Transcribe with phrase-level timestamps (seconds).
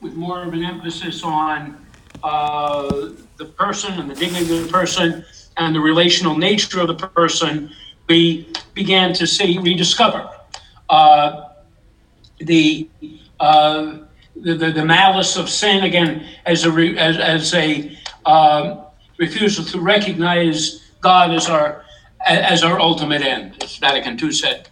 [0.00, 1.86] with more of an emphasis on
[2.22, 5.24] uh, the person and the dignity of the person
[5.56, 7.70] and the relational nature of the person,
[8.08, 10.28] we began to see, rediscover
[10.88, 11.48] uh,
[12.38, 12.88] the,
[13.40, 13.98] uh,
[14.36, 18.82] the, the, the malice of sin again as a, re, as, as a um,
[19.18, 21.84] refusal to recognize God as our
[22.26, 24.68] as our ultimate end, as Vatican II said.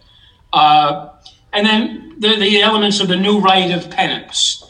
[0.51, 1.11] Uh,
[1.53, 4.64] and then the, the elements of the new rite of penance.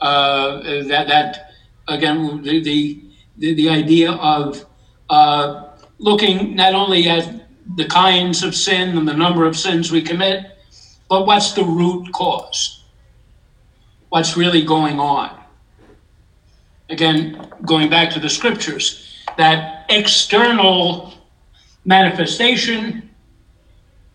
[0.00, 1.52] Uh, that that
[1.88, 2.60] again the
[3.36, 4.64] the, the idea of
[5.08, 7.46] uh, looking not only at
[7.76, 10.58] the kinds of sin and the number of sins we commit,
[11.08, 12.84] but what's the root cause?
[14.08, 15.38] What's really going on?
[16.88, 21.14] Again, going back to the scriptures, that external
[21.84, 23.10] manifestation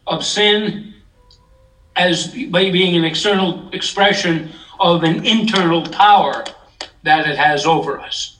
[0.08, 0.94] of sin
[1.96, 6.44] as by being an external expression of an internal power
[7.04, 8.38] that it has over us.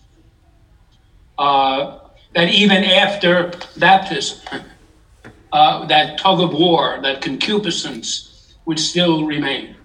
[1.38, 2.00] Uh,
[2.34, 4.62] that even after baptism,
[5.52, 9.76] uh, that tug of war, that concupiscence would still remain.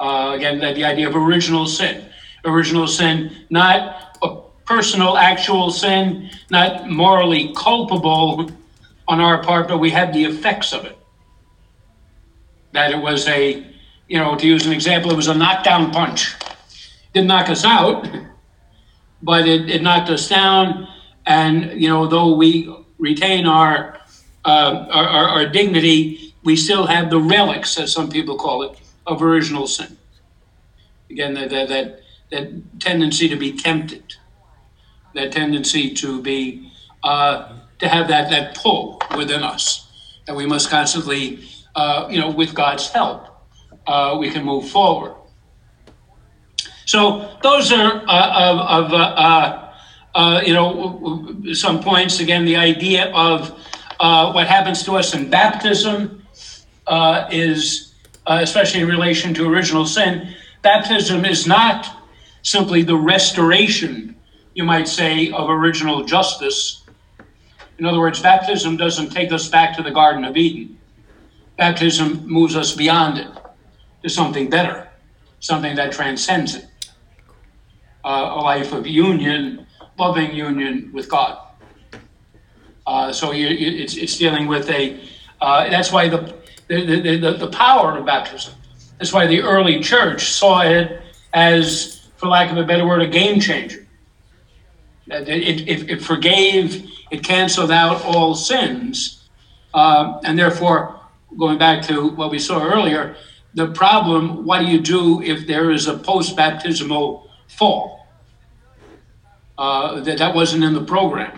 [0.00, 2.04] Uh, again, that the idea of original sin.
[2.44, 8.50] Original sin, not a personal, actual sin, not morally culpable
[9.08, 10.96] on our part, but we have the effects of it.
[12.72, 13.66] That it was a,
[14.08, 16.34] you know, to use an example, it was a knockdown punch.
[17.12, 18.08] Didn't knock us out,
[19.22, 20.88] but it, it knocked us down.
[21.26, 24.00] And, you know, though we retain our,
[24.44, 28.78] uh, our, our, our dignity, we still have the relics, as some people call it,
[29.06, 29.98] of original sin.
[31.10, 34.14] Again, that, that, that, that tendency to be tempted,
[35.14, 39.86] that tendency to be, uh, to have that, that pull within us,
[40.26, 43.27] that we must constantly, uh, you know, with God's help,
[43.88, 45.14] uh, we can move forward.
[46.84, 49.74] So those are uh, of, uh, uh,
[50.14, 52.20] uh, you know some points.
[52.20, 53.50] Again, the idea of
[53.98, 56.26] what happens to us in baptism
[57.30, 57.94] is,
[58.26, 61.86] especially in relation to original sin, baptism is not
[62.42, 64.14] simply the restoration,
[64.54, 66.84] you might say, of original justice.
[67.78, 70.78] In other words, baptism doesn't take us back to the Garden of Eden.
[71.56, 73.37] Baptism moves us beyond it
[74.08, 74.88] to something better,
[75.40, 76.66] something that transcends it.
[78.04, 79.66] Uh, a life of union,
[79.98, 81.38] loving union with God.
[82.86, 84.98] Uh, so you, it's, it's dealing with a,
[85.42, 86.34] uh, that's why the,
[86.68, 88.54] the, the, the, power of baptism,
[88.96, 91.02] that's why the early church saw it
[91.34, 93.86] as, for lack of a better word, a game changer.
[95.08, 99.28] It, it, it forgave, it canceled out all sins,
[99.74, 101.00] uh, and therefore,
[101.38, 103.16] going back to what we saw earlier,
[103.58, 108.06] the problem what do you do if there is a post baptismal fall?
[109.58, 111.36] Uh, that, that wasn't in the program.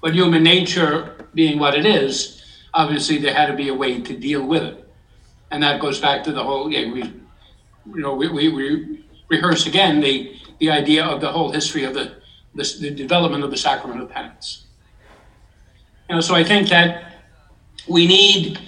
[0.00, 2.42] But human nature being what it is,
[2.74, 4.88] obviously there had to be a way to deal with it.
[5.52, 9.66] And that goes back to the whole, yeah, we, you know, we, we, we rehearse
[9.66, 12.16] again the, the idea of the whole history of the,
[12.56, 14.66] the, the development of the sacrament of penance.
[16.08, 17.14] You know, so I think that
[17.86, 18.58] we need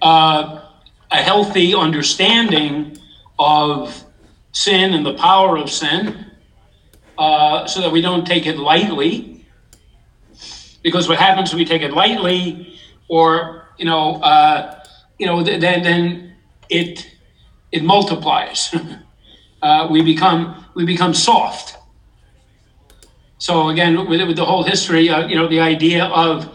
[0.00, 0.63] uh,
[1.10, 2.98] a healthy understanding
[3.38, 4.04] of
[4.52, 6.30] sin and the power of sin
[7.18, 9.46] uh, so that we don't take it lightly.
[10.82, 12.78] Because what happens if we take it lightly,
[13.08, 14.82] or you know, uh,
[15.18, 16.36] you know, then then
[16.68, 17.10] it
[17.72, 18.74] it multiplies.
[19.62, 21.78] uh, we become we become soft.
[23.38, 26.48] So again, with, with the whole history, uh, you know, the idea of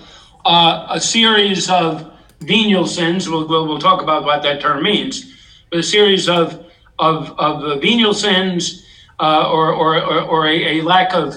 [0.46, 3.30] uh, a series of venial sins.
[3.30, 5.36] We'll, we'll, we'll talk about what that term means.
[5.70, 6.66] But a series of
[7.00, 8.86] of, of venial sins
[9.20, 11.36] uh, or, or, or, or a, a, lack of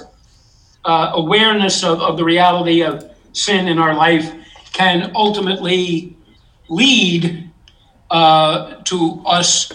[0.85, 4.33] uh, awareness of, of the reality of sin in our life
[4.73, 6.17] can ultimately
[6.69, 7.51] lead
[8.11, 9.73] uh, to us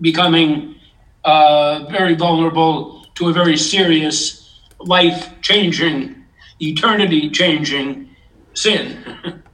[0.00, 0.76] becoming
[1.24, 6.24] uh, very vulnerable to a very serious life changing,
[6.60, 8.08] eternity changing
[8.54, 9.04] sin.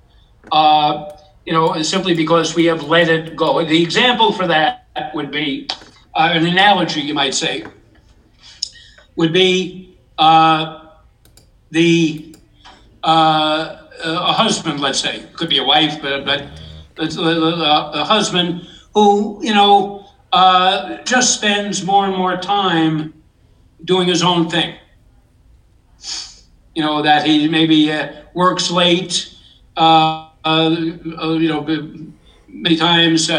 [0.54, 1.10] Uh,
[1.44, 3.64] you know, simply because we have let it go.
[3.64, 5.68] The example for that would be
[6.14, 7.64] uh, an analogy, you might say,
[9.16, 10.86] would be uh,
[11.70, 12.36] the
[13.02, 16.46] uh, a husband, let's say, could be a wife, but but
[16.98, 23.12] a husband who you know uh, just spends more and more time
[23.84, 24.74] doing his own thing.
[26.74, 29.34] You know that he maybe uh, works late,
[29.76, 31.66] uh, you know,
[32.48, 33.30] many times,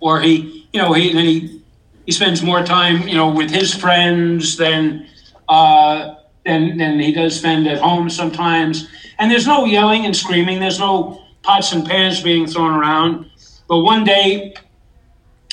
[0.00, 1.62] or he you know he he
[2.06, 5.06] he spends more time, you know, with his friends than
[5.48, 6.14] uh,
[6.44, 8.88] than than he does spend at home sometimes.
[9.18, 10.58] And there's no yelling and screaming.
[10.58, 13.30] There's no pots and pans being thrown around.
[13.68, 14.54] But one day,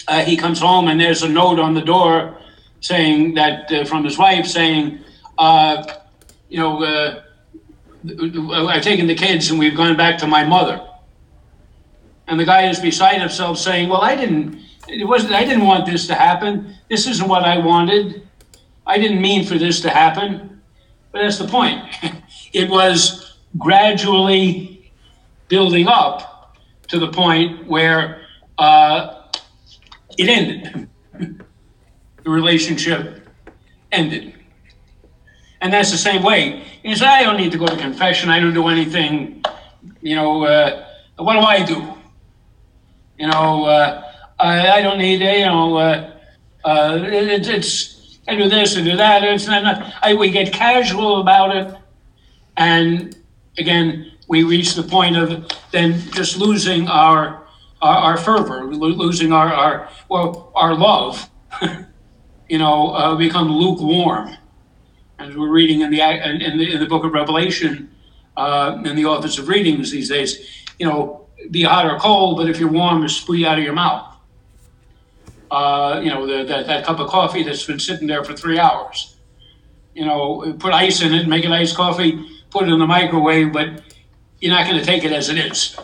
[0.08, 2.38] uh, he comes home and there's a note on the door
[2.82, 5.00] saying that uh, from his wife saying,
[5.38, 5.84] uh,
[6.50, 7.22] you know, uh,
[8.68, 10.89] I've taken the kids and we've gone back to my mother.
[12.30, 15.88] And the guy is beside himself saying, well, I didn't, it wasn't, I didn't want
[15.88, 16.76] this to happen.
[16.88, 18.22] This isn't what I wanted.
[18.86, 20.62] I didn't mean for this to happen.
[21.12, 21.84] But that's the point.
[22.54, 24.92] it was gradually
[25.48, 26.56] building up
[26.90, 28.22] to the point where
[28.60, 29.24] uh,
[30.20, 30.88] it ended.
[31.14, 33.28] the relationship
[33.92, 34.36] ended.
[35.62, 36.64] And that's the same way.
[36.84, 38.30] He I don't need to go to confession.
[38.30, 39.44] I don't do anything.
[40.02, 40.86] You know, uh,
[41.18, 41.96] what do I do?
[43.20, 46.16] You know, uh, I, I, don't need, you know, uh,
[46.64, 49.24] uh it, it's, I do this, I do that.
[49.26, 51.76] It's not, I, we get casual about it.
[52.56, 53.16] And
[53.58, 57.46] again, we reach the point of then just losing our,
[57.82, 61.30] our, our fervor, losing our, our, well, our love,
[62.50, 64.34] you know, uh, become lukewarm
[65.20, 67.94] as we're reading in the in the, in the book of Revelation,
[68.38, 72.50] uh, in the office of readings these days, you know, be hot or cold, but
[72.50, 74.16] if you're warm, it's spray out of your mouth.
[75.52, 78.60] Uh, you know, the, that, that cup of coffee that's been sitting there for three
[78.60, 79.16] hours.
[79.94, 83.52] You know, put ice in it, make it iced coffee, put it in the microwave,
[83.52, 83.82] but
[84.40, 85.76] you're not going to take it as it is.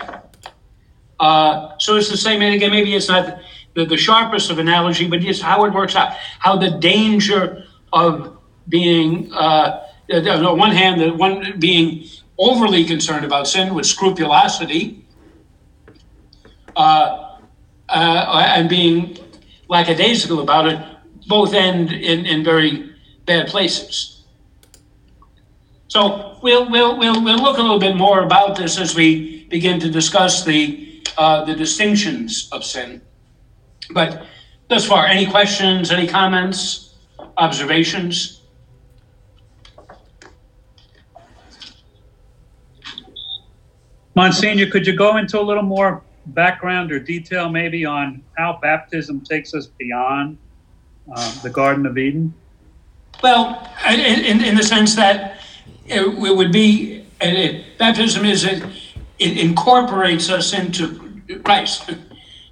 [1.19, 2.41] Uh, so it's the same.
[2.41, 3.39] And again, maybe it's not
[3.73, 6.13] the, the sharpest of analogy, but it's how it works out.
[6.39, 8.37] How the danger of
[8.69, 12.05] being, uh, on one hand, the one being
[12.37, 15.04] overly concerned about sin with scrupulosity,
[16.75, 17.37] uh,
[17.89, 19.17] uh, and being
[19.67, 20.79] lackadaisical about it,
[21.27, 22.91] both end in, in very
[23.25, 24.23] bad places.
[25.87, 29.79] So we'll, we'll, we'll, we'll look a little bit more about this as we begin
[29.79, 33.01] to discuss the, uh, the distinctions of sin.
[33.91, 34.25] But
[34.67, 36.95] thus far, any questions, any comments,
[37.37, 38.41] observations?
[44.15, 49.21] Monsignor, could you go into a little more background or detail maybe on how baptism
[49.21, 50.37] takes us beyond
[51.13, 52.33] uh, the Garden of Eden?
[53.23, 55.39] Well, in, in the sense that
[55.85, 58.63] it, would be, it, baptism is, it,
[59.19, 61.91] it incorporates us into Christ.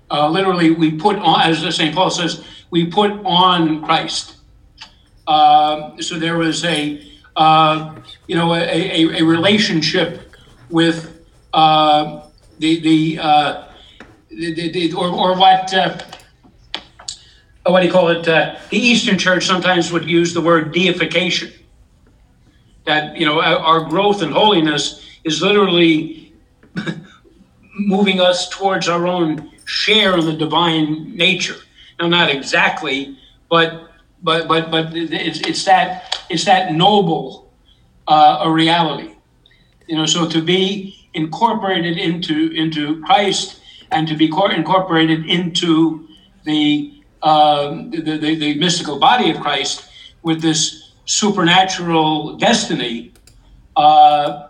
[0.09, 1.93] Uh, literally, we put on, as St.
[1.93, 4.37] Paul says, we put on Christ.
[5.27, 7.05] Uh, so there was a,
[7.35, 7.95] uh,
[8.27, 10.35] you know, a, a, a relationship
[10.69, 12.21] with uh,
[12.63, 13.67] the the, uh,
[14.29, 15.97] the, the, or, or what uh,
[17.65, 18.25] what do you call it?
[18.25, 21.51] Uh, the Eastern Church sometimes would use the word deification.
[22.85, 26.33] That you know our growth in holiness is literally
[27.77, 31.57] moving us towards our own share in the divine nature.
[31.99, 33.17] Now, not exactly,
[33.49, 33.89] but
[34.21, 37.51] but but but it's, it's that it's that noble
[38.07, 39.15] uh, a reality.
[39.87, 43.61] You know, so to be incorporated into into Christ
[43.93, 46.07] and to be incorporated into
[46.43, 49.87] the, um, the, the, the mystical body of Christ
[50.23, 53.13] with this supernatural destiny,
[53.75, 54.47] uh,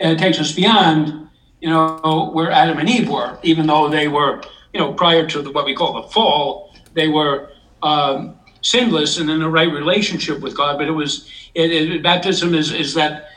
[0.00, 1.28] it takes us beyond,
[1.60, 4.42] you know, where Adam and Eve were, even though they were,
[4.72, 7.50] you know, prior to the, what we call the fall, they were
[7.82, 10.78] um, sinless and in the right relationship with God.
[10.78, 13.30] But it was, it, it, baptism is, is that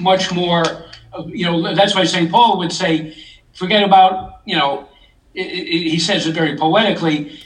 [0.00, 0.64] much more
[1.26, 2.30] you know, that's why St.
[2.30, 3.16] Paul would say,
[3.52, 4.88] forget about, you know,
[5.34, 7.38] it, it, he says it very poetically,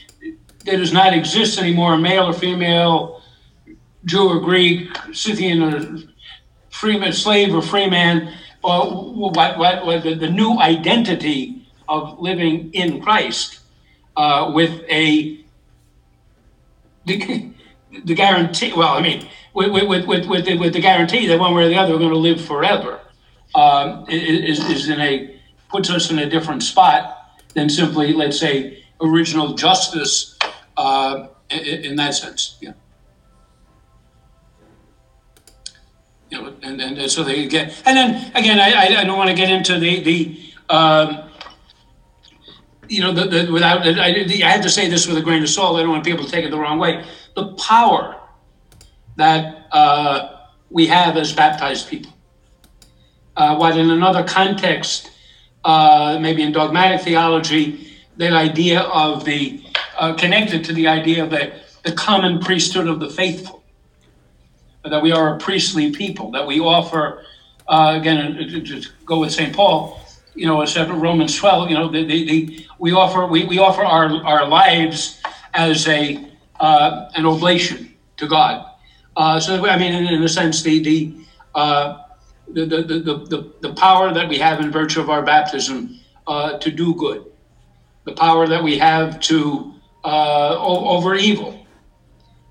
[0.64, 3.22] there does not exist anymore—a male or female,
[4.04, 5.98] Jew or Greek, Scythian or
[6.70, 12.72] freeman, slave or free man, or what, what, what the, the, new identity of living
[12.72, 13.60] in Christ
[14.16, 15.38] uh, with a
[17.04, 17.52] the,
[18.04, 18.72] the guarantee.
[18.72, 21.68] Well, I mean, with with with with the, with the guarantee that one way or
[21.68, 23.00] the other we're going to live forever
[23.54, 25.36] um, is, is in a
[25.68, 30.38] puts us in a different spot than simply, let's say, original justice
[30.76, 32.56] uh, in, in, that sense.
[32.60, 32.72] Yeah.
[36.30, 39.36] You know, and, and, so they get, and then again, I, I don't want to
[39.36, 41.30] get into the the um,
[42.88, 45.48] you know the, the without I, I had to say this with a grain of
[45.48, 45.76] salt.
[45.76, 47.04] I don't want people to take it the wrong way.
[47.34, 48.20] The power
[49.16, 52.12] that uh, we have as baptized people
[53.36, 55.10] uh, what in another context,
[55.64, 59.62] uh, maybe in dogmatic theology, that idea of the
[59.98, 61.52] uh, connected to the idea of the,
[61.84, 63.62] the common priesthood of the faithful,
[64.84, 67.24] that we are a priestly people, that we offer,
[67.68, 69.54] uh, again, to, to go with St.
[69.54, 70.00] Paul,
[70.34, 73.82] you know, except Romans 12, you know, the, the, the, we offer we, we offer
[73.82, 75.20] our, our lives
[75.54, 76.22] as a
[76.60, 78.70] uh, an oblation to God.
[79.16, 81.14] Uh, so I mean, in, in a sense, the the,
[81.54, 82.02] uh,
[82.52, 86.70] the, the, the, the power that we have in virtue of our baptism uh, to
[86.70, 87.24] do good,
[88.04, 89.74] the power that we have to
[90.04, 91.66] uh, over evil,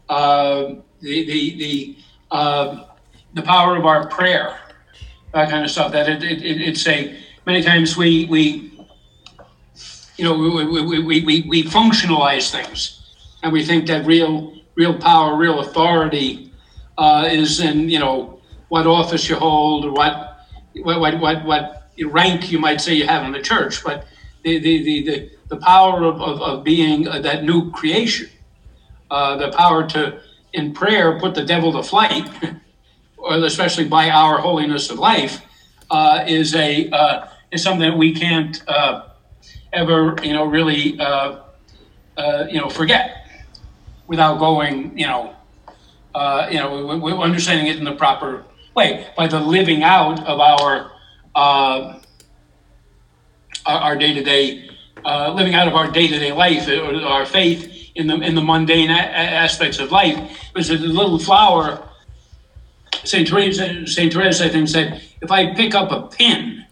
[0.10, 2.86] uh, the the the
[3.34, 4.58] the power of our prayer,
[5.34, 5.92] that kind of stuff.
[5.92, 8.72] That it, it, it's a many times we we
[10.18, 13.02] you know we, we, we, we, we functionalize things
[13.44, 16.52] and we think that real real power real authority
[16.98, 18.35] uh, is in you know
[18.70, 20.40] what office you hold or what
[20.76, 24.06] what what what, rank you might say you have in the church but
[24.44, 28.30] the the the, the, the power of, of, of being uh, that new creation
[29.12, 30.20] uh, the power to
[30.54, 32.28] in prayer put the devil to flight
[33.30, 35.42] especially by our holiness of life
[35.90, 39.10] uh, is a uh, is something that we can't uh,
[39.72, 41.42] ever, you know, really, uh,
[42.50, 43.28] you know, forget
[44.08, 45.36] without going, you know,
[46.50, 48.44] you know, we, are understanding it in the proper
[48.76, 50.92] way by the living out of our
[51.36, 52.00] uh,
[53.66, 54.70] our day to day,
[55.04, 58.42] living out of our day to day life or our faith in the in the
[58.42, 60.18] mundane a- aspects of life.
[60.54, 61.88] Because a little flower,
[63.04, 66.66] Saint Teresa, Saint Teresa, I think said, if I pick up a pin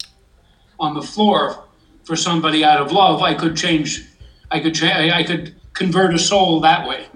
[0.78, 1.64] on the floor
[2.04, 4.06] for somebody out of love, I could change,
[4.50, 7.06] I could, change, I could convert a soul that way.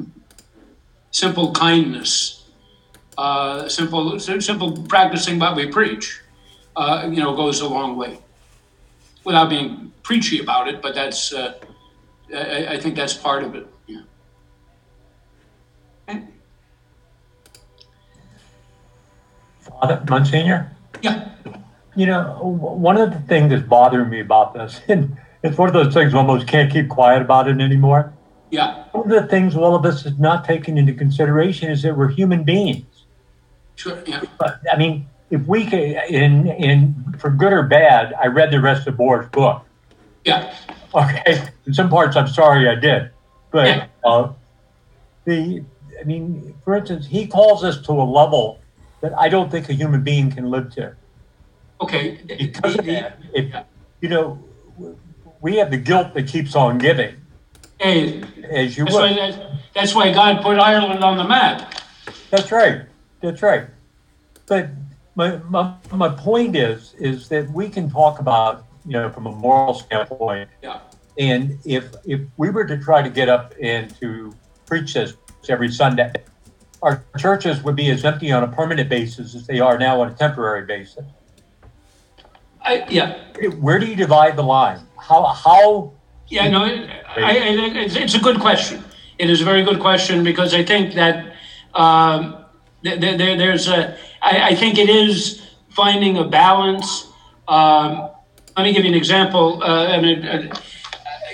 [1.11, 2.38] Simple kindness,
[3.19, 6.21] uh, simple, simple practicing what we preach,
[6.77, 8.19] uh, you know, goes a long way.
[9.25, 11.55] Without being preachy about it, but that's, uh,
[12.35, 13.67] I, I think that's part of it.
[13.89, 14.01] Yeah.
[16.09, 16.23] Okay.
[19.61, 20.71] Father Monsignor?
[21.03, 21.35] Yeah.
[21.97, 25.75] You know, one of the things that's bothering me about this, and it's one of
[25.75, 28.13] those things almost can't keep quiet about it anymore.
[28.51, 28.85] Yeah.
[28.93, 32.09] One of the things all of us is not taking into consideration is that we're
[32.09, 32.85] human beings.
[33.79, 34.03] Sure.
[34.07, 34.23] Yeah.
[34.39, 35.81] But, I mean, if we can,
[36.11, 39.65] in in for good or bad, I read the rest of Bohr's book.
[40.25, 40.53] Yeah.
[40.95, 41.49] Okay.
[41.67, 43.11] In some parts, I'm sorry I did,
[43.53, 43.87] but Yeah.
[44.05, 44.33] uh,
[45.25, 45.63] the
[46.01, 48.59] I mean, for instance, he calls us to a level
[49.01, 50.95] that I don't think a human being can live to.
[51.81, 52.19] Okay.
[52.27, 53.55] because of The- the- that, if,
[54.01, 54.39] you know,
[55.41, 57.15] we have the guilt that keeps on giving,
[57.79, 61.75] Hey, as you that's why, that's why God put Ireland on the map.
[62.31, 62.83] That's right.
[63.21, 63.67] That's right.
[64.47, 64.71] But
[65.15, 69.33] my, my, my point is, is that we can talk about, you know, from a
[69.33, 70.49] moral standpoint.
[70.63, 70.81] Yeah.
[71.19, 74.33] And if, if we were to try to get up and to
[74.67, 75.15] preach this
[75.49, 76.13] every Sunday,
[76.83, 80.13] our churches would be as empty on a permanent basis as they are now on
[80.13, 81.05] a temporary basis.
[82.63, 83.19] I, yeah.
[83.59, 84.81] Where do you divide the line?
[84.97, 85.93] How, how
[86.29, 87.33] Yeah, no, I, I
[87.83, 88.85] it's, it's a good question.
[89.19, 91.35] It is a very good question because I think that
[91.75, 92.45] um,
[92.83, 97.09] there, there, there's a, I, I think it is finding a balance.
[97.47, 98.11] Um,
[98.57, 99.63] let me give you an example.
[99.63, 100.55] Uh, mean, uh,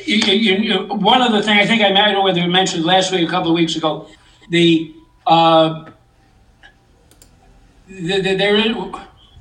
[0.04, 2.48] you, you, you, one of the things I think I, I don't know whether you
[2.48, 4.08] mentioned last week, a couple of weeks ago,
[4.50, 4.94] the,
[5.26, 5.90] uh,
[7.88, 8.74] the, the there is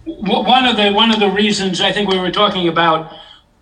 [0.06, 3.14] one of the one of the reasons I think we were talking about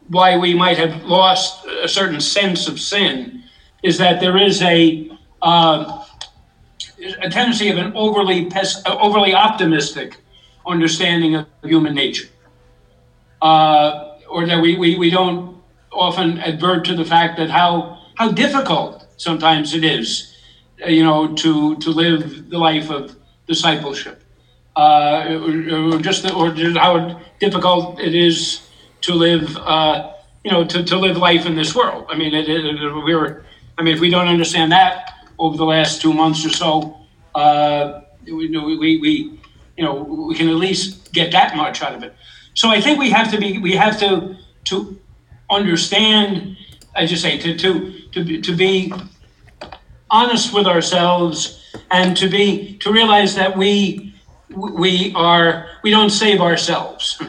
[0.08, 3.44] why we might have lost a certain sense of sin
[3.84, 5.10] is that there is a
[5.42, 6.06] uh,
[7.22, 10.18] a tendency of an overly pes- uh, overly optimistic
[10.66, 12.28] understanding of human nature,
[13.42, 18.32] uh, or that we, we, we don't often advert to the fact that how how
[18.32, 20.36] difficult sometimes it is,
[20.86, 23.16] uh, you know, to to live the life of
[23.48, 24.24] discipleship,
[24.76, 28.62] uh, or, or just or just how difficult it is
[29.02, 32.06] to live, uh, you know, to, to live life in this world.
[32.10, 33.44] I mean, it, it, it, we were,
[33.78, 35.11] I mean, if we don't understand that
[35.42, 36.96] over the last two months or so,
[37.34, 39.40] uh, we, we, we,
[39.76, 42.14] you know, we can at least get that much out of it.
[42.54, 45.00] So I think we have to be, we have to, to
[45.50, 46.56] understand,
[46.96, 48.94] I just say, to, to, to, be, to be
[50.12, 54.14] honest with ourselves and to be, to realize that we,
[54.50, 57.20] we are, we don't save ourselves.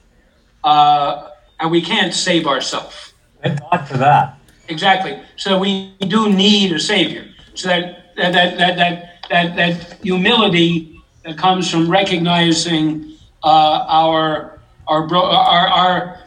[0.64, 3.12] uh, and we can't save ourselves.
[3.42, 4.38] Thank God for that.
[4.68, 5.20] Exactly.
[5.36, 7.29] So we do need a savior.
[7.62, 15.14] So that that that that that that, humility that comes from recognizing uh, our our
[15.14, 16.20] our our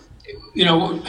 [0.54, 1.04] you know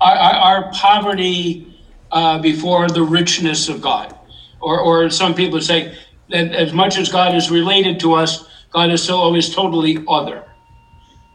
[0.00, 1.68] our, our poverty
[2.10, 4.14] uh, before the richness of God.
[4.60, 5.96] Or, or some people say
[6.30, 10.44] that as much as God is related to us, God is still always totally other.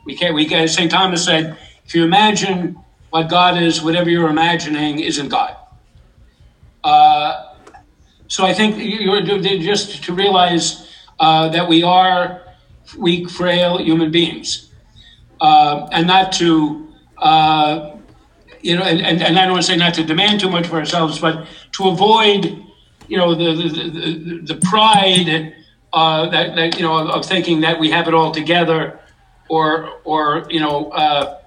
[0.05, 0.91] We can't, we can, St.
[0.91, 2.77] Thomas said, if you imagine
[3.09, 5.55] what God is, whatever you're imagining isn't God.
[6.83, 7.52] Uh,
[8.33, 12.41] so I think you're just to realize uh, that we are
[12.97, 14.71] weak, frail human beings,
[15.39, 17.91] uh, and not to, uh,
[18.61, 20.65] you know, and, and, and I don't want to say not to demand too much
[20.65, 22.65] for ourselves, but to avoid,
[23.07, 25.53] you know, the the, the, the pride
[25.93, 28.99] uh, that, that you know of thinking that we have it all together,
[29.47, 31.39] or or you know uh,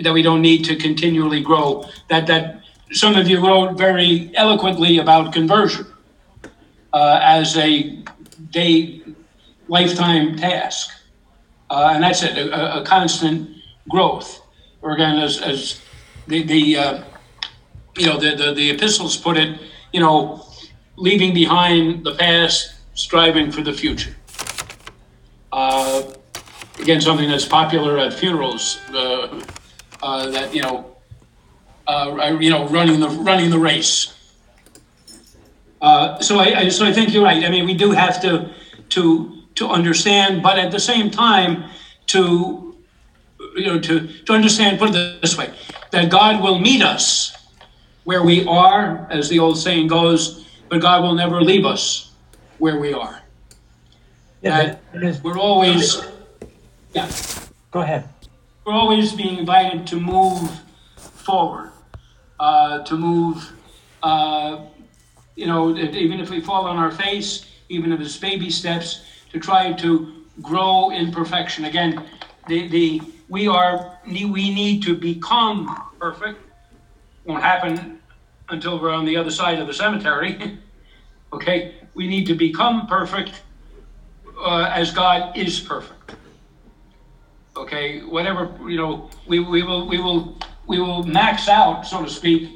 [0.00, 1.84] that we don't need to continually grow.
[2.08, 5.84] That that some of you wrote very eloquently about conversion
[6.96, 8.02] uh, as a
[8.50, 9.02] day
[9.68, 10.88] lifetime task,
[11.68, 13.50] uh, and that's it, a, a, constant
[13.90, 14.40] growth.
[14.80, 15.82] Or again, as, as
[16.26, 17.04] the the uh,
[17.98, 19.60] you know the, the the epistles put it,
[19.92, 20.46] you know,
[20.96, 24.16] leaving behind the past, striving for the future.
[25.52, 26.02] Uh,
[26.80, 28.78] again, something that's popular at funerals.
[28.88, 29.42] Uh,
[30.02, 30.96] uh, that you know,
[32.40, 34.15] you know, running the running the race.
[35.80, 37.44] Uh, so I, I, so I think you're right.
[37.44, 38.50] I mean, we do have to
[38.90, 41.64] to to understand, but at the same time,
[42.06, 42.74] to
[43.56, 44.78] you know, to to understand.
[44.78, 45.52] Put it this way:
[45.90, 47.32] that God will meet us
[48.04, 52.12] where we are, as the old saying goes, but God will never leave us
[52.58, 53.22] where we are.
[54.42, 56.00] Yeah, that we're always.
[56.94, 57.10] Yeah.
[57.70, 58.08] Go ahead
[58.66, 60.50] we're always being invited to move
[60.96, 61.70] forward,
[62.40, 63.52] uh, to move,
[64.02, 64.64] uh,
[65.36, 69.38] you know, even if we fall on our face, even if it's baby steps, to
[69.38, 71.66] try to grow in perfection.
[71.66, 72.04] Again,
[72.48, 76.40] the, the we are we need to become perfect.
[77.24, 78.00] Won't happen
[78.48, 80.58] until we're on the other side of the cemetery.
[81.32, 83.42] okay, we need to become perfect
[84.38, 86.16] uh, as God is perfect
[87.56, 92.10] okay, whatever, you know, we, we will, we will, we will max out, so to
[92.10, 92.50] speak,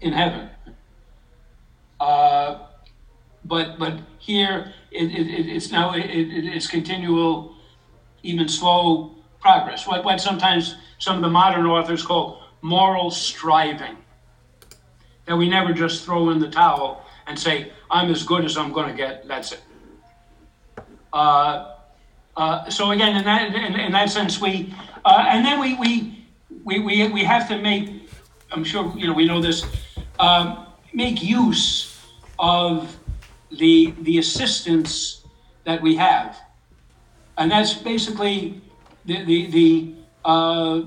[0.00, 0.50] in heaven.
[2.00, 2.66] Uh,
[3.44, 7.54] but, but here, it, it, it's now, it, it's continual,
[8.22, 9.86] even slow progress.
[9.86, 13.96] What, what sometimes some of the modern authors call moral striving.
[15.26, 18.72] That we never just throw in the towel and say, I'm as good as I'm
[18.72, 19.60] going to get, that's it.
[21.12, 21.76] Uh,
[22.36, 26.26] uh, so again, in that in, in that sense, we uh, and then we, we
[26.64, 28.10] we we we have to make.
[28.52, 29.64] I'm sure you know we know this.
[30.18, 30.65] Um,
[30.96, 31.94] make use
[32.38, 32.96] of
[33.50, 35.22] the the assistance
[35.64, 36.36] that we have,
[37.36, 38.60] and that's basically
[39.04, 39.92] the the the.
[40.24, 40.82] Uh,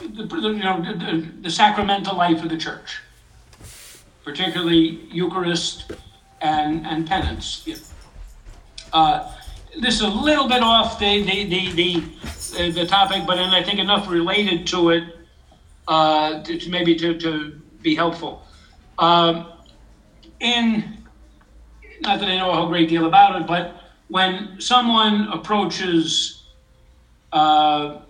[0.00, 3.00] the, you know, the, the sacramental life of the church,
[4.24, 5.92] particularly Eucharist
[6.40, 7.68] and, and penance.
[8.94, 9.30] Uh,
[9.78, 12.02] this is a little bit off the the the the,
[12.58, 15.04] uh, the topic, but then I think enough related to it
[15.86, 18.42] uh, to, to, maybe to, to be helpful.
[18.98, 19.52] Um,
[20.40, 20.98] in
[22.02, 23.76] not that I know a whole great deal about it, but
[24.08, 26.44] when someone approaches
[27.32, 28.00] uh,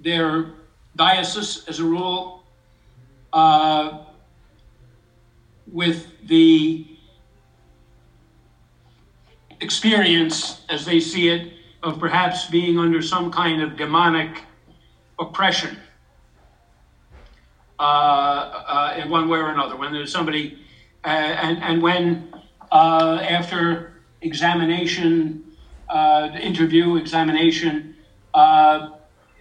[0.00, 0.52] their
[0.96, 2.42] diocese, as a rule,
[3.32, 4.04] uh,
[5.70, 6.86] with the
[9.60, 14.42] experience, as they see it, of perhaps being under some kind of demonic
[15.18, 15.78] oppression
[17.80, 19.76] in one way or another.
[19.76, 20.58] When there's somebody,
[21.04, 22.32] uh, and, and when
[22.70, 25.44] uh, after examination,
[25.88, 27.96] uh, interview, examination,
[28.34, 28.90] uh,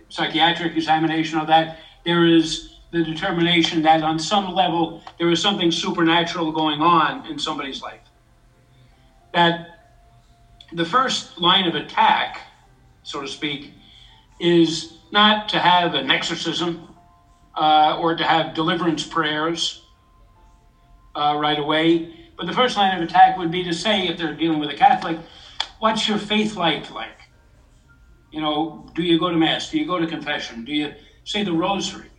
[0.10, 5.72] psychiatric examination of that, there is the determination that on some level there is something
[5.72, 8.02] supernatural going on in somebody's life.
[9.34, 9.80] That
[10.74, 12.42] the first line of attack,
[13.04, 13.74] so to speak,
[14.40, 16.89] is not to have an exorcism
[17.60, 19.82] uh, or to have deliverance prayers
[21.14, 22.16] uh, right away.
[22.38, 24.76] But the first line of attack would be to say, if they're dealing with a
[24.76, 25.20] Catholic,
[25.80, 27.20] what's your faith life like?
[28.32, 29.70] You know, do you go to Mass?
[29.70, 30.64] Do you go to confession?
[30.64, 30.94] Do you
[31.26, 32.10] say the Rosary?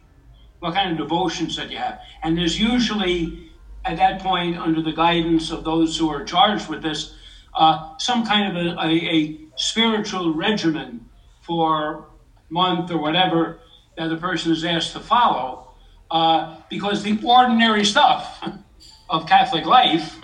[0.59, 2.01] What kind of devotions that you have?
[2.23, 3.51] And there's usually,
[3.87, 7.15] at that point, under the guidance of those who are charged with this,
[7.55, 11.05] uh, some kind of a, a, a, spiritual regimen
[11.43, 12.07] for
[12.49, 13.61] month or whatever
[14.01, 15.75] that the person is asked to follow,
[16.11, 18.43] uh, because the ordinary stuff
[19.11, 20.17] of Catholic life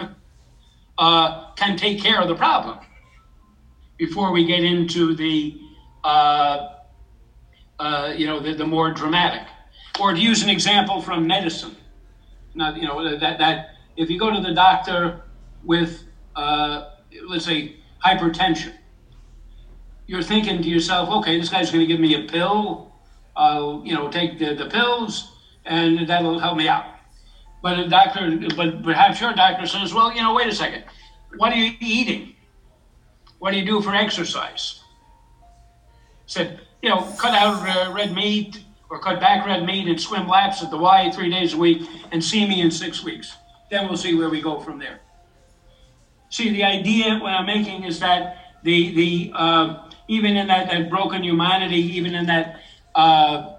[0.98, 2.78] uh, can take care of the problem
[3.98, 5.60] before we get into the
[6.04, 6.68] uh,
[7.78, 9.46] uh, you know the, the more dramatic.
[10.00, 11.76] or to use an example from medicine,
[12.54, 15.20] not, you know, that, that if you go to the doctor
[15.62, 16.92] with, uh,
[17.28, 18.72] let's say, hypertension,
[20.06, 22.85] you're thinking to yourself, okay, this guy's going to give me a pill.
[23.36, 25.32] I'll, you know, take the, the pills
[25.64, 26.86] and that'll help me out.
[27.62, 30.84] But a doctor, but perhaps your doctor says, well, you know, wait a second.
[31.36, 32.34] What are you eating?
[33.38, 34.80] What do you do for exercise?
[36.26, 40.28] Said, you know, cut out uh, red meat or cut back red meat and swim
[40.28, 43.34] laps at the Y three days a week and see me in six weeks.
[43.70, 45.00] Then we'll see where we go from there.
[46.28, 50.90] See, the idea what I'm making is that the the uh, even in that, that
[50.90, 52.60] broken humanity, even in that
[52.96, 53.56] uh,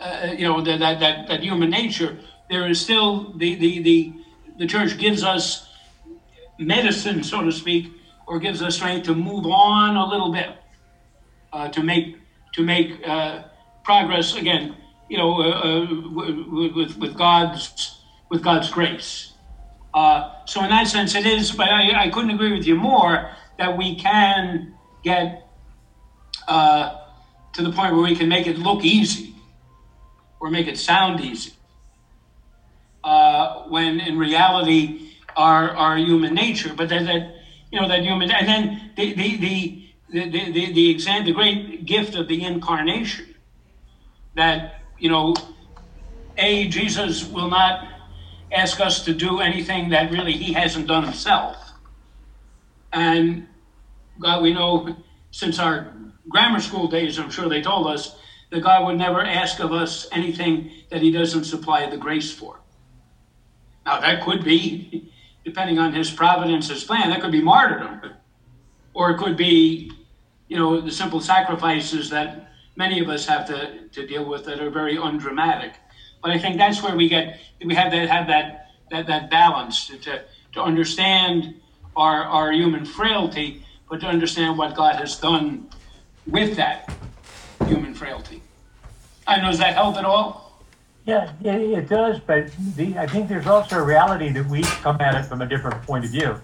[0.00, 2.18] uh, you know that, that that human nature,
[2.50, 4.12] there is still the the the
[4.58, 5.68] the church gives us
[6.58, 7.92] medicine, so to speak,
[8.26, 10.56] or gives us strength to move on a little bit,
[11.52, 12.16] uh, to make
[12.54, 13.44] to make uh,
[13.84, 14.76] progress again.
[15.08, 19.32] You know, uh, with, with with God's with God's grace.
[19.94, 21.52] So in that sense, it is.
[21.52, 25.46] But I, I couldn't agree with you more that we can get
[26.48, 26.99] uh,
[27.52, 29.34] to the point where we can make it look easy
[30.40, 31.52] or make it sound easy.
[33.02, 37.34] Uh, when in reality, our our human nature, but that, that
[37.70, 41.84] you know that human, and then the the the the the, the, exam, the great
[41.86, 43.34] gift of the incarnation,
[44.34, 45.34] that you know,
[46.36, 47.88] a Jesus will not
[48.52, 51.56] ask us to do anything that really he hasn't done himself,
[52.92, 53.46] and
[54.18, 54.96] God, we know
[55.30, 55.92] since our
[56.30, 58.16] grammar school days, I'm sure they told us
[58.50, 62.60] that God would never ask of us anything that He doesn't supply the grace for.
[63.84, 65.12] Now, that could be,
[65.44, 68.00] depending on His providence, His plan, that could be martyrdom.
[68.94, 69.92] Or it could be,
[70.48, 74.60] you know, the simple sacrifices that many of us have to, to deal with that
[74.60, 75.74] are very undramatic.
[76.22, 79.86] But I think that's where we get, we have that, have that, that, that balance
[79.88, 81.54] to, to, to understand
[81.96, 85.68] our, our human frailty, but to understand what God has done
[86.26, 86.92] with that
[87.66, 88.42] human frailty.
[89.26, 90.62] I know, does that help at all?
[91.04, 95.00] Yeah, it, it does, but the, I think there's also a reality that we come
[95.00, 96.36] at it from a different point of view.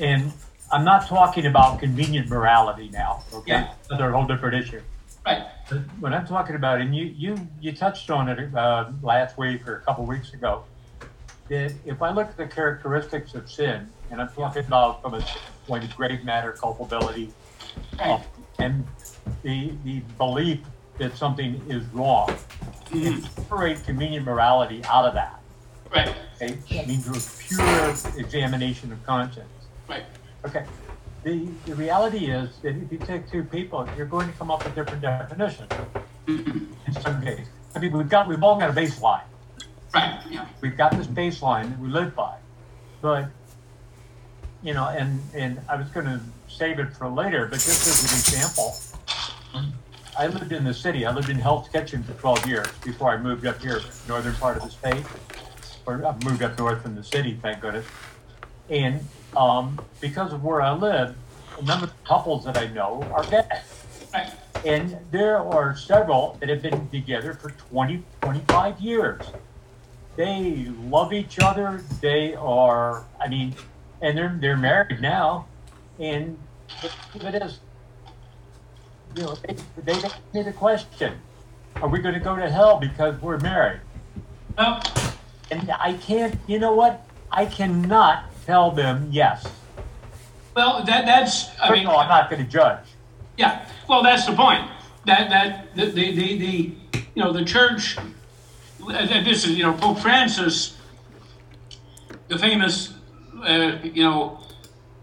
[0.00, 0.32] And
[0.72, 3.52] I'm not talking about convenient morality now, okay?
[3.52, 3.72] Yeah.
[3.88, 4.80] That's a whole different issue.
[5.26, 5.46] Right.
[5.68, 9.66] But what I'm talking about, and you, you, you touched on it uh, last week
[9.68, 10.64] or a couple weeks ago,
[11.48, 15.26] that if I look at the characteristics of sin, and I'm talking about from a
[15.66, 17.32] point of grave matter culpability,
[17.98, 18.10] Right.
[18.10, 18.20] uh,
[18.58, 18.86] and
[19.42, 20.60] the, the belief
[20.98, 22.28] that something is wrong,
[22.90, 23.22] Mhm.
[23.34, 25.40] separate convenient morality out of that.
[25.94, 26.14] Right.
[26.40, 29.48] Okay, I mean, through a pure examination of conscience.
[29.88, 30.04] Right.
[30.44, 30.64] Okay.
[31.24, 34.64] The, the reality is that if you take two people, you're going to come up
[34.64, 35.68] with different definitions
[36.26, 36.66] Mhm.
[36.86, 37.48] in some cases.
[37.74, 39.22] I mean, we've got, we've all got a baseline.
[39.94, 40.20] Right.
[40.30, 40.46] Yeah.
[40.60, 42.36] We've got this baseline that we live by.
[43.00, 43.26] But,
[44.62, 48.02] you know, and, and I was going to save it for later, but just as
[48.02, 48.76] an example,
[50.18, 51.06] I lived in the city.
[51.06, 54.56] I lived in Hell's Kitchen for 12 years before I moved up here, northern part
[54.56, 55.04] of the state.
[55.86, 57.86] Or I moved up north from the city, thank goodness.
[58.68, 59.06] And
[59.36, 61.16] um, because of where I live,
[61.58, 63.42] a number of couples that I know are gay.
[64.64, 69.22] And there are several that have been together for 20, 25 years.
[70.16, 71.82] They love each other.
[72.00, 73.54] They are, I mean,
[74.02, 75.46] and they're they're married now.
[76.00, 76.36] And
[77.14, 77.60] it is,
[79.16, 81.14] you know, they, they don't need a question.
[81.76, 83.80] Are we going to go to hell because we're married?
[84.56, 84.80] No.
[85.50, 87.06] And I can't, you know what?
[87.30, 89.46] I cannot tell them yes.
[90.54, 91.50] well, that that's.
[91.60, 92.80] I mean, no, I'm not going to judge.
[93.36, 94.68] Yeah, well, that's the point.
[95.04, 96.74] That that the the the, the
[97.14, 97.96] you know the church.
[98.90, 100.76] And this is you know Pope Francis,
[102.28, 102.94] the famous
[103.44, 104.40] uh, you know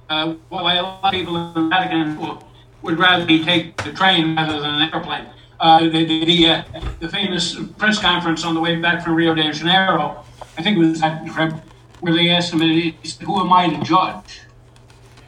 [0.10, 2.44] uh, why a lot of people in the Vatican will,
[2.86, 5.26] would rather he take the train rather than an airplane.
[5.60, 6.64] Uh, the the the, uh,
[7.00, 10.24] the famous press conference on the way back from Rio de Janeiro,
[10.58, 11.54] I think it was that trip,
[12.02, 14.42] where they asked him, he said, "Who am I to judge?"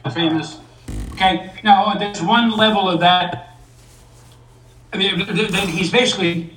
[0.04, 0.58] The famous
[1.14, 3.56] Okay, now there's one level of that.
[4.92, 5.18] I mean,
[5.66, 6.54] he's basically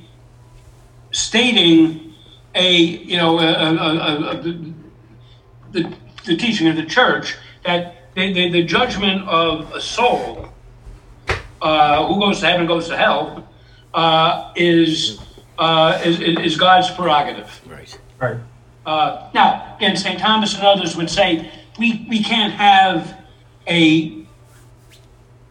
[1.12, 2.14] stating
[2.54, 4.42] a, you know, a, a, a,
[5.72, 5.94] the,
[6.26, 10.50] the teaching of the church that the, the, the judgment of a soul,
[11.62, 13.48] uh, who goes to heaven goes to hell,
[13.94, 15.20] uh, is,
[15.58, 17.62] uh, is, is God's prerogative.
[17.68, 18.00] Right.
[18.20, 18.38] Right.
[18.86, 20.20] Uh, now, again, St.
[20.20, 23.18] Thomas and others would say we, we can't have
[23.68, 24.26] a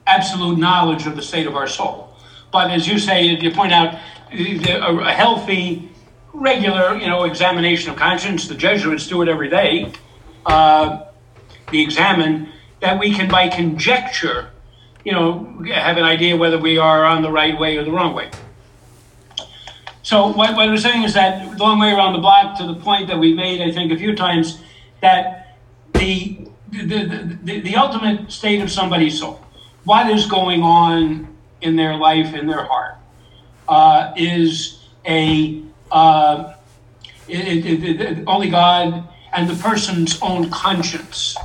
[0.07, 2.13] absolute knowledge of the state of our soul.
[2.53, 3.99] But as you say, you point out,
[4.33, 5.89] a a healthy
[6.33, 8.49] regular, you know, examination of conscience.
[8.49, 9.93] The Jesuits do it every day.
[10.47, 11.07] Uh,
[11.71, 12.49] they examine
[12.81, 14.51] that we can, by conjecture,
[15.05, 18.15] you know, have an idea whether we are on the right way or the wrong
[18.15, 18.31] way.
[20.03, 22.75] So what, what we're saying is that the long way around the block to the
[22.75, 24.61] point that we made, I think, a few times,
[25.01, 25.57] that
[25.95, 26.39] the
[26.71, 29.45] the, the, the, the ultimate state of somebody's soul,
[29.85, 32.97] what is going on in their life, in their heart,
[33.69, 36.55] uh, is a uh,
[37.29, 41.37] it, it, it, only God and the person's own conscience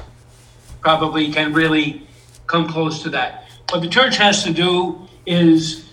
[0.82, 2.08] probably can really
[2.48, 3.45] come close to that.
[3.70, 5.90] What the church has to do is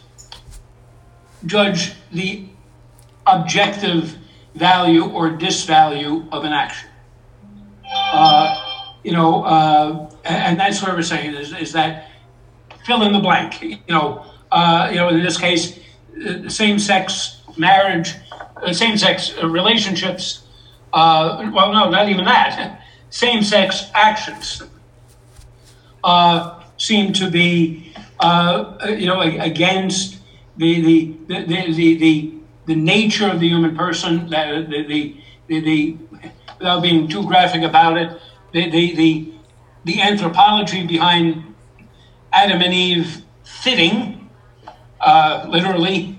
[1.47, 2.47] judge the
[3.27, 4.17] objective
[4.55, 6.89] value or disvalue of an action.
[7.95, 12.11] Uh, you know, uh, and that's what we're saying is, is that
[12.85, 13.63] fill in the blank.
[13.63, 15.79] You know, uh, you know, in this case,
[16.49, 18.15] same-sex marriage,
[18.57, 20.47] uh, same-sex relationships.
[20.93, 22.83] Uh, well, no, not even that.
[23.11, 24.63] Same-sex actions
[26.05, 27.93] uh, seem to be,
[29.01, 30.19] you know, against
[30.57, 32.35] the the the the, the,
[32.67, 34.29] the nature of the human person.
[34.29, 35.17] The, the
[35.47, 35.99] the, the
[36.59, 38.21] without being too graphic about it,
[38.53, 39.33] the the the,
[39.85, 41.55] the anthropology behind
[42.33, 44.29] Adam and Eve fitting,
[45.01, 46.19] uh, literally,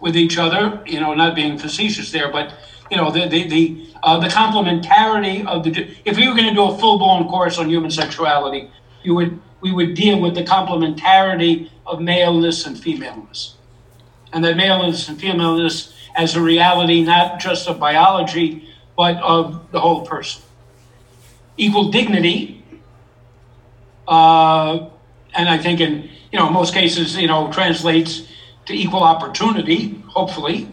[0.00, 0.82] with each other.
[0.86, 2.54] You know, not being facetious there, but
[2.90, 5.88] you know the the the, uh, the complementarity of the.
[6.04, 8.70] If you were going to do a full blown course on human sexuality,
[9.02, 13.54] you would we would deal with the complementarity of maleness and femaleness,
[14.32, 19.80] and that maleness and femaleness as a reality not just of biology but of the
[19.80, 20.42] whole person.
[21.56, 22.62] Equal dignity.
[24.06, 24.90] Uh,
[25.34, 28.28] and I think in you know most cases you know translates
[28.66, 30.02] to equal opportunity.
[30.08, 30.68] Hopefully,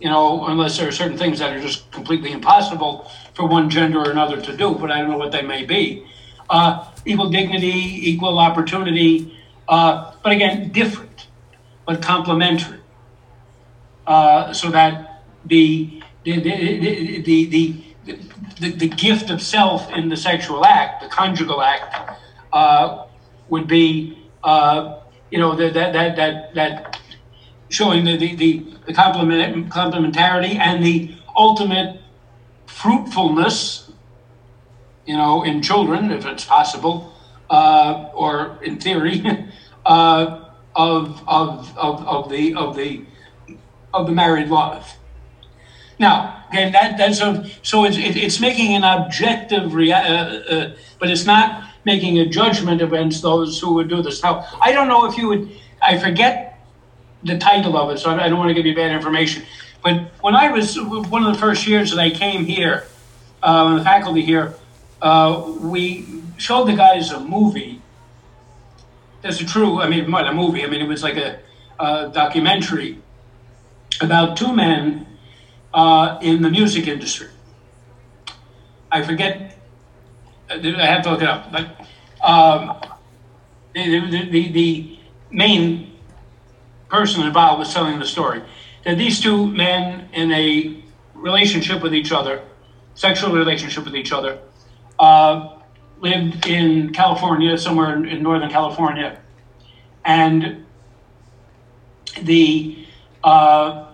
[0.00, 4.00] you know unless there are certain things that are just completely impossible for one gender
[4.00, 6.06] or another to do, but I don't know what they may be.
[6.50, 9.34] Uh, equal dignity, equal opportunity,
[9.68, 11.26] uh, but again different,
[11.86, 12.80] but complementary,
[14.06, 17.84] uh, so that the the the, the, the
[18.60, 22.18] the, the, gift of self in the sexual act, the conjugal act,
[22.52, 23.04] uh,
[23.50, 26.98] would be, uh, you know, that that that that
[27.68, 32.00] showing the the the, the complement, complementarity and the ultimate
[32.66, 33.87] fruitfulness,
[35.08, 37.14] you know, in children, if it's possible,
[37.48, 39.24] uh, or in theory,
[39.86, 40.44] uh,
[40.76, 43.04] of, of of of the of the
[43.94, 44.98] of the married life.
[45.98, 50.76] Now, again, that that's a, so it's it, it's making an objective, rea- uh, uh,
[51.00, 54.22] but it's not making a judgment against those who would do this.
[54.22, 56.60] Now, I don't know if you would, I forget
[57.22, 59.42] the title of it, so I don't want to give you bad information.
[59.82, 62.86] But when I was one of the first years that I came here,
[63.42, 64.54] uh, the faculty here,
[65.02, 66.06] uh, we
[66.36, 67.80] showed the guys a movie.
[69.22, 70.64] That's a true, I mean, what a movie.
[70.64, 71.40] I mean, it was like a,
[71.78, 72.98] a documentary
[74.00, 75.06] about two men
[75.74, 77.28] uh, in the music industry.
[78.90, 79.58] I forget
[80.50, 81.86] I have to look it up, but
[82.24, 82.80] um,
[83.74, 84.94] the, the, the,
[85.30, 85.92] main
[86.88, 88.40] person involved was telling the story
[88.86, 90.82] that these two men in a
[91.12, 92.42] relationship with each other,
[92.94, 94.38] sexual relationship with each other,
[94.98, 95.58] uh,
[96.00, 99.18] lived in California, somewhere in, in Northern California,
[100.04, 100.64] and
[102.22, 102.86] the
[103.24, 103.88] uh,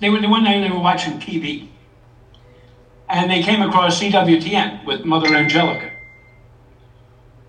[0.00, 1.68] they were the one night they were watching TV,
[3.08, 5.90] and they came across EWTN with Mother Angelica.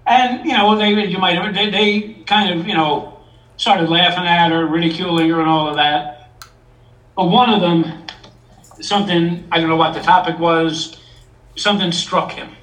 [0.07, 3.19] And, you know, they, you might, they, they kind of, you know,
[3.57, 6.31] started laughing at her, ridiculing her, and all of that.
[7.15, 8.05] But one of them,
[8.81, 10.97] something, I don't know what the topic was,
[11.59, 12.55] something struck him.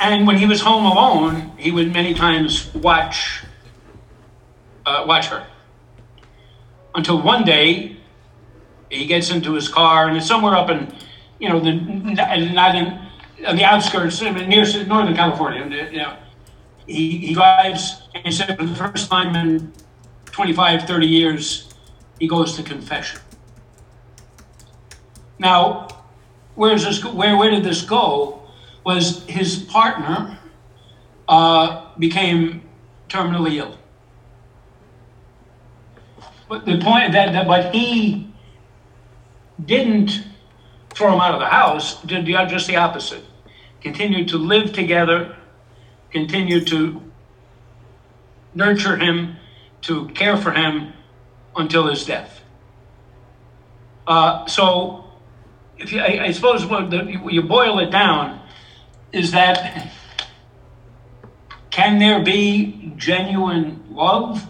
[0.00, 3.42] And when he was home alone, he would many times watch,
[4.86, 5.46] uh, watch her.
[6.94, 7.96] Until one day,
[8.90, 10.92] he gets into his car, and it's somewhere up in,
[11.40, 12.98] you know, the not in
[13.46, 15.88] on the outskirts, near Northern California.
[15.92, 16.16] You know,
[16.86, 19.72] he, he drives, and he said for the first time in
[20.26, 21.68] 25, 30 years,
[22.18, 23.20] he goes to confession.
[25.38, 25.88] Now,
[26.54, 27.04] where's this?
[27.04, 28.42] Where where did this go?
[28.84, 30.38] Was his partner
[31.28, 32.62] uh, became
[33.08, 33.78] terminally ill.
[36.48, 38.32] But the point that, that but he
[39.64, 40.24] didn't
[40.90, 43.22] throw him out of the house, did just the opposite.
[43.80, 45.36] Continued to live together,
[46.10, 47.02] continued to
[48.54, 49.36] nurture him,
[49.82, 50.92] to care for him,
[51.56, 52.40] until his death.
[54.06, 55.04] Uh, so,
[55.78, 58.40] if you, I, I suppose what the, you boil it down
[59.12, 59.92] is that
[61.70, 64.46] can there be genuine love?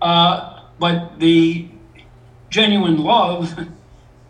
[0.00, 1.68] Uh, but the
[2.50, 3.68] genuine love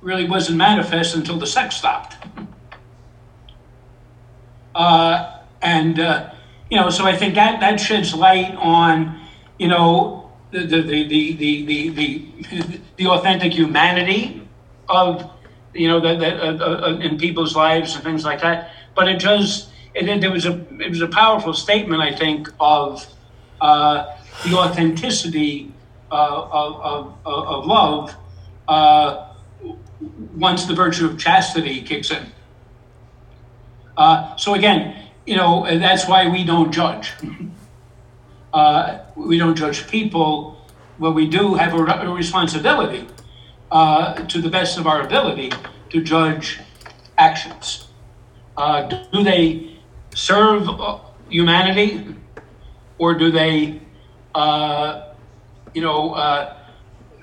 [0.00, 2.16] really wasn't manifest until the sex stopped.
[4.74, 6.32] Uh, and, uh,
[6.70, 9.20] you know, so I think that, that sheds light on,
[9.58, 14.46] you know, the, the, the, the, the, the, the authentic humanity
[14.88, 15.30] of
[15.74, 18.70] you know, that, that uh, uh, in people's lives and things like that.
[18.94, 23.06] But it does, it, it, was a, it was a powerful statement, I think, of
[23.60, 25.72] uh, the authenticity
[26.10, 28.14] uh, of, of, of love
[28.68, 29.32] uh,
[30.36, 32.26] once the virtue of chastity kicks in.
[33.96, 37.12] Uh, so again, you know, that's why we don't judge.
[38.52, 40.64] Uh, we don't judge people.
[41.00, 43.04] Well, we do have a responsibility
[43.70, 45.50] uh, to the best of our ability
[45.90, 46.60] to judge
[47.18, 47.88] actions.
[48.56, 49.78] Uh, do they
[50.14, 50.98] serve uh,
[51.28, 52.14] humanity
[52.98, 53.80] or do they,
[54.34, 55.12] uh,
[55.72, 56.56] you know, uh,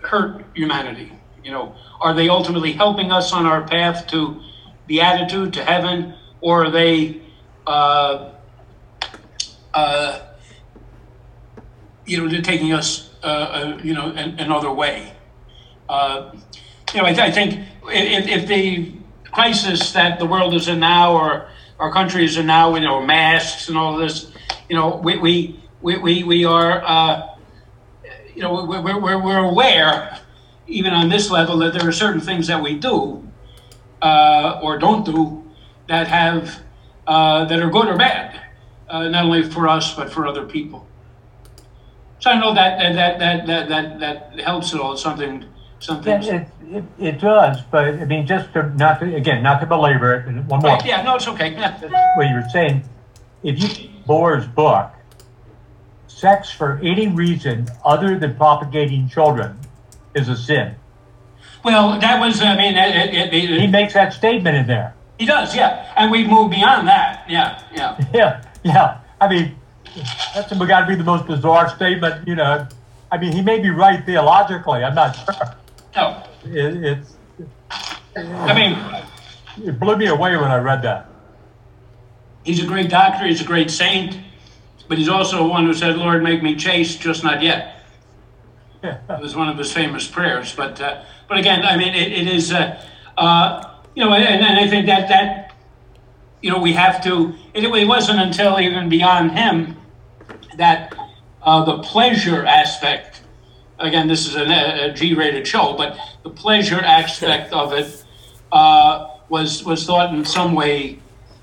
[0.04, 1.12] hurt humanity?
[1.44, 4.42] You know, are they ultimately helping us on our path to
[4.88, 7.22] beatitude, to heaven, or are they,
[7.66, 8.32] uh,
[12.06, 13.10] you know, they're taking us,
[13.84, 15.14] you know, an, another way?
[15.92, 16.32] Uh,
[16.94, 18.94] you know, I, th- I think if, if the
[19.26, 21.50] crisis that the world is in now, or
[21.80, 24.32] our country is in now, you know, masks and all this,
[24.70, 27.36] you know, we we we we, are, uh,
[28.34, 30.18] you know, we're, we're we're aware,
[30.66, 33.30] even on this level, that there are certain things that we do
[34.02, 35.44] uh, or don't do
[35.90, 36.62] that have
[37.06, 38.40] uh, that are good or bad,
[38.88, 40.88] uh, not only for us but for other people.
[42.20, 44.96] So I know that that that that that that helps at all.
[44.96, 45.51] Something
[45.82, 46.24] something.
[46.24, 50.14] It, it, it does, but I mean, just to not to, again, not to belabor
[50.14, 50.72] it, and one more.
[50.72, 51.52] Right, yeah, no, it's okay.
[51.52, 52.16] Yeah.
[52.16, 52.84] What you were saying,
[53.44, 54.92] if you Bohr's book,
[56.08, 59.58] sex for any reason other than propagating children
[60.16, 60.76] is a sin.
[61.64, 64.96] Well, that was, I mean, it, it, it, He makes that statement in there.
[65.20, 65.92] he does, yeah.
[65.96, 67.26] And we've moved beyond that.
[67.30, 67.98] Yeah, yeah.
[68.14, 69.00] Yeah, yeah.
[69.20, 69.56] I mean,
[70.34, 72.68] that's got to be the most bizarre statement, you know.
[73.12, 74.84] I mean, he may be right theologically.
[74.84, 75.56] I'm not sure.
[75.96, 77.16] No, It, it's
[78.16, 78.78] I mean,
[79.68, 81.08] it blew me away when I read that.
[82.44, 84.18] he's a great doctor, he's a great saint,
[84.88, 87.78] but he's also one who said, Lord, make me chaste, just not yet.
[88.84, 90.56] It was one of his famous prayers.
[90.56, 92.82] But, uh, but again, I mean, it, it is, uh,
[93.18, 95.54] uh, you know, and, and I think that, that,
[96.42, 99.78] you know, we have to, it, it wasn't until even beyond him
[100.58, 100.96] that
[101.44, 103.11] uh, the pleasure aspect,
[103.82, 108.04] again, this is a G-rated show, but the pleasure aspect of it
[108.52, 111.00] uh, was was thought in some way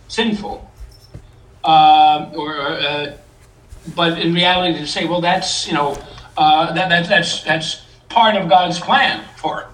[0.08, 0.70] sinful,
[1.64, 3.16] uh, or uh,
[3.94, 5.98] but in reality, to say, well, that's you know,
[6.36, 9.66] uh, that, that that's that's part of God's plan for it.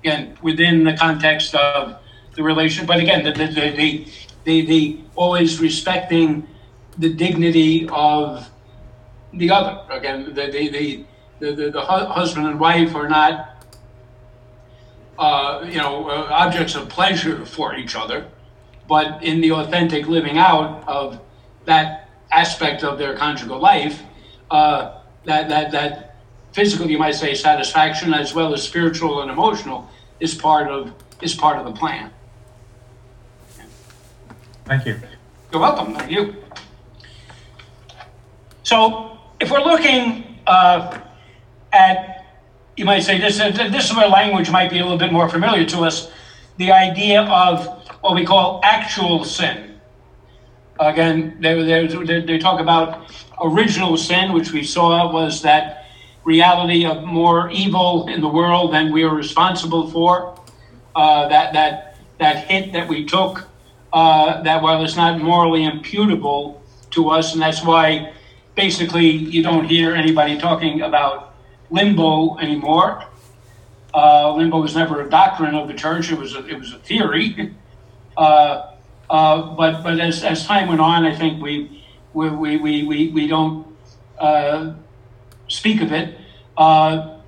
[0.00, 1.96] Again, within the context of
[2.34, 4.06] the relation, but again, the the the, the,
[4.44, 6.46] the, the always respecting
[6.98, 8.48] the dignity of
[9.32, 9.80] the other.
[9.90, 11.04] Again, the the the
[11.40, 13.50] the, the, the hu- husband and wife are not
[15.18, 18.26] uh, you know uh, objects of pleasure for each other,
[18.88, 21.20] but in the authentic living out of
[21.64, 24.02] that aspect of their conjugal life,
[24.50, 26.16] uh, that that that
[26.52, 29.88] physical, you might say, satisfaction as well as spiritual and emotional
[30.20, 32.10] is part of is part of the plan.
[34.64, 34.98] Thank you.
[35.52, 35.94] You're welcome.
[35.94, 36.36] Thank you.
[38.62, 40.98] So, if we're looking uh,
[41.74, 42.24] at,
[42.76, 45.64] you might say this, this is where language might be a little bit more familiar
[45.66, 46.10] to us.
[46.56, 47.66] The idea of
[48.00, 49.80] what we call actual sin.
[50.78, 55.86] Again, they, they, they talk about original sin, which we saw was that
[56.24, 60.38] reality of more evil in the world than we are responsible for.
[60.96, 63.48] Uh, that that that hit that we took
[63.92, 68.12] uh, that while it's not morally imputable to us, and that's why
[68.54, 71.33] basically you don't hear anybody talking about
[71.74, 73.04] limbo anymore.
[73.92, 76.78] Uh, limbo was never a doctrine of the church; it was a, it was a
[76.78, 77.54] theory.
[78.16, 78.70] Uh,
[79.10, 83.26] uh, but but as, as time went on, I think we we we we, we,
[83.26, 83.66] don't
[84.20, 84.72] uh,
[85.48, 86.16] speak of it.
[86.56, 87.18] Uh,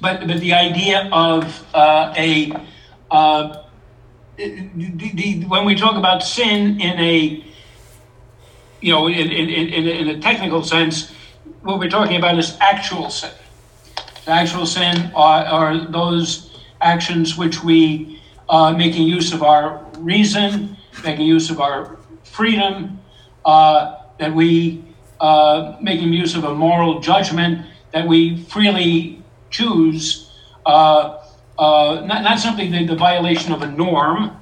[0.00, 2.50] but but the idea of uh, a
[4.38, 7.44] the, the, when we talk about sin in a
[8.80, 11.12] you know in, in, in, in a technical sense
[11.60, 13.30] what we're talking about is actual sin
[14.26, 21.26] Actual sin are, are those actions which we, uh, making use of our reason, making
[21.26, 23.00] use of our freedom,
[23.44, 24.84] uh, that we,
[25.20, 30.32] uh, making use of a moral judgment, that we freely choose,
[30.66, 31.18] uh,
[31.58, 34.40] uh, not, not simply the, the violation of a norm,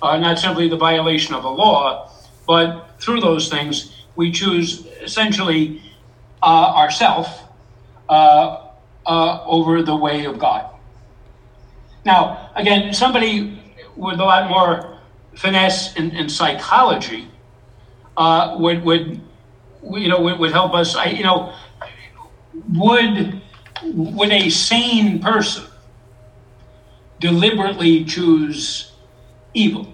[0.00, 2.10] uh, not simply the violation of a law,
[2.46, 5.82] but through those things, we choose essentially
[6.42, 7.42] uh, ourself
[8.08, 8.61] uh,
[9.06, 10.70] uh, over the way of God.
[12.04, 13.58] Now, again, somebody
[13.96, 14.98] with a lot more
[15.34, 17.28] finesse in, in psychology
[18.16, 19.20] uh, would, would,
[19.92, 20.94] you know, would, would help us.
[20.96, 21.54] I, you know,
[22.72, 23.40] would
[23.84, 25.64] would a sane person
[27.20, 28.92] deliberately choose
[29.54, 29.92] evil?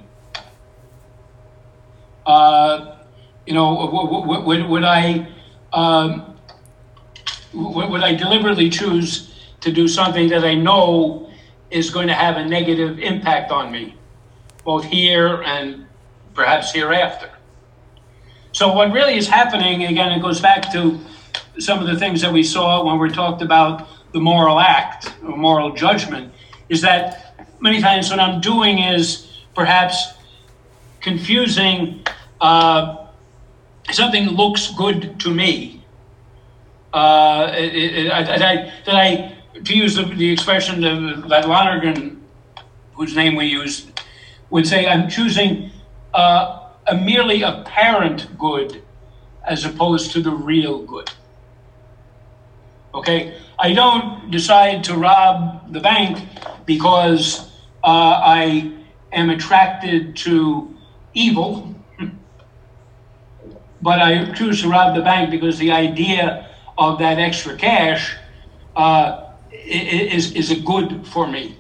[2.27, 2.97] Uh,
[3.47, 3.91] you know,
[4.27, 5.29] would, would, would I
[5.73, 6.28] um,
[7.53, 11.31] would, I deliberately choose to do something that I know
[11.71, 13.97] is going to have a negative impact on me,
[14.65, 15.87] both here and
[16.35, 17.31] perhaps hereafter?
[18.53, 20.13] So what really is happening again?
[20.13, 20.99] It goes back to
[21.59, 25.37] some of the things that we saw when we talked about the moral act or
[25.37, 26.33] moral judgment.
[26.69, 30.15] Is that many times what I'm doing is perhaps
[31.01, 32.05] confusing
[32.41, 33.07] uh,
[33.91, 35.78] something looks good to me.
[36.93, 40.81] Uh, it, it, I, I, that I, to use the, the expression
[41.29, 42.23] that Lonergan,
[42.95, 43.87] whose name we use,
[44.51, 45.71] would say, I'm choosing
[46.15, 48.83] uh, a merely apparent good
[49.45, 51.11] as opposed to the real good.
[52.95, 56.27] Okay, I don't decide to rob the bank
[56.65, 57.51] because
[57.85, 58.73] uh, I
[59.13, 60.75] am attracted to
[61.15, 61.75] evil
[63.83, 66.48] but I choose to rob the bank because the idea
[66.79, 68.17] of that extra cash
[68.77, 71.57] uh, is, is a good for me.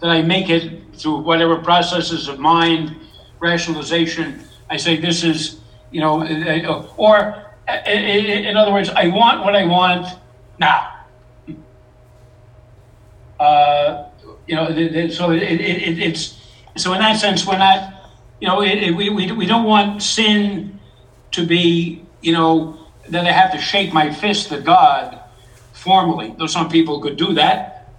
[0.00, 2.94] That I make it through whatever processes of mind,
[3.40, 4.42] rationalization.
[4.68, 7.44] I say this is, you know, uh, or
[7.86, 10.06] in other words, I want what I want
[10.58, 10.94] now.
[13.38, 14.08] Uh,
[14.46, 14.68] you know,
[15.10, 16.38] so it, it, it's
[16.76, 20.80] so in that sense, we're not, you know, we, we, we don't want sin
[21.32, 22.77] to be, you know,
[23.10, 25.20] that I have to shake my fist at God
[25.72, 27.92] formally, though some people could do that.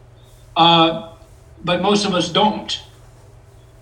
[0.56, 1.16] Uh,
[1.64, 2.82] but most of us don't.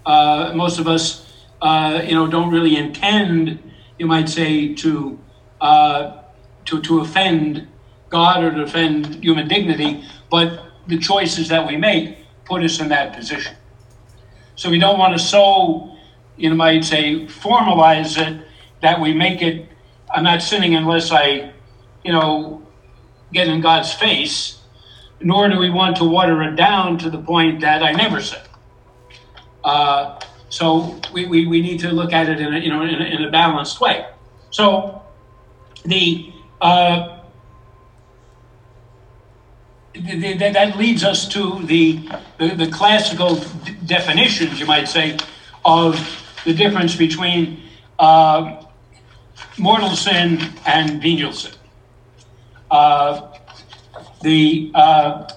[0.06, 3.60] Uh, most of us, uh, you know, don't really intend,
[3.98, 5.20] you might say, to
[5.60, 6.24] uh,
[6.66, 7.68] to to offend
[8.10, 10.04] God or to offend human dignity.
[10.30, 13.56] But the choices that we make put us in that position.
[14.56, 15.96] So we don't want to so,
[16.38, 18.48] you might say, formalize it
[18.82, 19.68] that we make it,
[20.10, 21.54] I'm not sinning unless I,
[22.04, 22.66] you know,
[23.34, 24.60] get in God's face,
[25.22, 28.40] nor do we want to water it down to the point that I never sin.
[29.64, 33.02] Uh, so we, we, we need to look at it in a, you know, in
[33.02, 34.06] a, in a balanced way.
[34.50, 35.02] So
[35.84, 36.32] the,
[36.62, 37.20] uh,
[39.94, 45.18] the, the, that leads us to the, the, the classical d- definitions, you might say,
[45.66, 46.00] of
[46.46, 47.62] the difference between
[48.00, 48.64] uh,
[49.58, 51.54] mortal sin and venial sin.
[52.70, 53.34] Uh,
[54.22, 55.28] the, uh,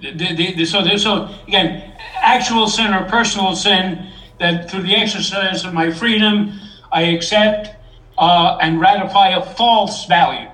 [0.00, 5.64] the, the, the, so, so again, actual sin or personal sin that through the exercise
[5.64, 6.52] of my freedom
[6.92, 7.76] I accept
[8.16, 10.48] uh, and ratify a false value.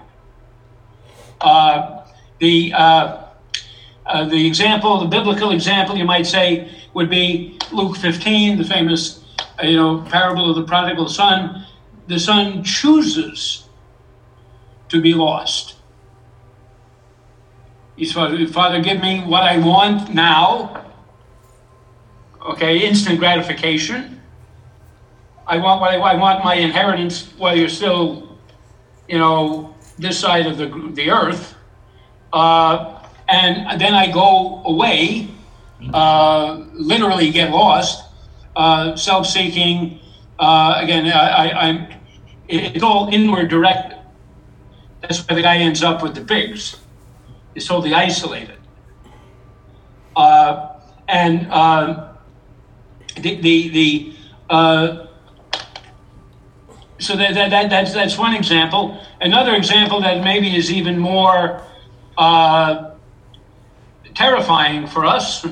[1.41, 2.03] Uh,
[2.39, 3.25] the uh,
[4.07, 9.24] uh, the example, the biblical example, you might say, would be Luke 15, the famous
[9.63, 11.67] you know, parable of the prodigal son,
[12.07, 13.69] the son chooses
[14.89, 15.77] to be lost.
[17.97, 20.85] He's Father, Father, give me what I want now.
[22.43, 24.21] Okay, instant gratification.
[25.47, 28.39] I want what I, I want my inheritance while you're still,
[29.09, 31.55] you know, this side of the the earth.
[32.33, 35.29] Uh, and then I go away,
[35.93, 38.05] uh, literally get lost,
[38.57, 40.01] uh, self-seeking.
[40.39, 41.87] Uh, again, I, am
[42.49, 43.99] it's all inward directed.
[45.01, 46.77] That's why the guy ends up with the pigs.
[47.55, 48.59] He's totally isolated.
[50.17, 50.79] Uh,
[51.09, 52.09] and um,
[53.17, 54.17] the the, the
[54.51, 55.07] uh,
[56.99, 59.01] so that, that, that, that's that's one example.
[59.21, 61.63] Another example that maybe is even more
[62.17, 62.95] uh,
[64.15, 65.47] terrifying for us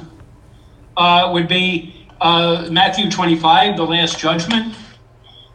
[0.97, 4.75] uh, would be uh, Matthew 25, the Last Judgment,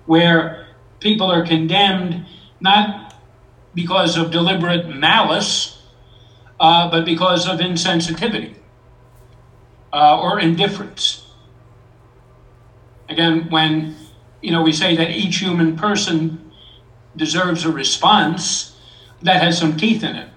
[0.05, 0.67] where
[0.99, 2.25] people are condemned
[2.59, 3.15] not
[3.73, 5.81] because of deliberate malice,
[6.59, 8.55] uh, but because of insensitivity
[9.93, 11.25] uh, or indifference.
[13.07, 13.95] Again, when
[14.41, 16.51] you know we say that each human person
[17.15, 18.75] deserves a response,
[19.21, 20.29] that has some teeth in it.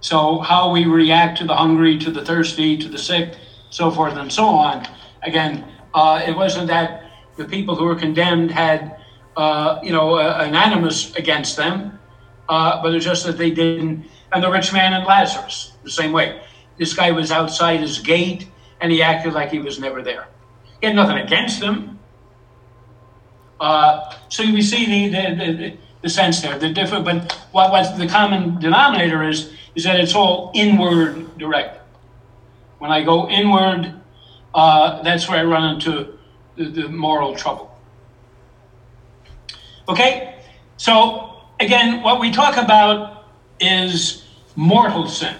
[0.00, 3.36] So how we react to the hungry, to the thirsty, to the sick,
[3.70, 4.86] so forth and so on.
[5.22, 7.04] Again, uh, it wasn't that
[7.36, 9.00] the people who were condemned had,
[9.36, 11.98] uh, you know, an animus against them,
[12.48, 14.06] uh, but it's just that they didn't.
[14.32, 16.42] And the rich man and Lazarus, the same way.
[16.78, 18.48] This guy was outside his gate,
[18.80, 20.28] and he acted like he was never there.
[20.80, 21.98] He had nothing against them.
[23.60, 26.58] Uh, so we see the, the, the, the sense there.
[26.58, 31.80] The different, but what, what the common denominator is, is that it's all inward directed.
[32.84, 33.94] When I go inward,
[34.54, 36.18] uh, that's where I run into
[36.54, 37.74] the, the moral trouble.
[39.88, 40.34] Okay,
[40.76, 43.24] so again, what we talk about
[43.58, 45.34] is mortal sin.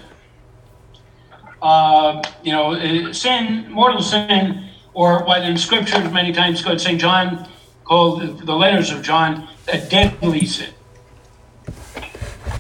[1.61, 6.99] Uh, you know, uh, sin, mortal sin, or what in Scripture many times called St.
[6.99, 7.47] John
[7.85, 10.73] called the letters of John a deadly sin.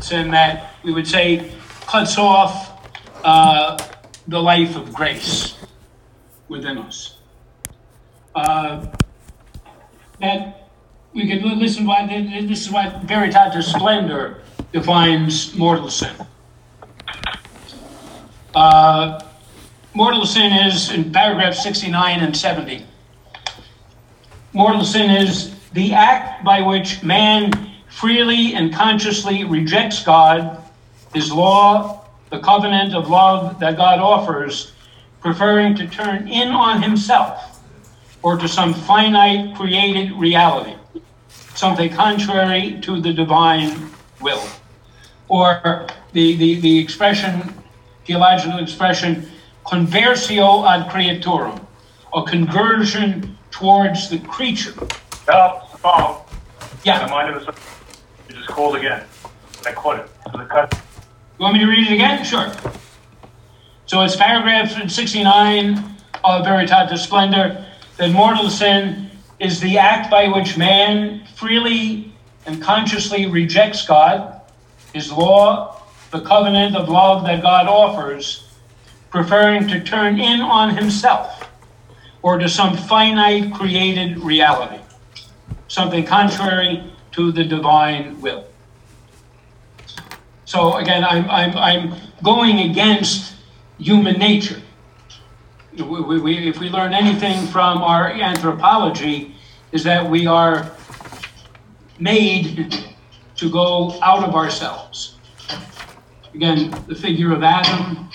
[0.03, 1.55] Sin that we would say
[1.87, 2.71] cuts off
[3.25, 3.79] uh,
[4.29, 5.55] the life of grace
[6.49, 7.19] within us.
[8.35, 8.87] Uh,
[10.21, 10.71] that
[11.13, 16.15] we could listen why this is why Veritatis Splendor defines mortal sin.
[18.55, 19.21] Uh,
[19.95, 22.87] mortal sin is in paragraph 69 and 70.
[24.53, 27.51] Mortal sin is the act by which man
[27.89, 30.63] freely and consciously rejects God,
[31.13, 34.73] his law, the covenant of love that God offers,
[35.21, 37.61] preferring to turn in on himself
[38.23, 40.75] or to some finite created reality,
[41.55, 44.43] something contrary to the divine will.
[45.29, 47.55] Or the, the, the expression,
[48.07, 49.27] theological expression,
[49.67, 51.65] conversio ad creaturam,
[52.15, 54.75] a conversion towards the creature.
[55.27, 56.21] Hello, it's the phone.
[56.85, 57.37] Yeah.
[57.37, 57.47] Is.
[58.29, 59.05] You just called again.
[59.67, 60.11] I caught it.
[60.31, 60.84] So the cut.
[61.37, 62.25] You want me to read it again?
[62.25, 62.53] Sure.
[63.87, 65.79] So it's paragraph 69
[66.23, 67.67] of Veritatis Splendor
[67.97, 69.11] that mortal sin
[69.41, 72.13] is the act by which man freely
[72.47, 74.43] and consciously rejects God,
[74.93, 75.83] his law,
[76.13, 78.49] the covenant of love that God offers,
[79.11, 81.51] preferring to turn in on himself
[82.23, 84.81] or to some finite created reality,
[85.67, 88.47] something contrary to the divine will.
[90.45, 93.35] So again, I'm, I'm, I'm going against
[93.79, 94.61] human nature.
[95.77, 99.35] We, we, we, if we learn anything from our anthropology,
[99.73, 100.71] is that we are
[101.99, 102.85] made
[103.37, 105.19] to go out of ourselves.
[106.35, 108.09] Again, the figure of Adam,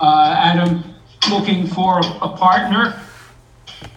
[0.00, 0.84] uh, Adam
[1.30, 3.00] looking for a partner.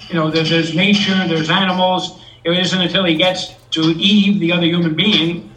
[0.08, 2.22] You know, there, there's nature, there's animals.
[2.44, 5.52] It isn't until he gets to Eve, the other human being,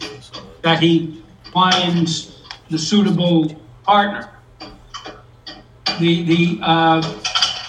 [0.61, 1.22] that he
[1.53, 4.29] finds the suitable partner.
[5.99, 7.01] The the uh,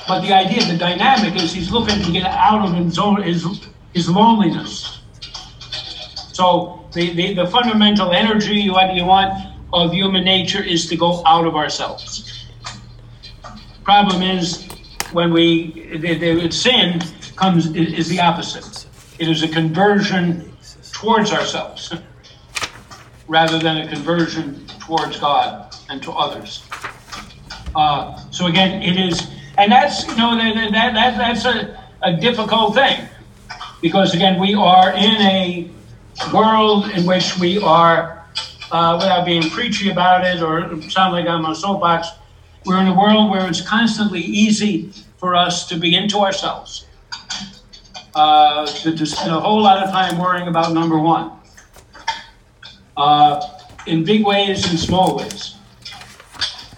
[0.09, 3.47] but the idea, the dynamic is he's looking to get out of his own his
[3.93, 5.01] his loneliness.
[6.33, 9.33] So the, the, the fundamental energy, what you want
[9.73, 12.49] of human nature is to go out of ourselves.
[13.85, 14.67] Problem is
[15.13, 17.01] when we the, the sin
[17.37, 18.87] comes is the opposite.
[19.19, 20.53] It is a conversion
[20.93, 21.93] towards ourselves
[23.29, 26.63] rather than a conversion towards God and to others.
[27.75, 32.17] Uh, so again, it is, and that's you know that, that, that that's a, a
[32.17, 33.09] difficult thing.
[33.81, 35.71] Because again we are in a
[36.33, 38.25] world in which we are,
[38.71, 42.09] uh, without being preachy about it or sound like I'm on a soapbox,
[42.65, 46.87] we're in a world where it's constantly easy for us to be into ourselves,
[48.15, 51.34] uh, to, to spend a whole lot of time worrying about number one
[52.97, 53.41] uh,
[53.87, 55.57] in big ways and small ways.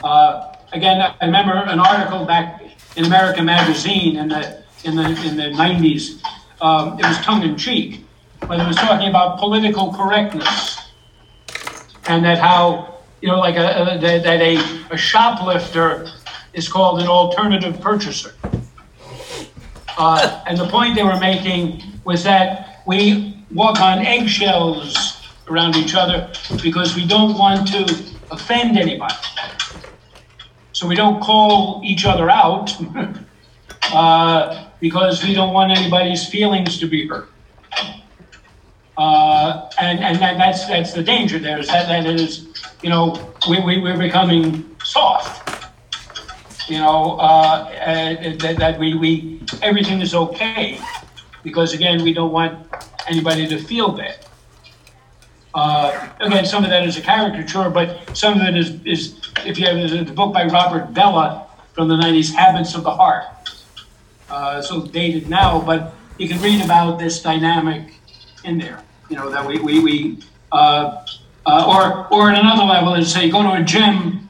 [0.02, 2.62] Uh, again, I remember an article back
[2.96, 6.22] in American Magazine in the in the in the 90s.
[6.60, 8.04] Um, it was tongue in cheek,
[8.40, 10.76] but it was talking about political correctness
[12.08, 14.56] and that how you know like a, a that that a,
[14.90, 16.08] a shoplifter
[16.52, 18.32] is called an alternative purchaser.
[19.98, 25.15] Uh, and the point they were making was that we walk on eggshells
[25.48, 26.30] around each other
[26.62, 27.82] because we don't want to
[28.30, 29.14] offend anybody.
[30.72, 32.76] So we don't call each other out
[33.92, 37.28] uh, because we don't want anybody's feelings to be hurt.
[38.98, 42.48] Uh, and and that, that's that's the danger there is that, that is,
[42.82, 45.42] you know, we, we, we're becoming soft.
[46.68, 47.70] You know, uh,
[48.38, 50.80] that, that we, we, everything is okay
[51.44, 52.66] because again, we don't want
[53.06, 54.26] anybody to feel bad.
[55.56, 59.58] Uh, again, some of that is a caricature, but some of it is, is if
[59.58, 63.24] you have the book by Robert Bellah from the 90s, Habits of the Heart.
[64.28, 67.94] Uh, so dated now, but you can read about this dynamic
[68.44, 68.82] in there.
[69.08, 71.06] You know, that we, we, we uh,
[71.46, 74.28] uh, or, or at another level is say, go to a gym,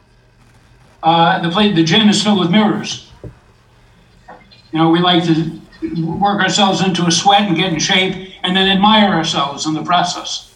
[1.02, 3.10] uh, the, play, the gym is filled with mirrors.
[4.70, 5.60] You know, we like to
[6.04, 9.82] work ourselves into a sweat and get in shape and then admire ourselves in the
[9.82, 10.55] process.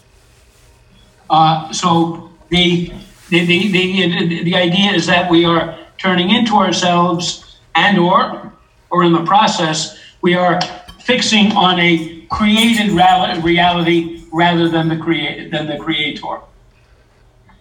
[1.31, 2.93] Uh, so the,
[3.29, 8.51] the, the, the, the idea is that we are turning into ourselves and or,
[8.89, 10.59] or in the process, we are
[10.99, 16.39] fixing on a created reality rather than the create than the creator.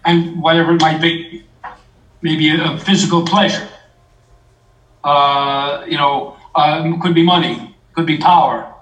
[0.04, 1.44] And whatever it might be,
[2.22, 3.68] maybe a, physical pleasure.
[5.04, 8.74] Uh, you know, um, could be money, could be power,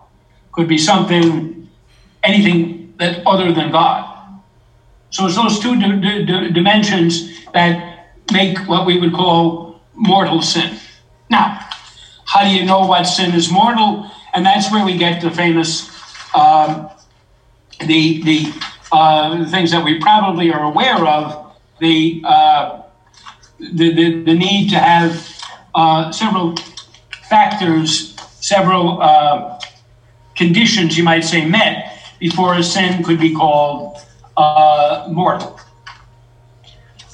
[0.53, 1.69] could be something,
[2.23, 4.18] anything that other than God.
[5.11, 10.43] So it's those two di- di- di- dimensions that make what we would call mortal
[10.43, 10.79] sin.
[11.31, 11.59] Now,
[12.27, 14.11] how do you know what sin is mortal?
[14.35, 15.91] And that's where we get the famous,
[16.35, 16.91] um,
[17.81, 18.53] the the
[18.93, 22.83] uh, things that we probably are aware of, the uh,
[23.59, 25.43] the, the, the need to have
[25.75, 26.55] uh, several
[27.29, 29.61] factors, several uh,
[30.37, 33.99] conditions, you might say, met before a sin could be called
[35.09, 35.59] mortal.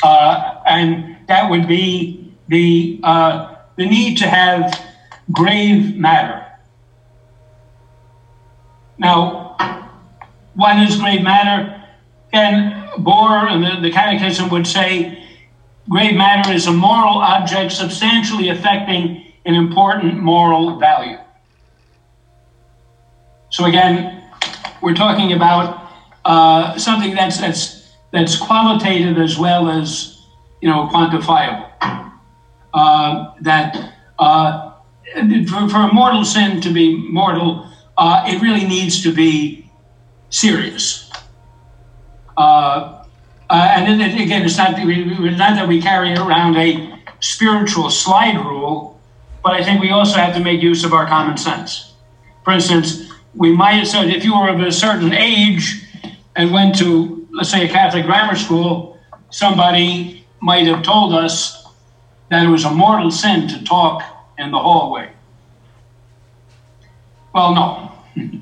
[0.02, 4.78] Uh, and that would be the, uh, the need to have
[5.32, 6.44] grave matter.
[8.98, 9.56] Now,
[10.54, 11.82] what is grave matter?
[12.28, 15.24] Again, Bohr and the, the Catechism would say
[15.88, 21.18] grave matter is a moral object substantially affecting an important moral value.
[23.50, 24.22] So again,
[24.82, 25.83] we're talking about
[26.24, 30.18] uh, something that's that's that's qualitative as well as
[30.60, 31.70] you know quantifiable.
[32.72, 34.72] Uh, that uh,
[35.48, 37.66] for, for a mortal sin to be mortal,
[37.98, 39.70] uh, it really needs to be
[40.30, 41.08] serious.
[42.36, 43.04] Uh,
[43.48, 48.36] and then again, it's not, we- we- not that we carry around a spiritual slide
[48.44, 49.00] rule,
[49.44, 51.92] but I think we also have to make use of our common sense.
[52.42, 55.83] For instance, we might, so if you were of a certain age
[56.36, 58.98] and went to, let's say, a Catholic grammar school,
[59.30, 61.64] somebody might have told us
[62.30, 64.02] that it was a mortal sin to talk
[64.38, 65.10] in the hallway.
[67.32, 67.92] Well, no.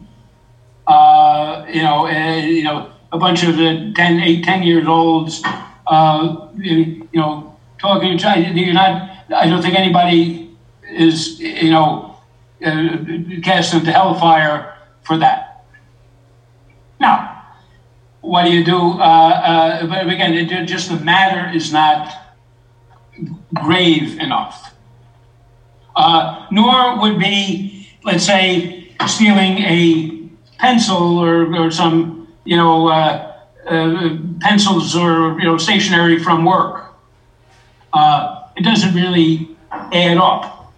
[0.84, 5.40] Uh, you know, uh, you know, a bunch of the 10, 8, 10 years olds,
[5.86, 10.50] uh, you, you know, talking, you're not, I don't think anybody
[10.90, 12.16] is, you know,
[12.66, 12.96] uh,
[13.44, 15.64] cast into hellfire for that.
[16.98, 17.31] Now,
[18.22, 18.76] what do you do?
[18.76, 22.10] Uh, uh, but again, it, just the matter is not
[23.52, 24.74] grave enough.
[25.94, 33.36] Uh, nor would be, let's say, stealing a pencil or, or some, you know, uh,
[33.68, 36.94] uh, pencils or, you know, stationery from work.
[37.92, 40.72] Uh, it doesn't really add up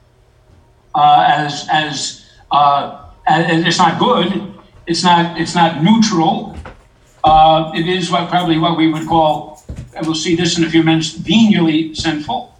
[0.94, 4.54] uh, as, as, as, it's not good.
[4.86, 6.56] It's not, it's not neutral.
[7.24, 9.64] Uh, it is what probably what we would call,
[9.96, 12.54] and we'll see this in a few minutes, venially sinful.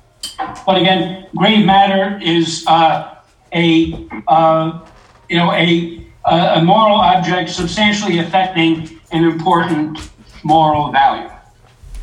[0.64, 3.18] But again, grave matter is uh,
[3.52, 4.80] a uh,
[5.28, 9.98] you know a a moral object substantially affecting an important
[10.42, 11.30] moral value.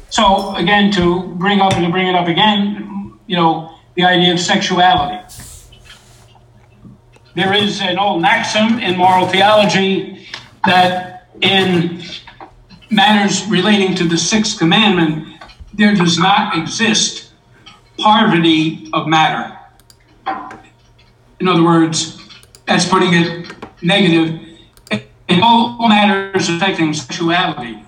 [0.09, 4.33] So again, to bring up and to bring it up again, you know, the idea
[4.33, 5.17] of sexuality.
[7.33, 10.27] There is an old maxim in moral theology
[10.65, 12.03] that in
[12.91, 15.41] matters relating to the sixth commandment,
[15.73, 17.31] there does not exist
[17.97, 19.57] parvity of matter.
[21.39, 22.21] In other words,
[22.67, 24.39] that's putting it negative.
[25.41, 27.83] All matters affecting sexuality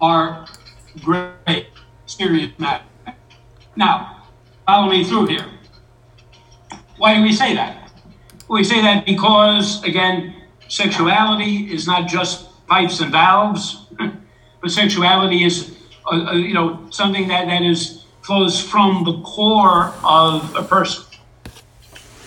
[0.00, 0.46] are
[1.00, 1.68] great,
[2.06, 2.86] serious matters.
[3.76, 4.24] Now,
[4.66, 5.46] follow me through here.
[6.96, 7.90] Why do we say that?
[8.48, 10.34] We say that because, again,
[10.68, 13.81] sexuality is not just pipes and valves,
[14.62, 19.92] but sexuality is, uh, uh, you know, something that, that is flows from the core
[20.04, 21.04] of a person.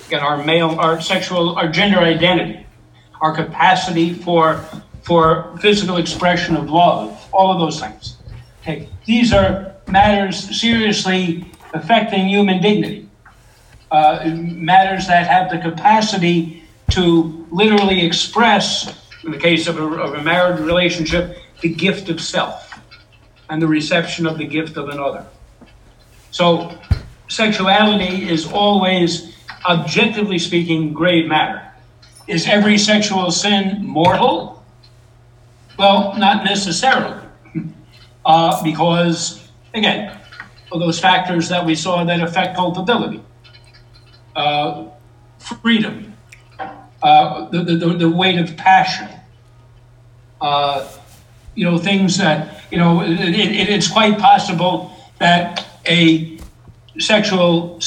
[0.08, 2.68] Again, our male, our sexual, our gender identity,
[3.22, 4.64] our capacity for
[5.02, 8.18] for physical expression of love, all of those things.
[8.62, 13.08] Okay, these are matters seriously affecting human dignity,
[13.92, 20.16] uh, matters that have the capacity to literally express, in the case of a, of
[20.16, 22.80] a marriage relationship, the gift of self
[23.50, 25.26] and the reception of the gift of another.
[26.32, 26.78] So,
[27.28, 29.36] sexuality is always,
[29.70, 31.62] objectively speaking, grave matter.
[32.28, 34.64] Is every sexual sin mortal?
[35.78, 37.22] Well, not necessarily.
[38.28, 40.18] Uh, because, again,
[40.72, 43.22] of those factors that we saw that affect culpability,
[44.36, 44.86] uh,
[45.38, 46.12] freedom,
[47.04, 49.08] uh, the, the, the weight of passion,
[50.42, 50.88] uh,
[51.56, 56.38] you know, things that, you know, it, it, it's quite possible that a
[57.00, 57.80] sexual,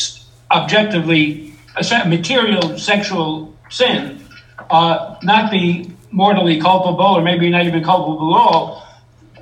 [0.50, 4.24] objectively, a material sexual sin
[4.70, 8.88] uh, not be mortally culpable or maybe not even culpable at all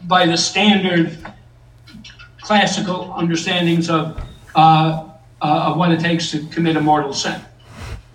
[0.03, 1.17] by the standard
[2.41, 4.21] classical understandings of,
[4.55, 5.09] uh,
[5.41, 7.41] uh, of what it takes to commit a mortal sin.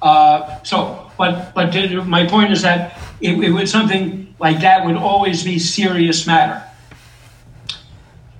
[0.01, 1.73] Uh, so, but, but
[2.05, 6.63] my point is that it, it would something like that would always be serious matter.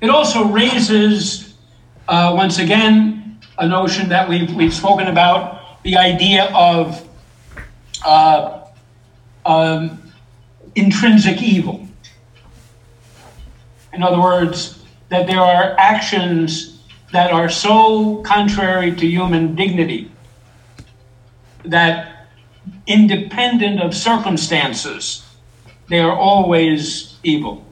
[0.02, 1.54] It also raises,
[2.08, 7.08] uh, once again, a notion that we've, we've spoken about the idea of
[8.04, 8.62] uh,
[9.46, 10.12] um,
[10.74, 11.88] intrinsic evil.
[13.94, 16.82] In other words, that there are actions
[17.12, 20.10] that are so contrary to human dignity
[21.64, 22.28] that
[22.88, 25.28] independent of circumstances,
[25.92, 27.66] they are always evil.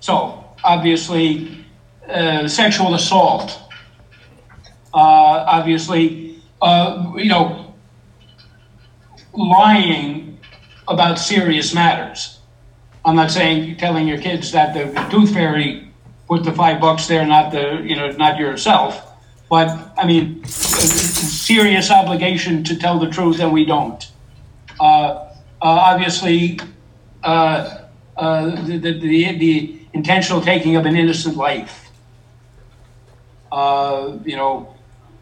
[0.00, 1.66] So, obviously,
[2.08, 3.60] uh, sexual assault,
[4.94, 7.74] uh, obviously, uh, you know,
[9.34, 10.40] lying
[10.88, 12.40] about serious matters.
[13.04, 15.92] I'm not saying telling your kids that the tooth fairy
[16.28, 19.12] put the five bucks there, not the you know not yourself.
[19.50, 24.10] But I mean, serious obligation to tell the truth, and we don't.
[24.80, 25.31] Uh,
[25.68, 26.58] obviously,
[27.22, 27.78] uh,
[28.16, 31.90] uh the, the, the, the, intentional taking of an innocent life,
[33.52, 34.74] uh, you know,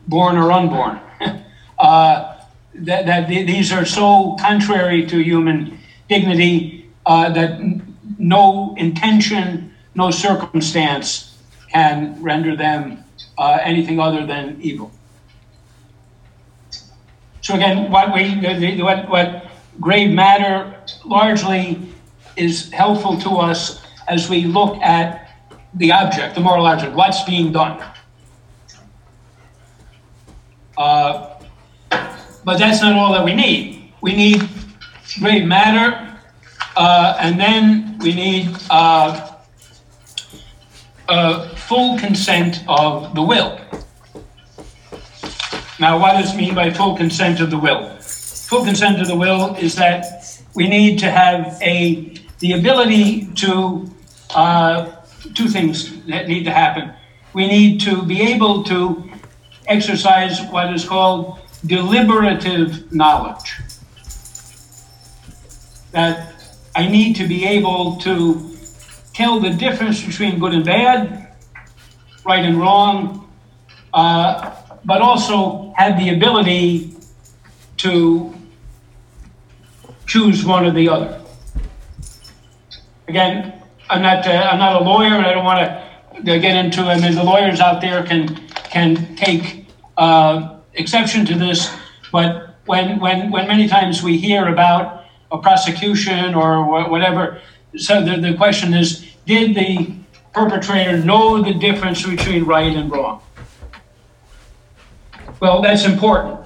[0.06, 1.00] born or unborn.
[1.80, 2.36] Uh,
[2.74, 5.78] that, that these are so contrary to human
[6.10, 7.58] dignity uh, that
[8.18, 11.38] no intention, no circumstance
[11.72, 13.02] can render them
[13.38, 14.90] uh, anything other than evil.
[17.40, 18.34] So again, what we
[18.82, 19.49] what what
[19.80, 21.80] grave matter largely
[22.36, 25.28] is helpful to us as we look at
[25.74, 27.82] the object, the moral object, what's being done.
[30.76, 31.38] Uh,
[32.44, 33.92] but that's not all that we need.
[34.00, 34.48] We need
[35.20, 36.18] grave matter
[36.76, 39.32] uh, and then we need uh,
[41.08, 43.60] uh, full consent of the will.
[45.78, 47.99] Now, what does it mean by full consent of the will?
[48.50, 53.88] Full consent of the will is that we need to have a the ability to
[54.34, 54.90] uh,
[55.34, 56.92] two things that need to happen.
[57.32, 59.08] We need to be able to
[59.68, 63.60] exercise what is called deliberative knowledge.
[65.92, 66.34] That
[66.74, 68.50] I need to be able to
[69.14, 71.36] tell the difference between good and bad,
[72.26, 73.30] right and wrong,
[73.94, 74.50] uh,
[74.84, 76.96] but also have the ability
[77.76, 78.34] to
[80.10, 81.20] choose one or the other.
[83.06, 85.60] Again, I'm not uh, I'm not a lawyer, and I don't want
[86.26, 86.82] to get into.
[86.82, 91.72] I mean, the lawyers out there can can take uh, exception to this,
[92.10, 97.40] but when when when many times we hear about a prosecution or whatever.
[97.76, 99.94] So the, the question is did the
[100.34, 103.22] perpetrator know the difference between right and wrong?
[105.38, 106.39] Well, that's important.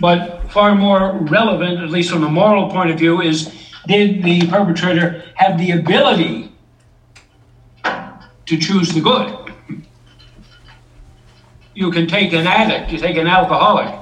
[0.00, 3.52] But far more relevant, at least from a moral point of view, is
[3.86, 6.52] did the perpetrator have the ability
[7.84, 9.34] to choose the good?
[11.74, 13.94] You can take an addict, you take an alcoholic.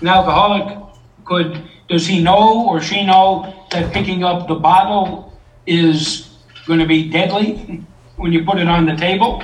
[0.00, 0.78] An alcoholic
[1.24, 5.36] could does he know or she know that picking up the bottle
[5.66, 6.28] is
[6.66, 7.84] going to be deadly
[8.16, 9.42] when you put it on the table?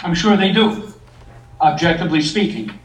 [0.00, 0.92] I'm sure they do,
[1.60, 2.78] objectively speaking.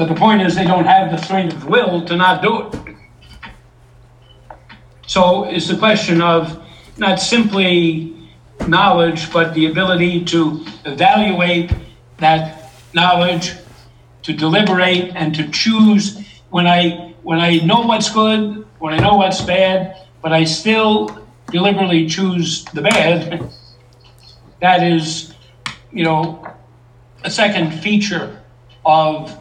[0.00, 2.96] But the point is, they don't have the strength of will to not do it.
[5.06, 6.58] So it's the question of
[6.96, 8.16] not simply
[8.66, 11.74] knowledge, but the ability to evaluate
[12.16, 13.52] that knowledge,
[14.22, 19.16] to deliberate, and to choose when I when I know what's good, when I know
[19.16, 23.50] what's bad, but I still deliberately choose the bad,
[24.62, 25.34] that is,
[25.92, 26.54] you know,
[27.22, 28.42] a second feature
[28.86, 29.36] of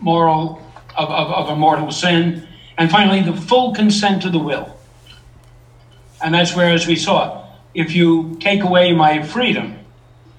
[0.00, 0.62] moral,
[0.96, 2.46] of, of, of a mortal sin.
[2.78, 4.76] And finally, the full consent of the will.
[6.22, 9.78] And that's where, as we saw, if you take away my freedom,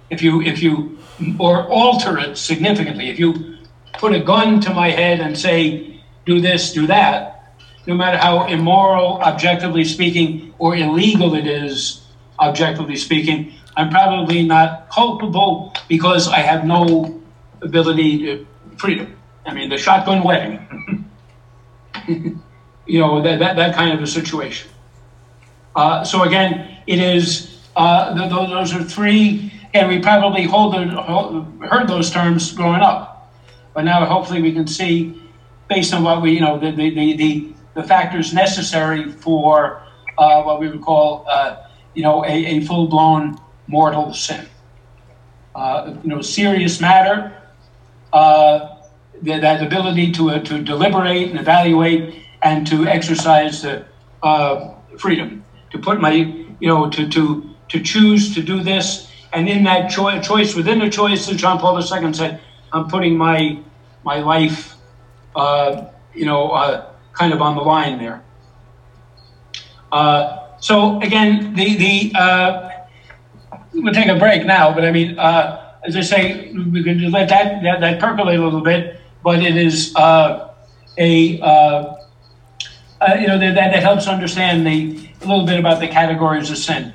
[0.09, 0.99] if you, if you,
[1.39, 3.57] or alter it significantly, if you
[3.93, 7.55] put a gun to my head and say, do this, do that,
[7.87, 12.05] no matter how immoral, objectively speaking, or illegal it is,
[12.39, 17.21] objectively speaking, I'm probably not culpable because I have no
[17.61, 18.47] ability to
[18.77, 19.17] freedom.
[19.45, 21.05] I mean, the shotgun wedding,
[22.85, 24.69] you know, that, that, that kind of a situation.
[25.75, 30.73] Uh, so again, it is, uh, th- th- those are three, and we probably hold,
[30.73, 33.33] the- hold, heard those terms growing up.
[33.73, 35.21] But now hopefully we can see,
[35.69, 39.81] based on what we, you know, the, the, the, the, factors necessary for
[40.17, 44.45] uh, what we would call, uh, you know, a, a full-blown mortal sin.
[45.55, 47.35] Uh, you know, serious matter,
[48.13, 48.70] uh,
[49.23, 53.85] that, that ability to, uh, to deliberate and evaluate and to exercise the
[54.23, 59.09] uh, freedom, to put my, you know, to, to, to choose to do this.
[59.33, 62.41] And in that choi- choice, within the choice, as John Paul II said,
[62.73, 63.59] I'm putting my,
[64.03, 64.75] my life,
[65.35, 68.23] uh, you know, uh, kind of on the line there.
[69.91, 72.69] Uh, so again, the, the, uh,
[73.73, 77.13] we'll take a break now, but I mean, uh, as I say, we can just
[77.13, 80.53] let that, that, that percolate a little bit, but it is, uh,
[80.97, 81.95] a, uh,
[83.01, 86.57] uh, you know, that, that helps understand the, a little bit about the categories of
[86.57, 86.93] sin.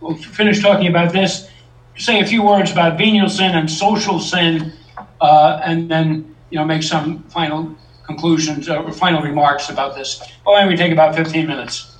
[0.00, 1.48] We'll finish talking about this,
[1.96, 4.72] say a few words about venial sin and social sin,
[5.20, 10.22] uh, and then, you know, make some final conclusions uh, or final remarks about this.
[10.46, 11.92] Oh, and we take about 15 minutes.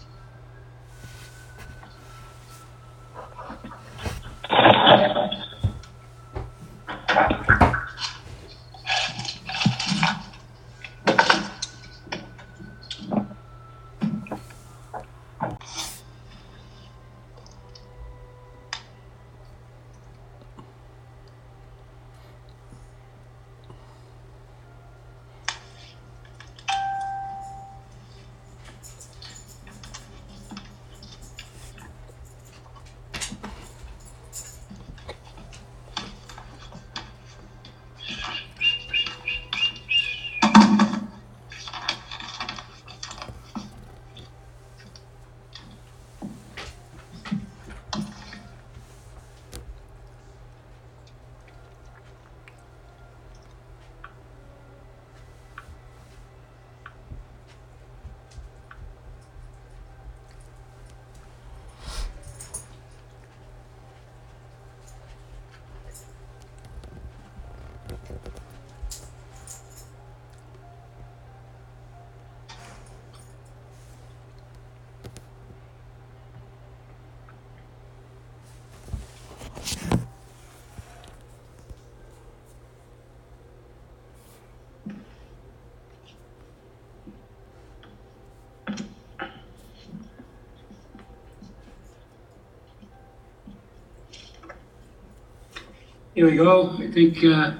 [96.23, 96.77] Here we go.
[96.79, 97.55] I think uh,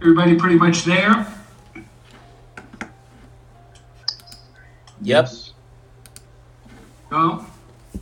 [0.00, 1.24] everybody pretty much there.
[5.02, 5.28] Yep.
[7.10, 7.46] Go.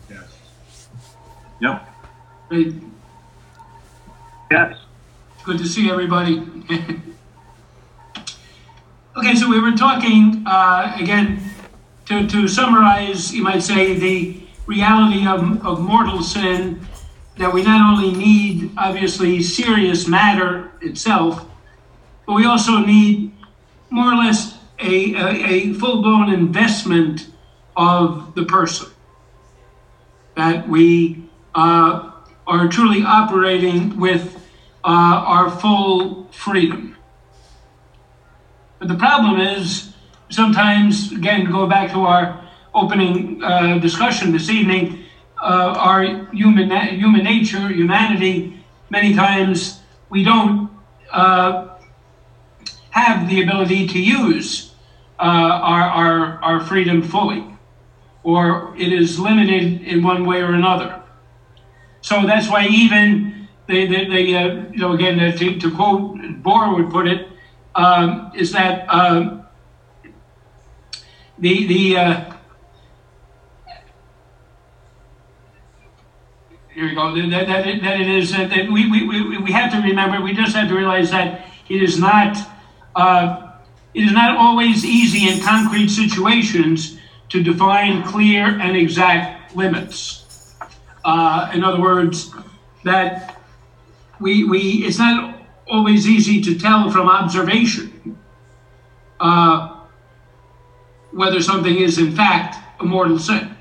[0.08, 0.38] Yes.
[1.60, 1.88] Yep.
[2.50, 2.72] Hey,
[4.50, 4.78] Yes.
[5.44, 6.38] Good to see everybody.
[9.18, 11.42] okay, so we were talking uh, again
[12.06, 16.87] to, to summarize, you might say, the reality of, of mortal sin
[17.38, 21.44] that we not only need, obviously, serious matter itself,
[22.26, 23.32] but we also need
[23.90, 27.28] more or less a, a, a full blown investment
[27.76, 28.88] of the person.
[30.34, 32.10] That we uh,
[32.46, 34.36] are truly operating with
[34.84, 36.96] uh, our full freedom.
[38.78, 39.92] But the problem is
[40.28, 45.04] sometimes, again, go back to our opening uh, discussion this evening,
[45.42, 49.80] uh, our human, human nature, humanity, many times
[50.10, 50.70] we don't
[51.12, 51.68] uh,
[52.90, 54.74] have the ability to use
[55.18, 57.44] uh, our, our, our freedom fully,
[58.22, 61.02] or it is limited in one way or another.
[62.00, 66.16] So that's why even they the, the uh, you know, again, uh, to, to quote
[66.42, 67.28] Bohr would put it,
[67.74, 69.44] um, is that um,
[71.38, 72.37] the the
[76.78, 77.12] here we go.
[77.12, 80.20] That, that, it- that it is that, that we, we, we, we have to remember.
[80.22, 82.38] We just have to realize that it is not
[82.94, 83.50] uh,
[83.94, 86.96] it is not always easy in concrete situations
[87.30, 90.54] to define clear and exact limits.
[91.04, 92.30] Uh, in other words,
[92.84, 93.40] that
[94.20, 98.18] we, we it's not always easy to tell from observation
[99.18, 99.80] uh,
[101.10, 103.57] whether something is in fact a mortal sin.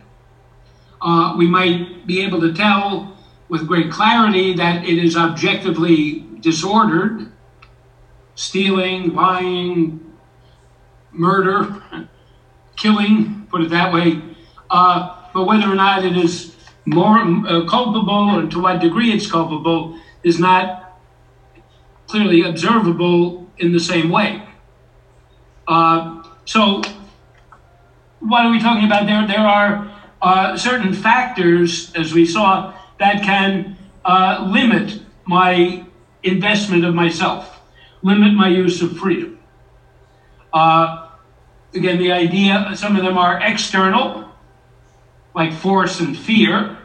[1.01, 3.17] Uh, we might be able to tell
[3.49, 7.31] with great clarity that it is objectively disordered,
[8.35, 10.15] stealing, lying,
[11.11, 11.81] murder,
[12.75, 14.21] killing, put it that way.
[14.69, 19.29] Uh, but whether or not it is more uh, culpable and to what degree it's
[19.29, 20.99] culpable is not
[22.07, 24.41] clearly observable in the same way.
[25.67, 26.81] Uh, so,
[28.19, 29.27] what are we talking about there?
[29.27, 35.86] There are uh, certain factors, as we saw, that can uh, limit my
[36.24, 37.61] investment of myself,
[38.01, 39.39] limit my use of freedom.
[40.53, 41.09] Uh,
[41.74, 44.30] again, the idea, some of them are external,
[45.36, 46.78] like force and fear.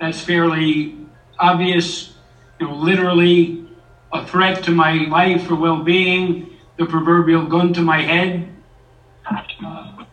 [0.00, 0.96] That's fairly
[1.38, 2.14] obvious,
[2.58, 3.66] you know, literally
[4.12, 8.48] a threat to my life or well being, the proverbial gun to my head.
[9.26, 10.04] Uh,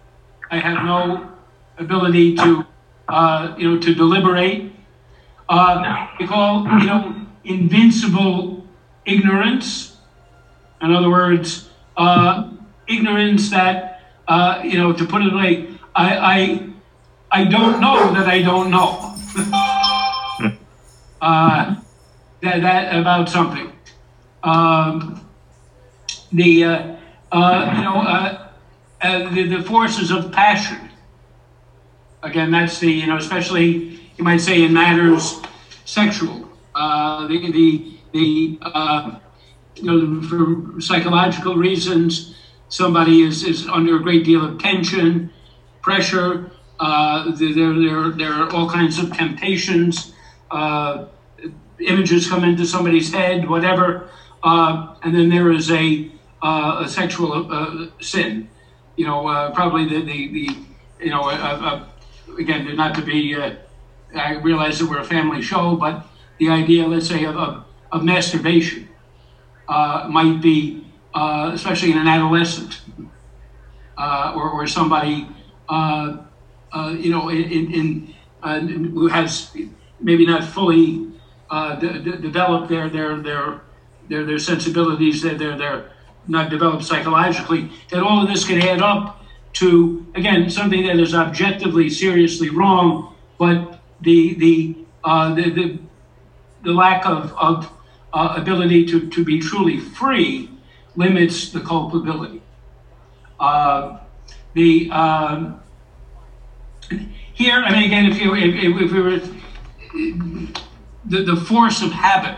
[0.51, 1.36] I have no
[1.77, 2.65] ability to,
[3.07, 4.71] uh, you know, to deliberate.
[5.49, 8.65] Uh, we call, you know, invincible
[9.05, 9.97] ignorance.
[10.81, 12.51] In other words, uh,
[12.87, 18.27] ignorance that, uh, you know, to put it like, I, I, I don't know that
[18.27, 19.15] I don't know.
[21.21, 21.75] uh,
[22.41, 23.71] that, that about something.
[24.43, 25.25] Um,
[26.31, 26.95] the, uh,
[27.31, 28.47] uh, you know, uh,
[29.01, 30.86] uh, the, the forces of passion.
[32.27, 35.41] Again, that's the, you know, especially, you might say, in matters
[35.85, 36.49] sexual.
[36.75, 39.19] Uh, the, the, the, uh,
[39.75, 42.35] you know, for psychological reasons,
[42.67, 45.31] somebody is, is under a great deal of tension,
[45.81, 46.51] pressure.
[46.81, 50.11] Uh, there, there, there are all kinds of temptations.
[50.51, 51.05] Uh,
[51.79, 54.09] images come into somebody's head, whatever.
[54.43, 56.11] Uh, and then there is a,
[56.43, 58.49] uh, a sexual uh, sin.
[58.97, 60.57] You know, uh, probably the, the, the
[60.99, 61.87] you know, uh, uh,
[62.37, 63.55] again, not to be, uh,
[64.15, 66.05] I realize that we're a family show, but
[66.39, 68.87] the idea, let's say, of, of, of masturbation
[69.67, 72.81] uh, might be, uh, especially in an adolescent
[73.97, 75.27] uh, or, or somebody,
[75.69, 76.17] uh,
[76.71, 78.13] uh, you know, in, in,
[78.43, 79.55] who has
[79.99, 81.07] maybe not fully
[81.49, 83.61] de- de- developed their their their
[84.07, 85.91] their, their sensibilities, their, their their
[86.27, 87.71] not developed psychologically.
[87.89, 89.23] That all of this can add up
[89.53, 95.79] to again something that is objectively seriously wrong, but the the uh, the, the
[96.63, 97.71] the lack of, of
[98.13, 100.49] uh, ability to, to be truly free
[100.95, 102.41] limits the culpability.
[103.39, 103.99] Uh,
[104.53, 105.61] the um,
[107.33, 109.21] here, I mean, again, if you if, if if we were
[111.05, 112.37] the, the force of habit.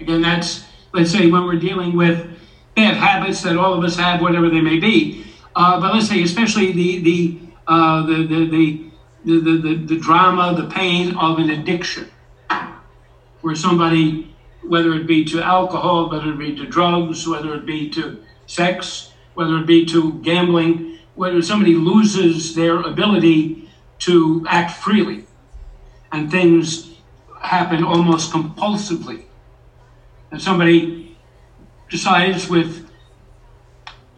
[0.00, 2.33] Again, that's let's say when we're dealing with
[2.74, 5.24] bad habits that all of us have, whatever they may be.
[5.54, 8.84] Uh, but let's say, especially the the uh, the, the, the
[9.24, 12.10] the, the, the, the drama, the pain of an addiction,
[13.40, 17.88] where somebody, whether it be to alcohol, whether it be to drugs, whether it be
[17.90, 23.66] to sex, whether it be to gambling, whether somebody loses their ability
[24.00, 25.24] to act freely
[26.12, 26.94] and things
[27.40, 29.24] happen almost compulsively.
[30.30, 31.13] And somebody
[31.90, 32.88] decides with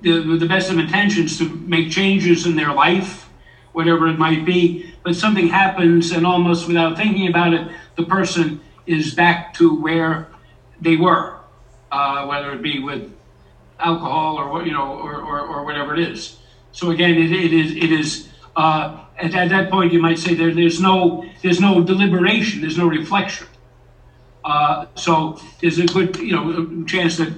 [0.01, 3.29] the, with the best of intentions to make changes in their life,
[3.73, 8.61] whatever it might be, but something happens and almost without thinking about it, the person
[8.87, 10.29] is back to where
[10.81, 11.37] they were,
[11.91, 13.12] uh, whether it be with
[13.79, 16.39] alcohol or you know or, or, or whatever it is.
[16.73, 20.35] So again, it, it is it is uh, at, at that point you might say
[20.35, 23.47] there, there's no there's no deliberation, there's no reflection.
[24.45, 27.33] Uh, so there's a good you know chance that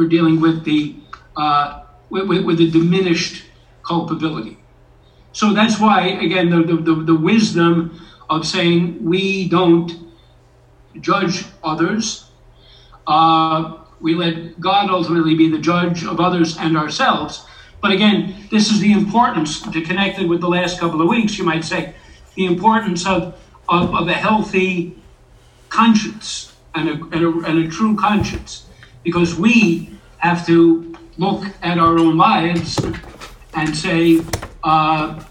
[0.00, 0.96] we're dealing with the
[1.36, 3.44] uh, with, with, with the diminished
[3.82, 4.56] culpability.
[5.32, 9.92] So that's why again the, the, the, wisdom of saying we don't
[11.00, 12.30] judge others.
[13.06, 17.44] Uh, we let God ultimately be the judge of others and ourselves.
[17.82, 21.36] But again, this is the importance to connect it with the last couple of weeks,
[21.36, 21.94] you might say,
[22.36, 23.38] the importance of,
[23.68, 24.96] of, of a healthy
[25.68, 28.69] conscience and a, and, a, and a true conscience.
[29.02, 32.78] Because we have to look at our own lives
[33.54, 34.22] and say,
[34.62, 35.22] uh,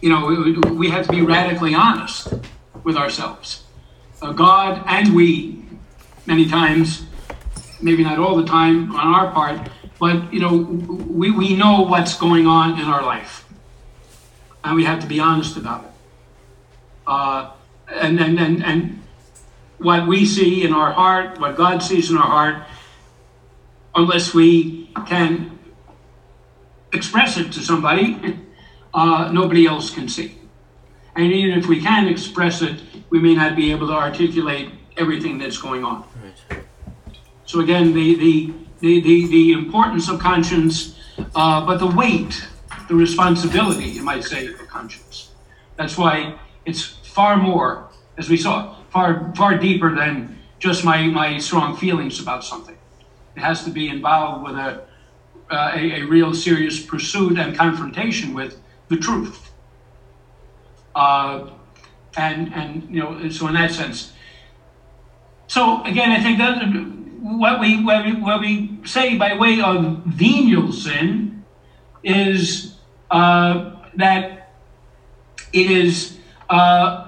[0.00, 2.32] you know, we- have to be radically honest
[2.84, 3.64] with ourselves.
[4.22, 5.64] Uh, God and we,
[6.26, 7.04] many times,
[7.80, 12.16] maybe not all the time on our part, but you know, we, we know what's
[12.16, 13.44] going on in our life,
[14.64, 15.90] and we have to be honest about it.
[17.06, 17.50] Uh,
[17.88, 19.02] and and and and
[19.78, 22.62] what we see in our heart, what God sees in our heart,
[23.94, 25.58] unless we can
[26.92, 28.38] express it to somebody,
[28.94, 30.38] uh, nobody else can see.
[31.14, 35.38] And even if we can express it, we may not be able to articulate everything
[35.38, 36.04] that's going on.
[37.44, 40.98] So again, the the the the, the importance of conscience,
[41.34, 42.46] uh, but the weight,
[42.88, 45.30] the responsibility, you might say, of the conscience.
[45.76, 51.38] That's why it's far more, as we saw, far far deeper than just my my
[51.38, 52.78] strong feelings about something.
[53.36, 54.70] It has to be involved with a
[55.50, 59.52] uh, a, a real serious pursuit and confrontation with the truth.
[60.94, 61.50] Uh,
[62.16, 64.12] and and you know, so in that sense.
[65.46, 66.54] So again, I think that
[67.20, 71.44] what we what we, what we say by way of venial sin
[72.02, 72.76] is
[73.10, 74.52] uh, that
[75.52, 76.16] it is
[76.48, 77.05] uh,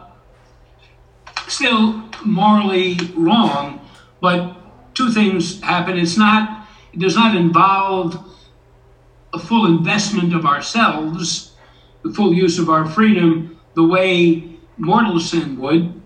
[1.58, 3.80] still morally wrong,
[4.20, 4.54] but
[4.94, 5.98] two things happen.
[5.98, 8.14] It's not it does not involve
[9.32, 11.56] a full investment of ourselves,
[12.04, 16.00] the full use of our freedom, the way mortal sin would,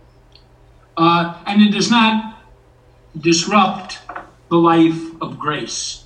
[0.97, 2.43] uh, and it does not
[3.21, 3.99] disrupt
[4.49, 6.05] the life of grace.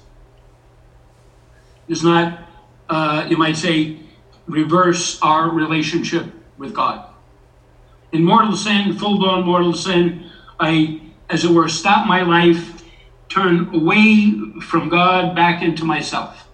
[1.86, 2.48] It does not,
[2.88, 4.00] uh, you might say,
[4.48, 6.26] reverse our relationship
[6.58, 7.05] with God.
[8.12, 12.84] In mortal sin, full blown mortal sin, I, as it were, stop my life,
[13.28, 14.32] turn away
[14.62, 16.48] from God back into myself.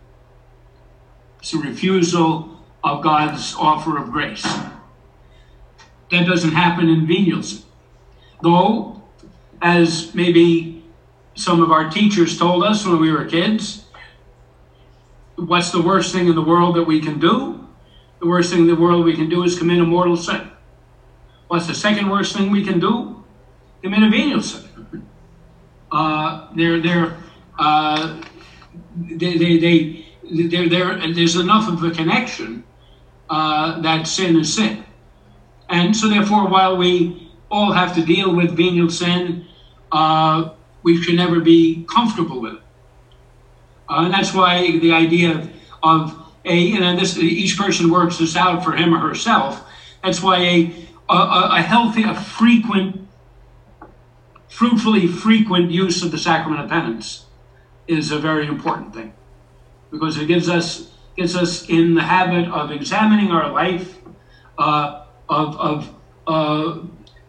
[1.40, 4.44] It's a refusal of God's offer of grace.
[6.10, 7.62] That doesn't happen in venial sin.
[8.42, 9.02] Though,
[9.60, 10.84] as maybe
[11.34, 13.84] some of our teachers told us when we were kids,
[15.36, 17.66] what's the worst thing in the world that we can do?
[18.20, 20.51] The worst thing in the world we can do is commit a mortal sin.
[21.52, 23.22] What's the second worst thing we can do?
[23.82, 25.06] Commit a venial sin.
[25.90, 27.18] Uh, they're, they're,
[27.58, 28.22] uh,
[28.96, 30.06] they, they, they,
[30.46, 32.64] they're, they're, there's enough of a connection
[33.28, 34.82] uh, that sin is sin.
[35.68, 39.44] And so, therefore, while we all have to deal with venial sin,
[39.92, 42.62] uh, we should never be comfortable with it.
[43.90, 45.50] Uh, and that's why the idea of,
[45.82, 49.68] of a, you know, this, each person works this out for him or herself.
[50.02, 50.82] That's why a,
[51.12, 53.08] a, a healthy, a frequent,
[54.48, 57.26] fruitfully frequent use of the sacrament of penance
[57.86, 59.12] is a very important thing
[59.90, 63.98] because it gives us gets us in the habit of examining our life,
[64.58, 65.94] uh, of, of
[66.26, 66.78] uh,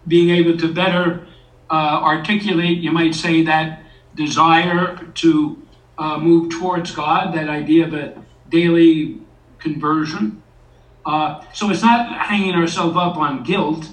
[0.08, 1.28] being able to better
[1.70, 3.84] uh, articulate, you might say, that
[4.16, 5.62] desire to
[5.98, 9.20] uh, move towards God, that idea of a daily
[9.60, 10.43] conversion.
[11.06, 13.90] Uh, so it's not hanging ourselves up on guilt,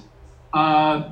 [0.53, 1.11] uh,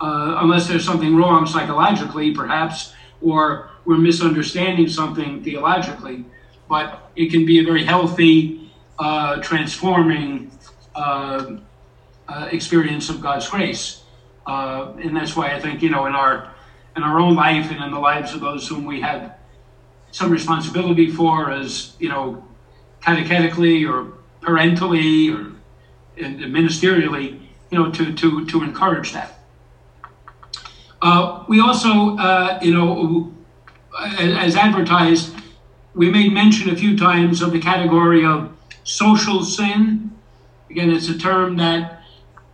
[0.00, 2.92] unless there's something wrong psychologically, perhaps,
[3.22, 6.24] or we're misunderstanding something theologically
[6.68, 10.50] but it can be a very healthy, uh, transforming
[10.94, 11.56] uh,
[12.28, 14.02] uh, experience of God's grace.
[14.46, 16.50] Uh, and that's why I think, you know, in our
[16.96, 19.34] in our own life and in the lives of those whom we have
[20.12, 22.46] some responsibility for as, you know,
[23.00, 24.12] catechetically or
[24.44, 25.52] parentally or
[26.16, 27.40] ministerially,
[27.70, 29.38] you know, to, to, to encourage that.
[31.02, 33.32] Uh, we also, uh, you know,
[34.18, 35.34] as advertised,
[35.94, 38.50] we made mention a few times of the category of
[38.84, 40.10] social sin.
[40.70, 42.02] Again, it's a term that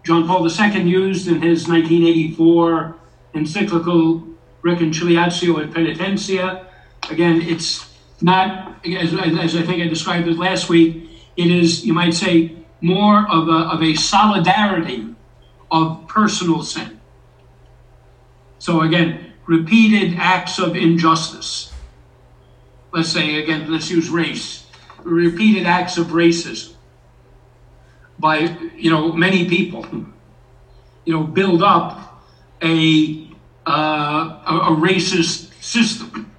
[0.04, 2.96] John Paul II used in his 1984
[3.34, 4.26] encyclical
[4.62, 6.66] Reconciliatio et Paenitentia.
[7.10, 11.09] Again, it's not, as, as I think I described it last week,
[11.40, 15.14] it is, you might say, more of a, of a solidarity
[15.70, 17.00] of personal sin.
[18.58, 21.70] So again, repeated acts of injustice
[22.92, 24.66] let's say again, let's use race,
[25.02, 26.74] repeated acts of racism
[28.18, 28.38] by
[28.76, 29.86] you know many people,
[31.04, 32.22] you know, build up
[32.62, 33.28] a
[33.66, 36.30] uh, a, a racist system.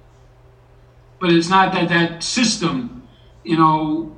[1.18, 3.06] But it's not that that system,
[3.44, 4.16] you know,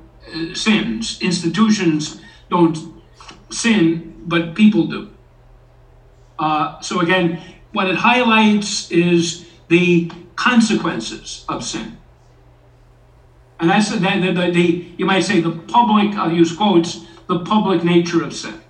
[0.53, 1.21] sins.
[1.21, 2.77] Institutions don't
[3.51, 5.09] sin, but people do.
[6.39, 7.41] Uh, so again,
[7.71, 11.97] what it highlights is the consequences of sin
[13.59, 17.39] And that's the, the, the, the you might say the public, I'll use quotes, the
[17.39, 18.61] public nature of sin.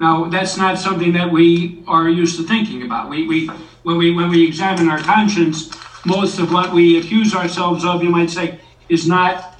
[0.00, 3.10] Now, that's not something that we are used to thinking about.
[3.10, 3.46] We, we,
[3.82, 5.70] when we, when we examine our conscience,
[6.04, 9.57] most of what we accuse ourselves of, you might say, is not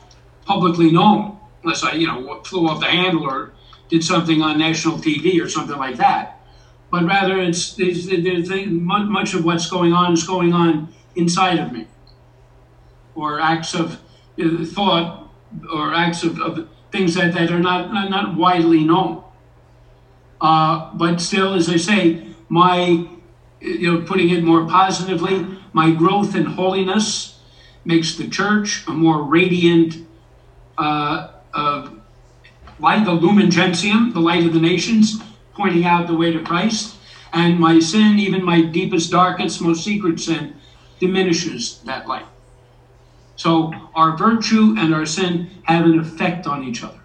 [0.48, 3.52] publicly known, unless I, you know, flew off the handle or
[3.90, 6.40] did something on national TV or something like that.
[6.90, 11.70] But rather, it's, it's, it's much of what's going on is going on inside of
[11.70, 11.86] me,
[13.14, 14.00] or acts of
[14.42, 15.30] uh, thought,
[15.70, 19.22] or acts of, of things that, that are not, not, not widely known.
[20.40, 23.06] Uh, but still, as I say, my,
[23.60, 27.38] you know, putting it more positively, my growth in holiness
[27.84, 30.07] makes the church a more radiant
[30.78, 31.90] uh, uh,
[32.78, 35.20] light, the lumen gentium, the light of the nations,
[35.54, 36.96] pointing out the way to Christ.
[37.32, 40.54] And my sin, even my deepest, darkest, most secret sin,
[40.98, 42.26] diminishes that light.
[43.36, 47.00] So our virtue and our sin have an effect on each other.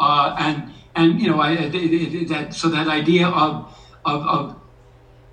[0.00, 1.68] Uh, and and you know, I,
[2.28, 4.60] that so that idea of, of of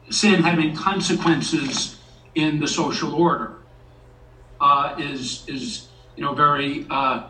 [0.10, 2.00] sin having consequences
[2.36, 3.58] in the social order
[4.62, 7.28] uh, is is you know very uh,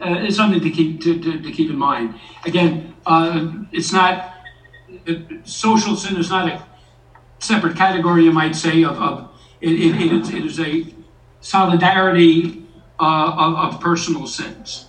[0.00, 2.14] uh, is something to keep to, to, to keep in mind.
[2.44, 4.34] Again, uh, it's not
[5.44, 6.64] social sin is not a
[7.38, 9.30] separate category, you might say, of, of
[9.60, 10.94] it, it, it, is, it is a
[11.40, 12.66] solidarity
[12.98, 14.86] uh, of, of personal sins.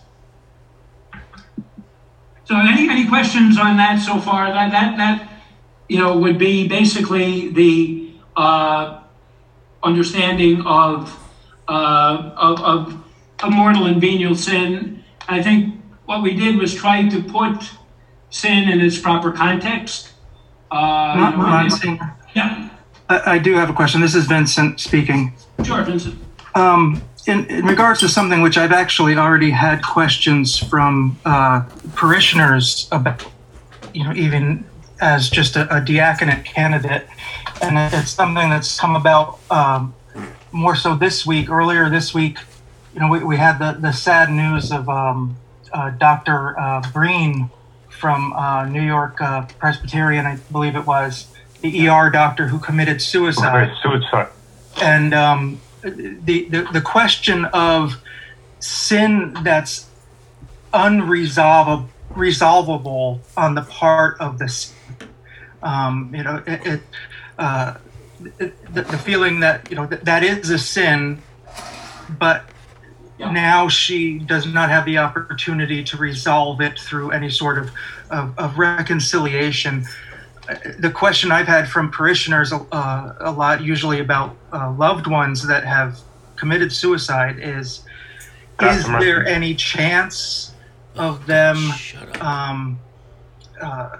[2.45, 4.47] So, any, any questions on that so far?
[4.51, 5.29] That that that
[5.87, 9.03] you know would be basically the uh,
[9.81, 11.17] understanding of,
[11.69, 13.03] uh, of of
[13.43, 15.03] a mortal and venial sin.
[15.27, 17.69] I think what we did was try to put
[18.29, 20.11] sin in its proper context.
[20.69, 22.69] Uh, Monsignor, yeah,
[23.09, 24.01] I, I do have a question.
[24.01, 25.33] This is Vincent speaking.
[25.63, 26.15] sure, Vincent.
[26.55, 31.61] Um, in, in regards to something which I've actually already had questions from uh,
[31.95, 33.25] parishioners about,
[33.93, 34.65] you know, even
[35.01, 37.07] as just a, a diaconate candidate,
[37.61, 39.93] and it's something that's come about um,
[40.51, 41.49] more so this week.
[41.49, 42.37] Earlier this week,
[42.93, 45.37] you know, we, we had the, the sad news of um,
[45.73, 46.59] uh, Dr.
[46.59, 47.49] Uh, Breen
[47.89, 51.27] from uh, New York uh, Presbyterian, I believe it was,
[51.61, 53.53] the ER doctor who committed suicide.
[53.53, 54.29] Right, suicide.
[54.81, 58.01] And um, the, the the question of
[58.59, 59.89] sin that's
[60.73, 64.75] unresolvable resolvable on the part of the sin.
[65.63, 66.81] um, you know it, it,
[67.37, 67.75] uh,
[68.39, 71.21] it the, the feeling that you know that, that is a sin
[72.19, 72.45] but
[73.21, 73.31] Yeah.
[73.31, 77.69] now she does not have the opportunity to resolve it through any sort of,
[78.09, 79.85] of, of reconciliation
[80.49, 85.45] Uh, the question I've had from parishioners uh, a lot, usually about uh, loved ones
[85.51, 85.99] that have
[86.35, 87.85] committed suicide, is
[88.57, 89.05] God is have mercy.
[89.05, 90.51] there any chance
[90.95, 91.57] of them
[92.21, 92.79] um,
[93.61, 93.97] uh,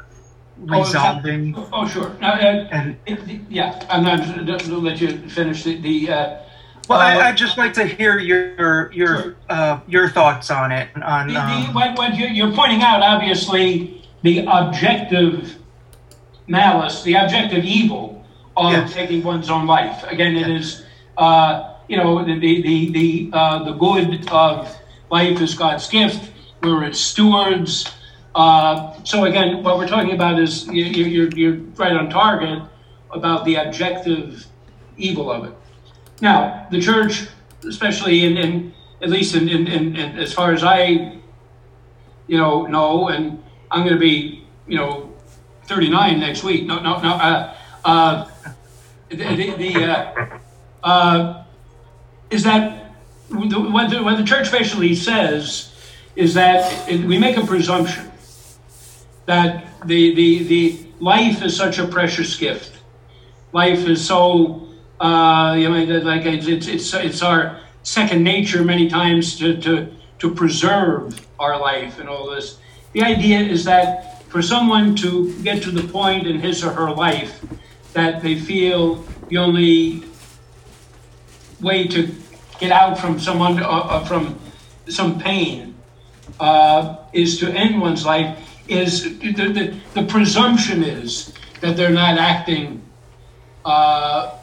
[0.69, 1.55] Oh, is that- resolving?
[1.71, 2.09] Oh, sure.
[2.19, 4.19] Now, uh, And it- yeah, I'm not,
[4.49, 6.37] I'll let you finish the, the uh,
[6.87, 9.35] well, uh, I, I'd just like to hear your your Sure.
[9.49, 10.89] uh, your thoughts on it.
[11.01, 15.55] On The, the, um, what, what you're, you're pointing out, obviously, the objective
[16.47, 18.25] malice, the objective evil
[18.57, 18.93] of Yes.
[18.93, 20.03] taking one's own life.
[20.03, 20.83] Again, it is,
[21.17, 24.75] uh, you know, the the the the, uh, the good of
[25.09, 26.31] life is God's gift.
[26.61, 27.91] We're its stewards.
[28.35, 32.61] Uh, so again, what we're talking about is you, you're you're right on target
[33.11, 34.45] about the objective
[34.97, 35.53] evil of it.
[36.21, 37.27] Now, the church,
[37.67, 41.19] especially in, in at least in, in, in, in as far as I,
[42.27, 45.11] you know, know, and I'm going to be, you know,
[45.65, 46.65] 39 next week.
[46.65, 47.09] No, no, no.
[47.09, 48.29] Uh, uh,
[49.09, 50.39] the the, the uh,
[50.83, 51.43] uh,
[52.29, 52.93] is that
[53.29, 55.73] what, the, what the church basically says
[56.15, 58.11] is that it, we make a presumption
[59.25, 62.79] that the, the, the life is such a precious gift.
[63.53, 64.67] Life is so,
[65.01, 70.33] uh, you know, like it's, it's, it's, our second nature many times to, to, to
[70.35, 72.59] preserve our life and all this.
[72.93, 76.91] The idea is that for someone to get to the point in his or her
[76.91, 77.43] life
[77.93, 80.03] that they feel the only
[81.61, 82.13] way to
[82.59, 84.39] get out from someone uh, uh, from
[84.87, 85.75] some pain
[86.39, 88.37] uh, is to end one's life
[88.67, 92.81] is the, the, the presumption is that they're not acting
[93.65, 94.37] uh,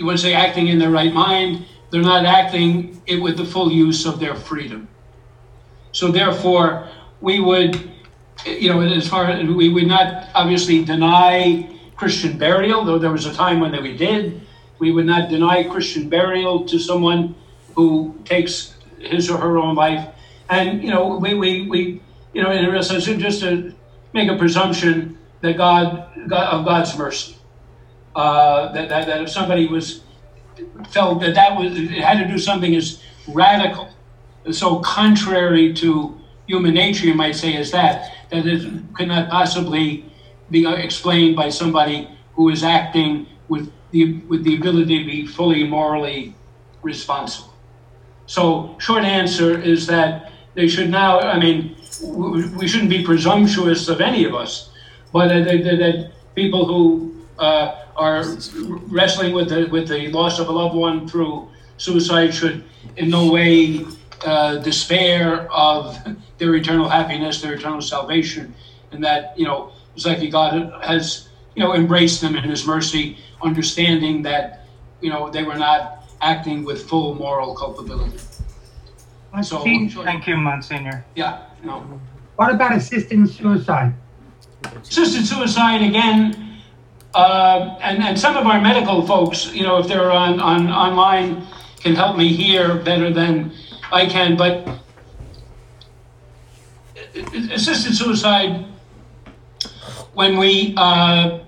[0.00, 3.70] you to say acting in their right mind they're not acting it with the full
[3.70, 4.88] use of their freedom
[5.92, 6.88] so therefore
[7.20, 7.90] we would
[8.46, 13.26] you know as far as we would not obviously deny christian burial though there was
[13.26, 14.40] a time when we did
[14.78, 17.34] we would not deny christian burial to someone
[17.74, 20.06] who takes his or her own life.
[20.48, 22.02] And, you know, we, we, we
[22.32, 23.74] you know, in a real sense, just to
[24.12, 27.36] make a presumption that God, God of God's mercy.
[28.14, 30.02] Uh, that, that, that if somebody was
[30.90, 33.88] felt that that was it had to do something as radical,
[34.44, 39.28] and so contrary to human nature, you might say, as that that it could not
[39.28, 40.04] possibly
[40.50, 45.64] be explained by somebody who is acting with the with the ability to be fully
[45.64, 46.34] morally
[46.82, 47.52] responsible.
[48.26, 51.20] So, short answer is that they should now.
[51.20, 54.70] I mean, we shouldn't be presumptuous of any of us,
[55.12, 58.24] but that, that, that people who uh, are
[58.88, 62.64] wrestling with the with the loss of a loved one through suicide should
[62.96, 63.84] in no way
[64.24, 65.96] uh, despair of
[66.38, 68.54] their eternal happiness, their eternal salvation,
[68.92, 73.18] and that you know it's like God has you know embraced them in His mercy,
[73.42, 74.64] understanding that
[75.02, 78.18] you know they were not acting with full moral culpability.
[79.42, 81.04] So, Thank you, Monsignor.
[81.14, 82.00] yeah, no.
[82.36, 83.92] What about assisted suicide?
[84.82, 86.49] Assisted suicide again,
[87.14, 91.46] uh, and and some of our medical folks, you know, if they're on on online,
[91.80, 93.52] can help me here better than
[93.92, 94.36] I can.
[94.36, 94.68] But
[97.52, 98.64] assisted suicide,
[100.14, 101.40] when we, uh,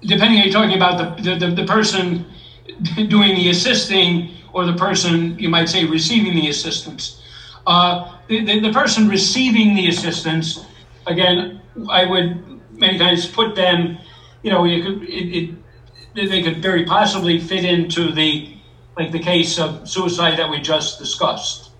[0.00, 2.24] depending on you're talking about the, the the person
[3.08, 7.22] doing the assisting or the person you might say receiving the assistance.
[7.66, 10.64] Uh, the, the, the person receiving the assistance,
[11.06, 11.60] again,
[11.90, 13.98] I would many times put them,
[14.42, 15.54] you know, you could, it,
[16.14, 18.54] it, they could very possibly fit into the,
[18.96, 21.70] like the case of suicide that we just discussed.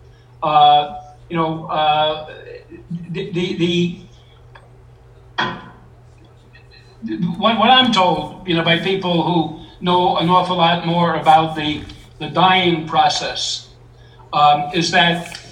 [0.42, 1.00] Uh,
[1.30, 2.30] you know, uh,
[3.10, 4.00] the, the, the
[7.38, 11.56] what, what I'm told, you know, by people who know an awful lot more about
[11.56, 11.82] the,
[12.18, 13.70] the dying process,
[14.32, 15.45] um, is that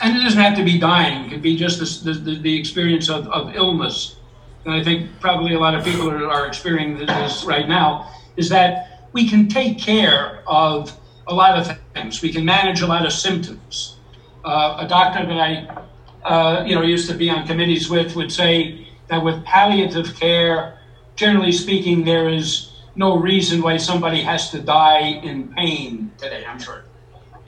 [0.00, 1.26] and it doesn't have to be dying.
[1.26, 4.16] It could be just the, the, the experience of, of illness.
[4.64, 8.48] And I think probably a lot of people are, are experiencing this right now, is
[8.48, 12.22] that we can take care of a lot of things.
[12.22, 13.96] We can manage a lot of symptoms.
[14.44, 15.84] Uh, a doctor that I,
[16.24, 20.78] uh, you know, used to be on committees with would say that with palliative care,
[21.16, 26.44] generally speaking, there is no reason why somebody has to die in pain today.
[26.46, 26.84] I'm sure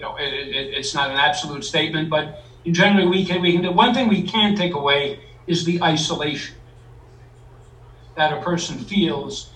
[0.03, 3.63] you know, it, it, it's not an absolute statement, but generally we can we can
[3.63, 6.57] do one thing we can take away is the isolation
[8.17, 9.51] that a person feels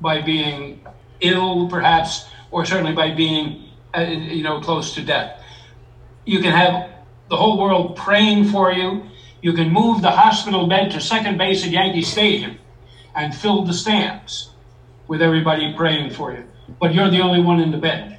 [0.00, 0.84] by being
[1.20, 5.40] ill, perhaps, or certainly by being uh, you know close to death.
[6.24, 6.90] You can have
[7.28, 9.04] the whole world praying for you.
[9.40, 12.58] You can move the hospital bed to second base at Yankee Stadium
[13.14, 14.50] and fill the stands
[15.06, 16.44] with everybody praying for you,
[16.80, 18.18] but you're the only one in the bed.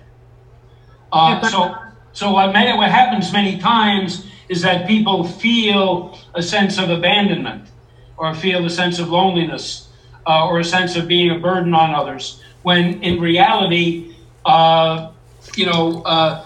[1.14, 1.76] Uh, so,
[2.12, 7.70] so what, many, what happens many times is that people feel a sense of abandonment,
[8.18, 9.90] or feel a sense of loneliness,
[10.26, 12.42] uh, or a sense of being a burden on others.
[12.64, 15.12] When in reality, uh,
[15.56, 16.46] you know, uh,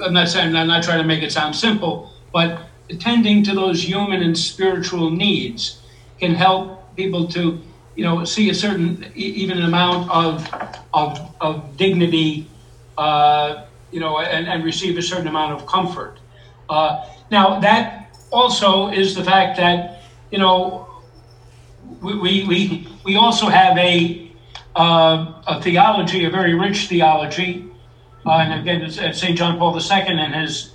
[0.00, 3.82] I'm not saying I'm not trying to make it sound simple, but attending to those
[3.82, 5.80] human and spiritual needs
[6.20, 7.60] can help people to,
[7.96, 10.48] you know, see a certain even an amount of
[10.92, 12.46] of, of dignity
[12.96, 13.64] uh,
[13.94, 16.18] you know, and, and receive a certain amount of comfort.
[16.68, 20.02] Uh, now, that also is the fact that,
[20.32, 20.88] you know,
[22.02, 24.32] we, we, we also have a,
[24.74, 27.70] uh, a theology, a very rich theology.
[28.26, 29.38] Uh, and again, at St.
[29.38, 30.72] John Paul II in his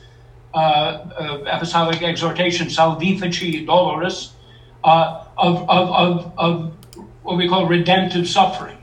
[0.54, 4.32] uh, uh, apostolic exhortation, Salvifici Doloris,
[4.86, 6.74] uh, of, of, of, of
[7.24, 8.78] what we call redemptive suffering,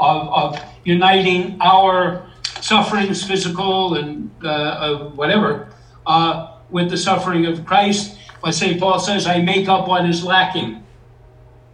[0.00, 2.25] of, of uniting our
[2.60, 5.68] sufferings, physical and uh, uh, whatever,
[6.06, 8.18] uh, with the suffering of Christ.
[8.42, 8.78] But St.
[8.78, 10.84] Paul says, I make up what is lacking.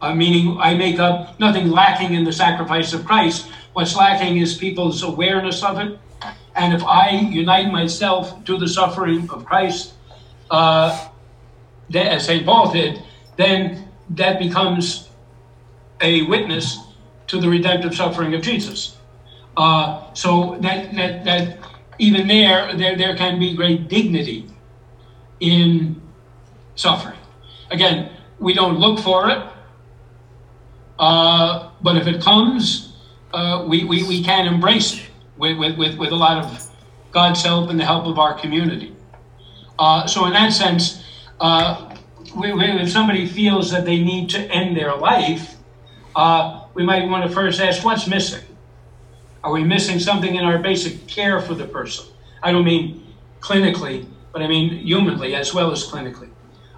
[0.00, 3.48] Uh, meaning, I make up nothing lacking in the sacrifice of Christ.
[3.72, 5.98] What's lacking is people's awareness of it.
[6.54, 9.94] And if I unite myself to the suffering of Christ,
[10.50, 11.08] uh,
[11.94, 12.44] as St.
[12.44, 13.02] Paul did,
[13.36, 15.08] then that becomes
[16.00, 16.78] a witness
[17.28, 18.98] to the redemptive suffering of Jesus.
[19.56, 21.58] Uh, so that, that, that
[21.98, 24.48] even there, there, there can be great dignity
[25.40, 26.00] in
[26.74, 27.18] suffering.
[27.70, 29.46] Again, we don't look for it,
[30.98, 32.96] uh, but if it comes,
[33.32, 36.70] uh, we, we, we can embrace it with, with, with, a lot of
[37.12, 38.94] God's help and the help of our community.
[39.78, 41.02] Uh, so, in that sense,
[41.40, 41.96] uh,
[42.36, 45.56] we, we, if somebody feels that they need to end their life,
[46.14, 48.44] uh, we might want to first ask what's missing
[49.44, 52.06] Are we missing something in our basic care for the person?
[52.42, 56.30] I don't mean clinically, but I mean humanly as well as clinically.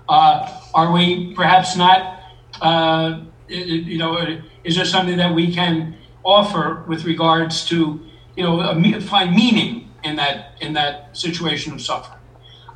[0.09, 2.21] Uh, are we perhaps not,
[2.61, 8.01] uh, you know, is there something that we can offer with regards to,
[8.37, 12.21] you know, find meaning in that in that situation of suffering?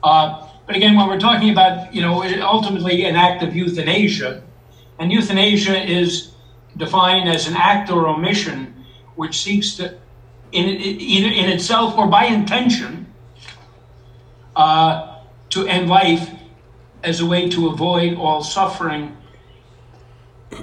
[0.02, 4.42] Uh, but again, when we're talking about, you know, ultimately an act of euthanasia,
[4.98, 6.32] and euthanasia is
[6.76, 8.77] defined as an act or omission
[9.18, 9.98] which seeks to,
[10.52, 13.12] in, either in itself or by intention,
[14.54, 15.18] uh,
[15.50, 16.30] to end life
[17.02, 19.16] as a way to avoid all suffering.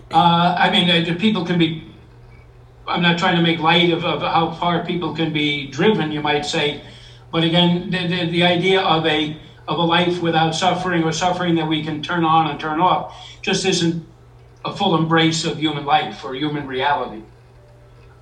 [0.09, 1.83] Uh, I mean, uh, people can be,
[2.87, 6.21] I'm not trying to make light of, of how far people can be driven, you
[6.21, 6.81] might say,
[7.33, 9.37] but again, the, the, the idea of a
[9.67, 13.19] of a life without suffering or suffering that we can turn on and turn off
[13.41, 14.05] just isn't
[14.63, 17.23] a full embrace of human life or human reality.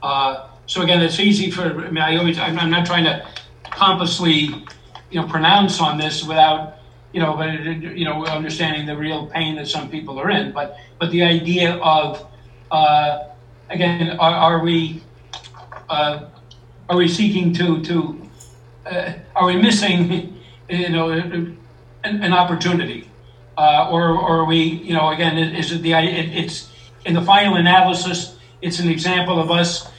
[0.03, 3.25] Uh, so again, it's easy for I mean, I always I'm, I'm not trying to
[3.63, 4.65] pompously,
[5.09, 6.77] you know, pronounce on this without
[7.13, 10.51] you know, but you know, understanding the real pain that some people are in.
[10.51, 12.27] But but the idea of
[12.69, 13.29] uh,
[13.69, 15.01] again, are, are we
[15.89, 16.25] uh,
[16.89, 18.29] are we seeking to to
[18.85, 20.37] uh, are we missing
[20.69, 21.57] you know an,
[22.03, 23.09] an opportunity,
[23.57, 26.71] uh, or or are we you know again is it the it, it's
[27.05, 29.91] in the final analysis it's an example of us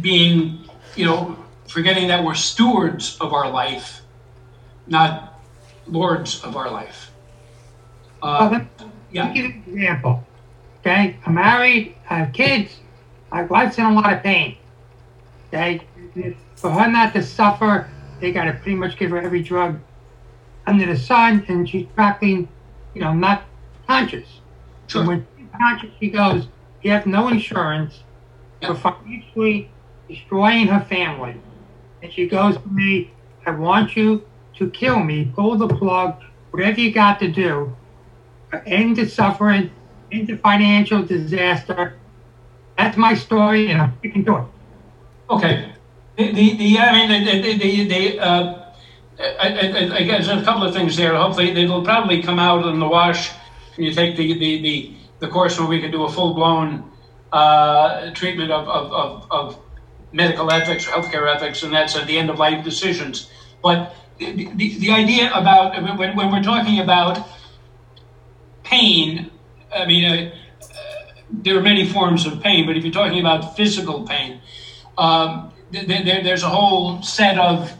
[0.00, 1.36] being you know
[1.68, 4.02] forgetting that we're stewards of our life,
[4.86, 5.40] not
[5.86, 7.10] lords of our life.
[8.22, 8.64] Uh,
[9.10, 9.26] yeah.
[9.26, 10.24] I'll give you an example.
[10.80, 12.76] Okay, I'm married, I have kids,
[13.30, 14.56] my wife's in a lot of pain.
[15.48, 15.80] Okay,
[16.56, 17.90] for her not to suffer,
[18.20, 19.78] they got to pretty much give her every drug
[20.66, 22.48] under the sun, and she's practically,
[22.94, 23.44] you know, not
[23.86, 24.28] conscious.
[24.86, 25.06] Sure.
[25.06, 26.46] when she's conscious, she goes,
[26.82, 28.00] "You have no insurance."
[28.60, 28.74] Yeah.
[28.74, 29.70] For financially
[30.10, 31.34] destroying her family,
[32.02, 33.10] and she goes to me,
[33.46, 34.22] "I want you
[34.58, 36.16] to kill me, pull the plug,
[36.50, 37.74] whatever you got to do,
[38.66, 39.70] end the suffering,
[40.12, 41.94] end the financial disaster.
[42.76, 44.44] That's my story, and I'm sticking to it.
[45.30, 45.72] Okay.
[46.16, 48.72] The, the, the I mean, the, the, the, the uh,
[49.18, 51.14] I, I, I, guess there's a couple of things there.
[51.14, 53.30] Hopefully, it'll probably come out in the wash
[53.76, 56.90] when you take the, the, the, the course where we can do a full blown
[57.32, 59.58] uh, treatment of, of, of, of
[60.12, 63.30] medical ethics or healthcare ethics, and that's at the end of life decisions.
[63.62, 67.26] But the, the, idea about when, when we're talking about
[68.62, 69.30] pain,
[69.74, 70.66] I mean, uh, uh,
[71.30, 74.40] there are many forms of pain, but if you're talking about physical pain,
[74.98, 77.72] um, there, there's a whole set of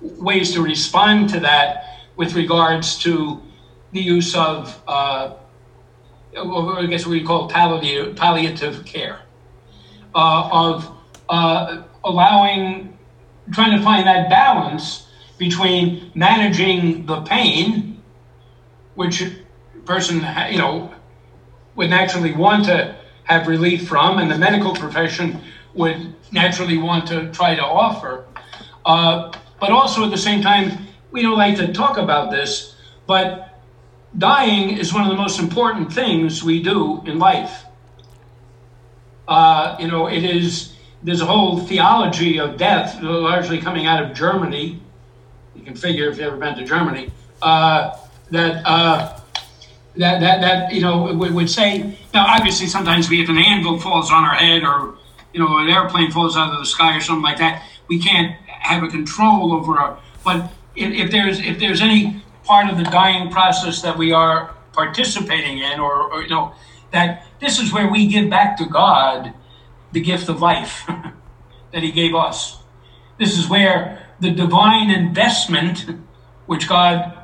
[0.00, 3.42] ways to respond to that with regards to
[3.92, 5.34] the use of, uh,
[6.36, 9.20] I guess what we call palliative, palliative care,
[10.14, 10.96] uh, of
[11.32, 12.96] uh, allowing,
[13.52, 18.00] trying to find that balance between managing the pain,
[18.94, 19.24] which
[19.86, 20.16] person,
[20.50, 20.92] you know,
[21.74, 22.94] would naturally want to
[23.24, 25.40] have relief from, and the medical profession
[25.74, 28.26] would naturally want to try to offer.
[28.84, 32.74] Uh, but also at the same time, we don't like to talk about this,
[33.06, 33.58] but
[34.18, 37.64] dying is one of the most important things we do in life.
[39.26, 40.71] Uh, you know, it is,
[41.02, 44.80] there's a whole theology of death, largely coming out of Germany,
[45.54, 47.10] you can figure if you've ever been to Germany,
[47.42, 47.96] uh,
[48.30, 49.20] that, uh,
[49.96, 53.78] that, that, that, you know, would, would say, now obviously sometimes we, if an anvil
[53.78, 54.96] falls on our head or,
[55.32, 58.32] you know, an airplane falls out of the sky or something like that, we can't
[58.46, 62.84] have a control over our, but if, if there's, if there's any part of the
[62.84, 66.54] dying process that we are participating in or, or you know,
[66.92, 69.34] that this is where we give back to God
[69.92, 70.84] the gift of life
[71.72, 72.58] that he gave us.
[73.18, 75.86] This is where the divine investment
[76.46, 77.22] which God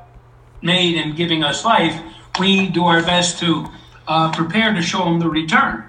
[0.62, 2.01] made in giving us life,
[2.39, 3.69] we do our best to
[4.07, 5.85] uh, prepare to show Him the return.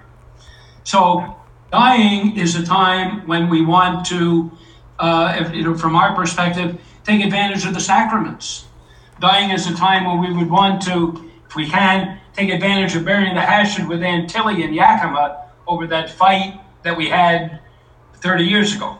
[0.83, 1.35] So,
[1.71, 4.51] dying is a time when we want to,
[4.99, 8.65] uh, if, you know, from our perspective, take advantage of the sacraments.
[9.19, 13.05] Dying is a time when we would want to, if we can, take advantage of
[13.05, 17.59] burying the hatchet with Aunt Tilly and Yakima over that fight that we had
[18.15, 18.99] 30 years ago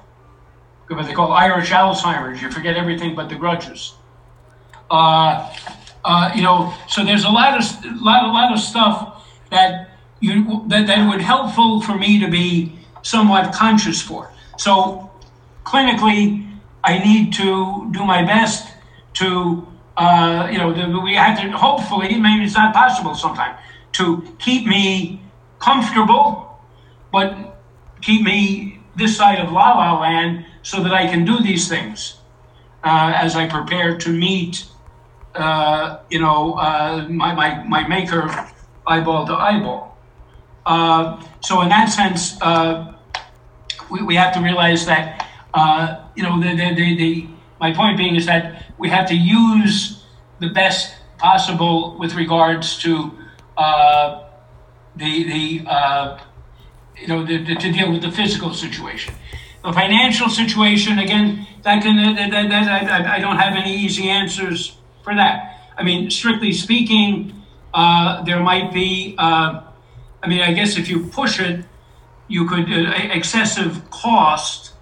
[0.98, 2.42] what they call Irish Alzheimer's.
[2.42, 3.94] You forget everything but the grudges.
[4.90, 5.54] Uh,
[6.04, 10.64] uh, you know, so there's a lot of lot, a lot of stuff that you
[10.68, 14.32] that, that would helpful for me to be somewhat conscious for.
[14.58, 15.12] So
[15.64, 16.48] clinically,
[16.84, 18.74] I need to do my best
[19.16, 23.60] to uh, you know the, we have to hopefully maybe it's not possible sometimes
[23.94, 25.22] to keep me
[25.60, 26.60] comfortable,
[27.12, 27.49] but
[28.02, 32.20] keep me this side of La La Land so that I can do these things
[32.84, 34.66] uh, as I prepare to meet,
[35.36, 38.48] uh, you know, uh, my, my, my maker
[38.86, 39.98] eyeball to eyeball.
[40.66, 42.94] Uh, so in that sense, uh,
[43.90, 47.28] we, we have to realize that, uh, you know, the, the, the, the,
[47.60, 50.04] my point being is that we have to use
[50.40, 53.12] the best possible with regards to
[54.96, 55.66] the, the
[57.02, 59.14] you know, the, the, to deal with the physical situation.
[59.64, 64.10] The financial situation, again, that can, that, that, that, I, I don't have any easy
[64.10, 65.72] answers for that.
[65.78, 67.42] I mean, strictly speaking,
[67.74, 69.62] uh, there might be, uh,
[70.24, 71.66] I mean, I guess if you push it,
[72.28, 74.74] you could, uh, excessive cost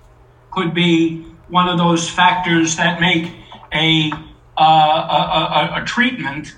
[0.51, 3.31] could be one of those factors that make
[3.73, 4.11] a,
[4.57, 6.55] uh, a, a, a, treatment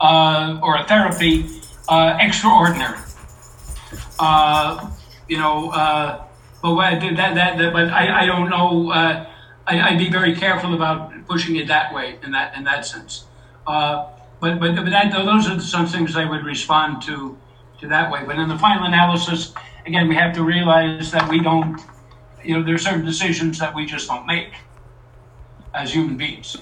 [0.00, 1.46] uh, or a therapy
[1.88, 2.98] uh, extraordinary.
[4.18, 4.90] Uh,
[5.28, 6.24] you know, uh,
[6.62, 8.90] but what, that, that, that, but I, I don't know.
[8.90, 9.26] Uh,
[9.66, 13.24] I, would be very careful about pushing it that way in that in that sense.
[13.66, 14.06] Uh,
[14.40, 17.36] but but, but that, those are some things I would respond to
[17.80, 18.22] to that way.
[18.24, 19.52] But in the final analysis,
[19.86, 21.80] again, we have to realize that we don't.
[22.44, 24.52] You know, there are certain decisions that we just don't make
[25.74, 26.56] as human beings.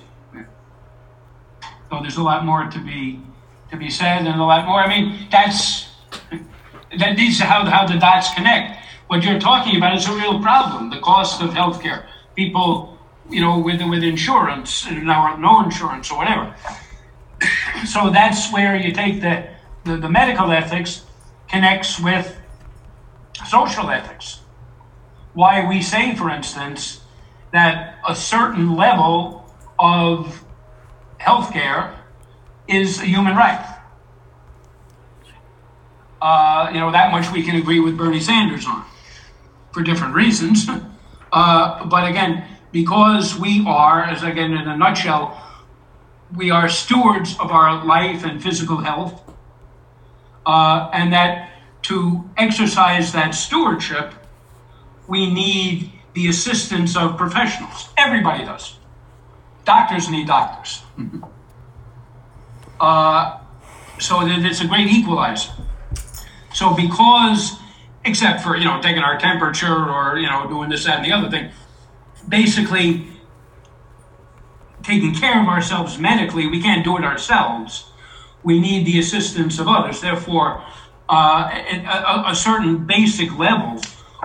[1.91, 3.21] So there's a lot more to be
[3.71, 4.81] to be said, and a lot more.
[4.81, 5.89] I mean, that's
[6.99, 8.85] that these how how the dots connect.
[9.09, 12.07] What you're talking about is a real problem: the cost of healthcare.
[12.35, 12.99] People,
[13.31, 16.55] you know, with with insurance, now no insurance or whatever.
[17.87, 19.47] so that's where you take the,
[19.85, 21.05] the the medical ethics
[21.49, 22.37] connects with
[23.47, 24.41] social ethics.
[25.35, 27.01] Why we say, for instance,
[27.53, 29.45] that a certain level
[29.79, 30.45] of
[31.21, 31.95] healthcare
[32.69, 33.74] is a human right.
[36.25, 38.83] Uh, you know, that much we can agree with Bernie Sanders on
[39.73, 40.67] for different reasons.
[41.37, 45.37] Uh, but again, because we are, as again in a nutshell,
[46.37, 49.21] we are stewards of our life and physical health,
[50.47, 51.51] uh, and that
[51.83, 54.15] to exercise that stewardship,
[55.09, 57.89] we need the assistance of professionals.
[57.99, 58.77] Everybody does.
[59.65, 60.83] Doctors need doctors.
[62.79, 63.41] Uh,
[63.99, 65.51] so it's a great equalizer.
[66.55, 67.59] So because,
[68.05, 71.13] except for you know taking our temperature or you know doing this that and the
[71.13, 71.51] other thing,
[72.29, 73.09] basically
[74.83, 77.91] taking care of ourselves medically, we can't do it ourselves.
[78.45, 80.01] We need the assistance of others.
[80.01, 80.63] Therefore,
[81.09, 83.81] uh, a, a certain basic level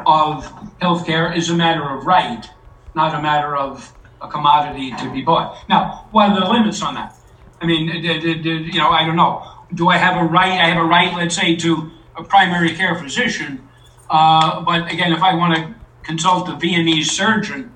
[0.05, 0.45] of
[0.81, 2.45] healthcare is a matter of right,
[2.93, 3.91] not a matter of
[4.21, 5.57] a commodity to be bought.
[5.67, 7.15] Now, what are the limits on that?
[7.61, 9.49] I mean, you know, I don't know.
[9.73, 10.51] Do I have a right?
[10.51, 13.67] I have a right, let's say, to a primary care physician.
[14.09, 17.71] Uh, but again, if I want to consult a Viennese surgeon,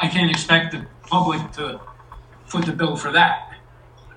[0.00, 1.80] I can't expect the public to
[2.46, 3.52] foot the bill for that.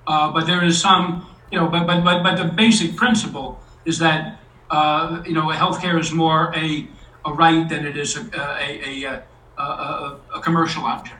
[0.07, 3.99] Uh, but there is some, you know, but, but, but, but the basic principle is
[3.99, 4.39] that,
[4.71, 6.87] uh, you know, healthcare is more a,
[7.25, 9.23] a right than it is a, a, a,
[9.57, 11.15] a, a, a commercial object.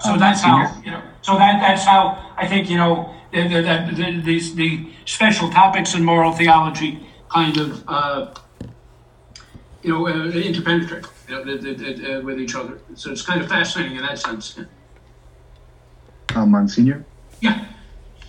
[0.00, 3.94] So that's how, you know, so that, that's how I think, you know, the, the,
[3.94, 8.34] the, the, the special topics in moral theology kind of, uh,
[9.82, 12.78] you know, uh, interpenetrate you know, with each other.
[12.94, 14.58] So it's kind of fascinating in that sense.
[16.34, 17.04] Uh, Monsignor?
[17.40, 17.66] Yeah.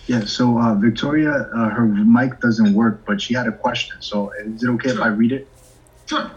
[0.06, 3.96] Yeah, so uh, Victoria, uh, her mic doesn't work, but she had a question.
[4.00, 5.48] So is it okay if I read it?
[6.06, 6.30] Sure.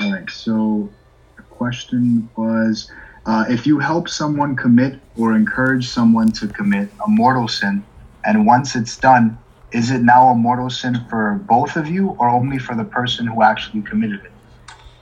[0.00, 0.90] All right, so
[1.36, 2.90] the question was
[3.26, 7.84] uh, if you help someone commit or encourage someone to commit a mortal sin,
[8.24, 9.38] and once it's done,
[9.72, 13.26] is it now a mortal sin for both of you or only for the person
[13.26, 14.32] who actually committed it?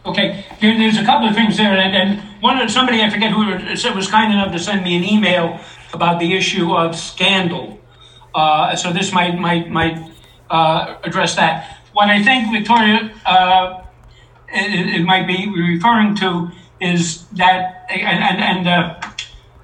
[0.05, 3.47] Okay, there, there's a couple of things there, and, and one somebody I forget who
[3.95, 5.61] was kind enough to send me an email
[5.93, 7.81] about the issue of scandal.
[8.35, 9.99] Uh, so this might might might
[10.51, 11.79] uh, address that.
[11.93, 13.85] What I think Victoria uh,
[14.49, 19.01] it, it, might be referring to is that, and, and, and uh,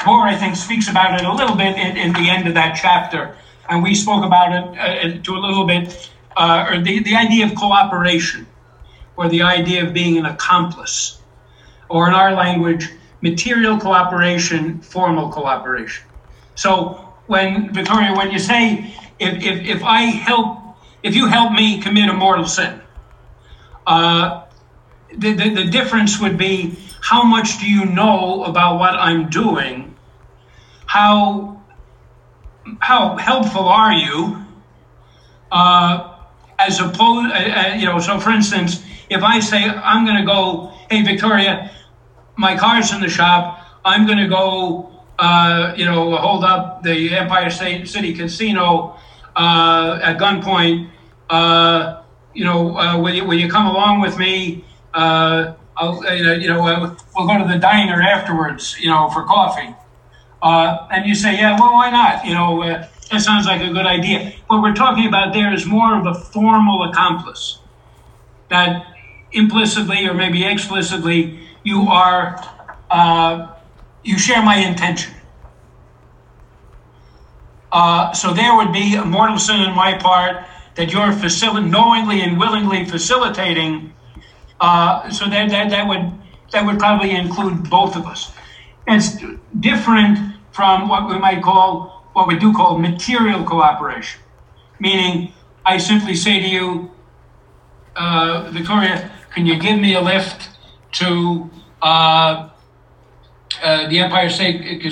[0.06, 3.36] I think, speaks about it a little bit in, in the end of that chapter,
[3.68, 7.46] and we spoke about it uh, to a little bit, uh, or the, the idea
[7.46, 8.46] of cooperation,
[9.16, 11.22] or the idea of being an accomplice,
[11.88, 16.04] or in our language, material cooperation, formal cooperation.
[16.54, 20.58] So when Victoria, when you say if, if, if I help,
[21.02, 22.80] if you help me commit a mortal sin,
[23.86, 24.44] uh,
[25.16, 29.94] the, the, the difference would be how much do you know about what I'm doing?
[30.86, 31.62] How
[32.78, 34.38] how helpful are you?
[35.52, 36.16] Uh,
[36.58, 40.24] as opposed, uh, uh, you know, so for instance, if I say I'm going to
[40.24, 41.70] go, hey Victoria,
[42.36, 43.60] my car's in the shop.
[43.84, 48.96] I'm going to go, uh, you know, hold up the Empire State City Casino
[49.36, 50.88] uh, at gunpoint.
[51.28, 52.02] Uh,
[52.32, 54.64] you know, will you will you come along with me?
[55.76, 58.76] I'll, uh, you know, uh, we'll go to the diner afterwards.
[58.80, 59.74] You know, for coffee.
[60.42, 62.24] Uh, and you say, yeah, well, why not?
[62.24, 64.32] You know, uh, that sounds like a good idea.
[64.46, 67.60] What we're talking about there is more of a formal accomplice
[68.50, 68.86] that
[69.32, 72.38] implicitly or maybe explicitly you are
[72.90, 73.48] uh,
[74.02, 75.14] you share my intention.
[78.14, 80.44] So there would be a mortal sin on my part
[80.76, 83.92] that you're facil- knowingly and willingly facilitating.
[84.60, 86.12] Uh, so that, that that would
[86.52, 88.32] that would probably include both of us.
[88.86, 89.16] It's
[89.60, 90.18] different
[90.52, 94.20] from what we might call what we do call material cooperation,
[94.78, 95.32] meaning
[95.66, 96.90] I simply say to you,
[97.96, 100.50] uh, Victoria, can you give me a lift
[100.92, 101.50] to
[101.82, 102.50] uh,
[103.62, 104.90] uh, the Empire State uh,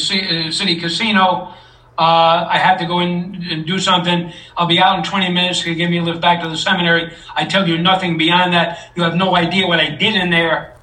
[0.51, 1.55] City Casino?
[1.99, 4.33] Uh, I have to go in and do something.
[4.57, 5.63] I'll be out in 20 minutes.
[5.63, 7.13] Can give me a lift back to the seminary?
[7.35, 8.93] I tell you nothing beyond that.
[8.97, 10.77] You have no idea what I did in there.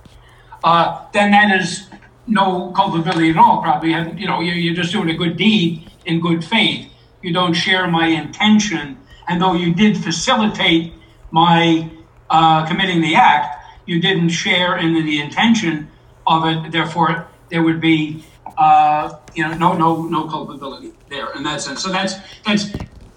[0.63, 1.87] Uh, then that is
[2.27, 3.61] no culpability at all.
[3.61, 6.87] Probably, you know, you're, you're just doing a good deed in good faith.
[7.21, 10.93] You don't share my intention, and though you did facilitate
[11.31, 11.89] my
[12.29, 15.89] uh, committing the act, you didn't share in the intention
[16.25, 16.71] of it.
[16.71, 18.23] Therefore, there would be,
[18.59, 21.81] uh, you know, no, no, no culpability there in that sense.
[21.81, 22.13] So that's
[22.45, 22.65] that's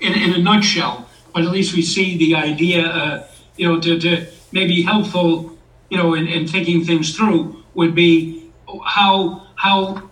[0.01, 1.09] in, in a nutshell.
[1.35, 5.56] But at least we see the idea, uh, you know, to, to maybe helpful,
[5.90, 7.40] you know, in, in thinking things through
[7.74, 8.51] would be
[8.85, 10.10] how how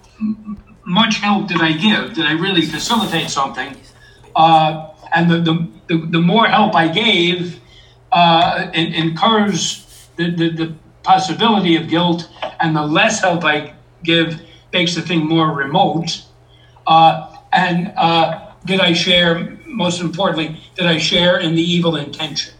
[0.84, 2.14] much help did I give?
[2.14, 3.76] Did I really facilitate something?
[4.34, 7.60] Uh, and the, the, the, the more help I gave
[8.12, 12.28] uh, incurs the, the, the possibility of guilt,
[12.60, 14.40] and the less help I give
[14.72, 16.22] makes the thing more remote.
[16.86, 22.54] Uh, and uh, did I share, most importantly, did I share in the evil intention?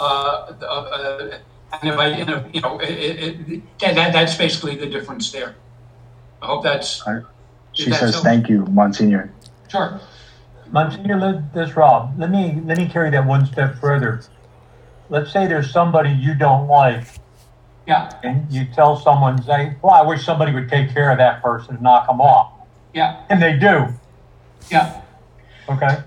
[0.00, 1.38] Uh, uh, uh,
[1.80, 2.06] and if I,
[2.52, 5.56] you know, it, it, it, that, that, that's basically the difference there.
[6.42, 7.02] I hope that's.
[7.72, 8.22] She That's says, all.
[8.22, 9.32] "Thank you, Monsignor."
[9.68, 10.00] Sure.
[10.70, 14.22] Monsignor, let, this Rob, let me, let me carry that one step further.
[15.08, 17.06] Let's say there's somebody you don't like
[17.86, 18.10] Yeah.
[18.22, 21.74] and you tell someone, say, well, I wish somebody would take care of that person
[21.74, 22.52] and knock them off.
[22.94, 23.22] Yeah.
[23.28, 23.88] And they do,
[24.70, 25.02] Yeah.
[25.68, 25.98] okay?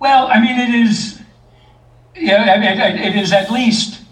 [0.00, 1.22] Well, I mean, it is,
[2.14, 4.02] yeah, I mean, it it is at least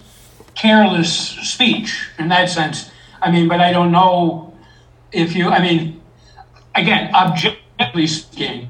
[0.54, 1.12] careless
[1.42, 2.90] speech in that sense.
[3.20, 4.54] I mean, but I don't know
[5.12, 6.00] if you, I mean,
[6.74, 8.68] again, objectively speaking,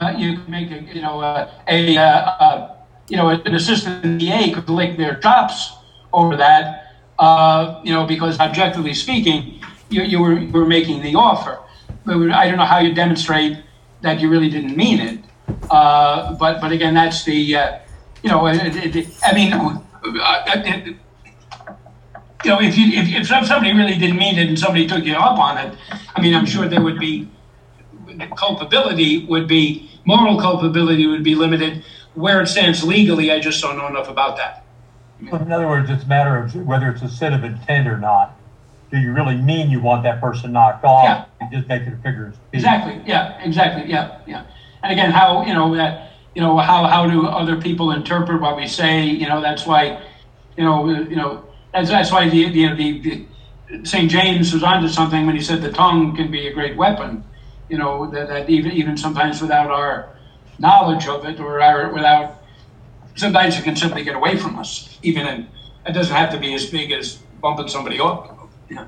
[0.00, 2.76] uh, you can make a, you know, uh, a, uh, uh,
[3.08, 5.72] you know, an assistant DA could lick their chops
[6.12, 6.79] over that,
[7.20, 9.60] uh, you know, because objectively speaking,
[9.90, 11.58] you, you were, you were making the offer.
[12.06, 13.62] But I don't know how you demonstrate
[14.00, 15.18] that you really didn't mean it.
[15.70, 17.78] Uh, but, but again, that's the, uh,
[18.22, 20.96] you know, it, it, I mean, uh, it,
[22.42, 25.14] you know, if you, if, if somebody really didn't mean it and somebody took you
[25.14, 25.76] up on it,
[26.16, 27.28] I mean, I'm sure there would be,
[28.34, 31.84] culpability would be, moral culpability would be limited.
[32.14, 34.64] Where it stands legally, I just don't know enough about that.
[35.20, 38.36] In other words, it's a matter of whether it's a sin of intent or not.
[38.90, 41.04] Do you really mean you want that person knocked off?
[41.04, 41.24] Yeah.
[41.40, 42.48] And just make it a figure of speech.
[42.54, 43.00] Exactly.
[43.06, 43.40] Yeah.
[43.42, 43.90] Exactly.
[43.90, 44.18] Yeah.
[44.26, 44.46] Yeah.
[44.82, 48.56] And again, how you know that you know how how do other people interpret what
[48.56, 49.04] we say?
[49.04, 50.02] You know, that's why
[50.56, 54.10] you know you know that's that's why the the, the, the St.
[54.10, 57.22] James was onto something when he said the tongue can be a great weapon.
[57.68, 60.16] You know that, that even even sometimes without our
[60.58, 62.39] knowledge of it or our without
[63.16, 64.98] sometimes it can simply get away from us.
[65.02, 65.48] Even in
[65.86, 68.48] it doesn't have to be as big as bumping somebody up.
[68.68, 68.86] Yeah.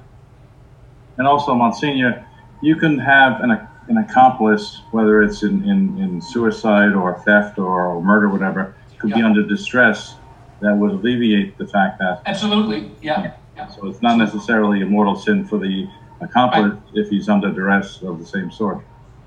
[1.19, 2.27] And also, Monsignor,
[2.61, 3.51] you can have an,
[3.89, 9.23] an accomplice, whether it's in, in, in suicide or theft or, murder, whatever, could be
[9.23, 10.17] under distress
[10.61, 12.23] that would alleviate the fact that.
[12.27, 12.93] Absolutely.
[13.03, 13.35] Yeah.
[13.57, 13.69] Yeah.
[13.69, 15.89] So it's not necessarily a mortal sin for the
[16.21, 18.85] accomplice if he's under duress of the same sort.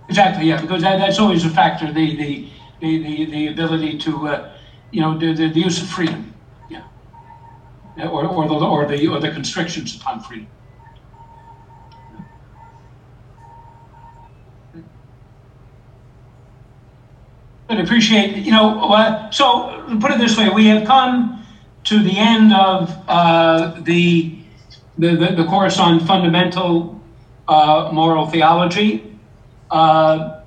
[0.08, 2.50] Exactly, yeah, because that, that's always a factor, the, the,
[2.80, 4.55] the, the, the ability to, uh,
[4.96, 6.34] you know, the, the, the use of freedom,
[6.70, 6.84] yeah.
[7.98, 10.48] Yeah, Or, or the, or the, or the constrictions upon freedom.
[17.68, 21.46] But appreciate, you know, uh, so put it this way, we have come
[21.84, 24.38] to the end of uh, the,
[24.98, 27.02] the, the, course on fundamental
[27.50, 29.20] uh, moral theology.
[29.70, 30.40] Uh,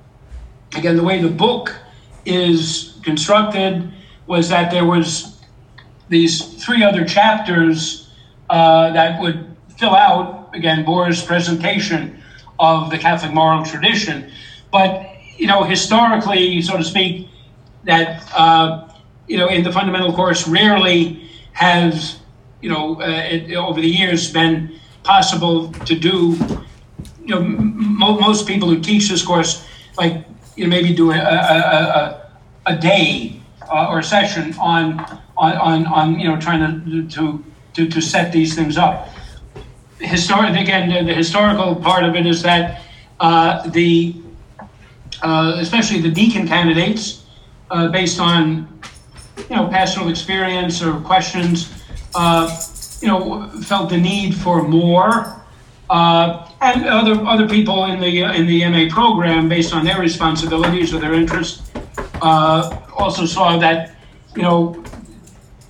[0.75, 1.75] again, the way the book
[2.25, 3.93] is constructed
[4.29, 5.41] was that there was
[6.07, 8.11] these three other chapters
[8.51, 12.21] uh, that would fill out, again, Bohr's presentation
[12.59, 14.31] of the Catholic moral tradition.
[14.71, 17.27] But, you know, historically, so to speak,
[17.85, 18.89] that, uh,
[19.27, 22.19] you know, in the fundamental course rarely has,
[22.61, 26.37] you know, uh, it, over the years been possible to do,
[27.25, 29.65] you know, m- most people who teach this course,
[29.97, 30.23] like,
[30.55, 32.31] you know, maybe do a, a, a,
[32.67, 33.38] a day
[33.69, 34.99] uh, or session on,
[35.37, 37.43] on, on, on, you know, trying to, to,
[37.73, 39.09] to, to set these things up.
[39.99, 42.81] Historic, again, the, the historical part of it is that
[43.19, 44.15] uh, the,
[45.21, 47.25] uh, especially the deacon candidates,
[47.69, 48.67] uh, based on,
[49.49, 51.83] you know, pastoral experience or questions,
[52.15, 52.49] uh,
[53.01, 55.35] you know, felt the need for more.
[55.89, 60.93] Uh, and other other people in the in the MA program, based on their responsibilities
[60.93, 61.71] or their interests,
[62.21, 63.95] uh, also saw that,
[64.35, 64.83] you know,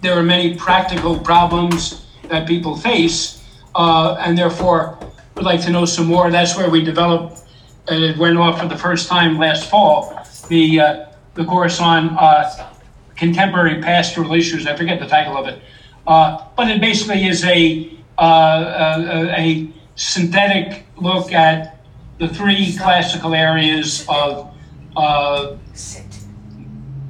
[0.01, 3.43] there are many practical problems that people face,
[3.75, 4.97] uh, and therefore
[5.35, 6.31] would like to know some more.
[6.31, 7.43] That's where we developed.
[7.87, 10.25] And it went off for the first time last fall.
[10.47, 12.71] The uh, the course on uh,
[13.15, 14.67] contemporary pastoral issues.
[14.67, 15.61] I forget the title of it,
[16.07, 21.79] uh, but it basically is a, uh, a a synthetic look at
[22.19, 24.53] the three classical areas of
[24.95, 25.55] uh,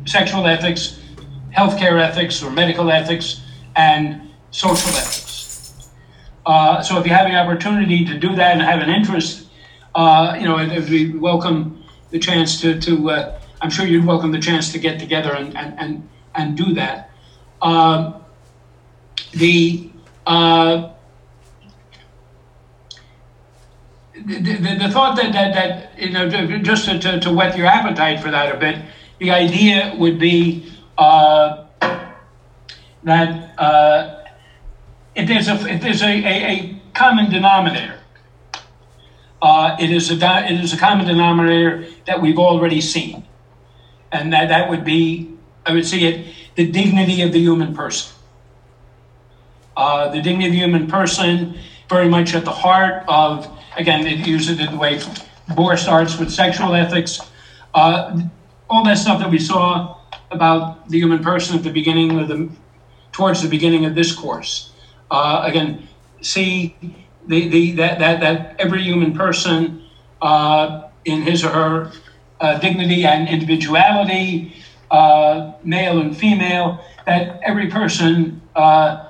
[0.10, 0.99] sexual ethics,
[1.56, 3.41] healthcare ethics or medical ethics,
[3.76, 5.90] and social ethics.
[6.45, 9.48] Uh, so if you have the opportunity to do that and have an interest,
[9.94, 10.56] uh, you know,
[10.90, 14.99] we welcome the chance to, to uh, I'm sure you'd welcome the chance to get
[14.99, 17.11] together and, and, and, and do that.
[17.61, 18.15] Um,
[19.31, 19.91] the,
[20.26, 20.90] uh,
[24.26, 26.30] the, the, the thought that, that, that you know,
[26.60, 28.81] just to, to, to whet your appetite for that a bit,
[29.19, 31.65] the idea would be uh,
[33.03, 34.23] that uh,
[35.15, 37.99] if there's a if there's a, a, a common denominator,
[39.41, 43.25] uh, it is a it is a common denominator that we've already seen,
[44.11, 45.35] and that that would be
[45.65, 48.15] I would see it the dignity of the human person.
[49.77, 53.47] Uh, the dignity of the human person, very much at the heart of
[53.77, 54.99] again, it uses it the way
[55.49, 57.19] Bohr starts with sexual ethics.
[57.73, 58.21] Uh,
[58.69, 59.97] all that stuff that we saw
[60.31, 62.49] about the human person at the beginning of the,
[63.11, 64.73] towards the beginning of this course.
[65.09, 65.87] Uh, again,
[66.21, 66.75] see
[67.27, 69.83] the, the, that, that, that every human person
[70.21, 71.91] uh, in his or her
[72.39, 74.53] uh, dignity and individuality,
[74.91, 79.07] uh, male and female, that every person uh,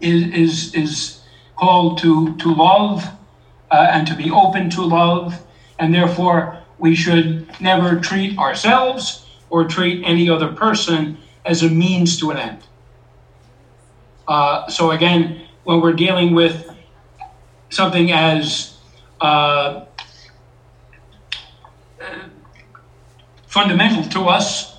[0.00, 1.22] is, is, is
[1.56, 3.04] called to, to love
[3.70, 5.40] uh, and to be open to love,
[5.78, 12.18] and therefore we should never treat ourselves or treat any other person as a means
[12.18, 12.62] to an end.
[14.26, 16.70] Uh, so again, when we're dealing with
[17.68, 18.78] something as
[19.20, 19.84] uh,
[23.46, 24.78] fundamental to us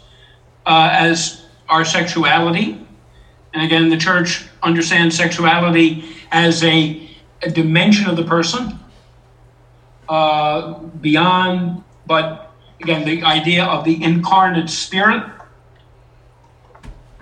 [0.65, 2.85] uh, as our sexuality,
[3.53, 7.09] and again, the church understands sexuality as a,
[7.43, 8.79] a dimension of the person
[10.07, 12.51] uh, beyond, but
[12.81, 15.23] again, the idea of the incarnate spirit,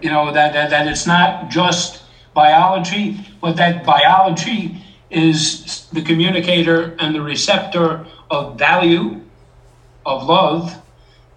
[0.01, 2.01] you know, that, that, that it's not just
[2.33, 9.21] biology, but that biology is the communicator and the receptor of value,
[10.07, 10.81] of love.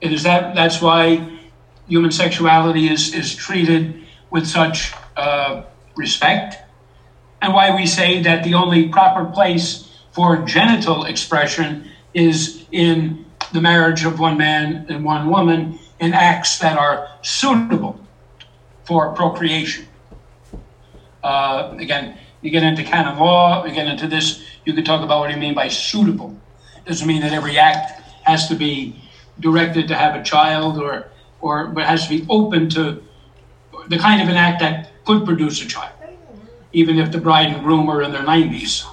[0.01, 1.39] It is that, that's why
[1.87, 5.65] human sexuality is, is treated with such uh,
[5.95, 6.57] respect,
[7.43, 13.22] and why we say that the only proper place for genital expression is in
[13.53, 17.99] the marriage of one man and one woman in acts that are suitable
[18.85, 19.87] for procreation.
[21.23, 25.21] Uh, again, you get into canon law, you get into this, you could talk about
[25.21, 26.37] what you mean by suitable.
[26.85, 29.01] Doesn't mean that every act has to be
[29.41, 31.09] directed to have a child or,
[31.41, 33.03] or but has to be open to
[33.89, 35.95] the kind of an act that could produce a child,
[36.73, 38.85] even if the bride and groom are in their 90s.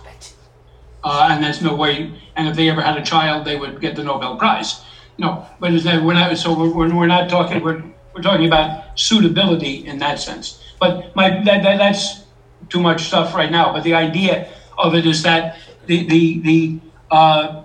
[1.04, 3.96] Uh, and there's no way, and if they ever had a child, they would get
[3.96, 4.84] the Nobel Prize.
[5.18, 9.00] No, but is that we're not, so we're, we're not talking, we're, we're talking about
[9.00, 10.64] suitability in that sense.
[10.80, 12.24] But my, that, that, that's
[12.70, 13.74] too much stuff right now.
[13.74, 15.58] But the idea of it is that
[15.88, 16.80] the, the, the
[17.12, 17.64] uh,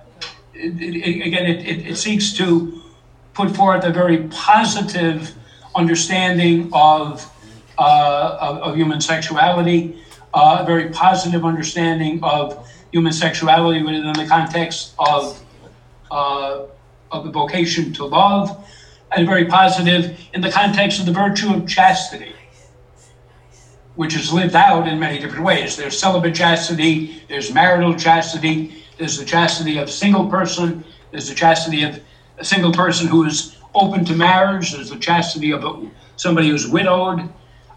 [0.55, 2.83] it, it, again, it, it, it seeks to
[3.35, 5.35] put forth a very positive
[5.75, 7.31] understanding of,
[7.79, 10.01] uh, of, of, human sexuality,
[10.33, 15.43] uh, a very positive understanding of human sexuality within the context of,
[16.13, 16.63] uh,
[17.11, 18.65] of the vocation to love,
[19.11, 22.33] and very positive in the context of the virtue of chastity.
[23.97, 25.77] which is lived out in many different ways.
[25.77, 31.35] There's celibate chastity, there's marital chastity, there's the chastity of a single person, there's the
[31.35, 32.01] chastity of
[32.39, 35.63] a single person who is open to marriage, there's the chastity of
[36.17, 37.29] somebody who's widowed.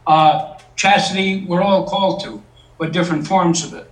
[0.07, 2.41] Uh, chastity, we're all called to,
[2.79, 3.91] but different forms of it.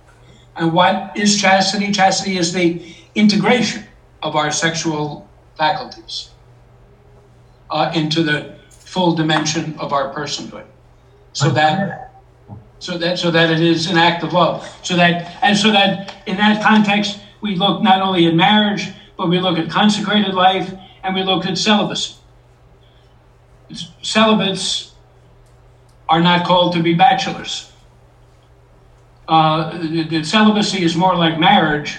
[0.58, 1.92] And what is chastity?
[1.92, 3.84] Chastity is the integration
[4.22, 6.30] of our sexual faculties
[7.70, 10.64] uh, into the full dimension of our personhood.
[11.32, 12.12] So that
[12.78, 14.66] so that so that it is an act of love.
[14.82, 19.28] So that and so that in that context we look not only at marriage, but
[19.28, 20.72] we look at consecrated life
[21.02, 22.14] and we look at celibacy.
[24.02, 24.92] Celibates
[26.08, 27.72] are not called to be bachelors.
[29.28, 31.98] Uh, the, celibacy is more like marriage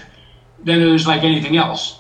[0.63, 1.99] than it is like anything else.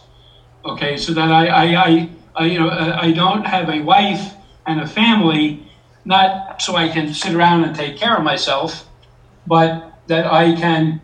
[0.65, 4.33] Okay, so that I, I, I, I you know, I don't have a wife
[4.65, 5.67] and a family
[6.05, 8.87] not so I can sit around and take care of myself,
[9.45, 11.01] but that I can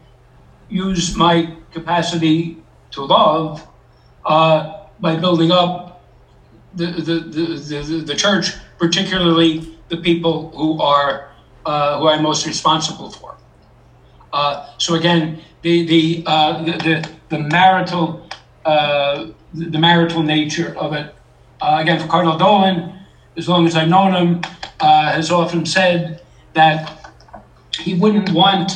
[0.70, 3.68] use my capacity to love
[4.26, 6.06] uh, by building up
[6.76, 11.30] the, the, the, the, the church, particularly the people who are
[11.66, 13.33] uh, who I'm most responsible for.
[14.34, 18.28] Uh, so again, the the, uh, the, the the marital
[18.66, 21.14] uh, the marital nature of it.
[21.62, 23.00] Uh, again, for Cardinal Dolan,
[23.38, 24.42] as long as I've known him,
[24.80, 26.22] uh, has often said
[26.54, 27.14] that
[27.80, 28.72] he wouldn't want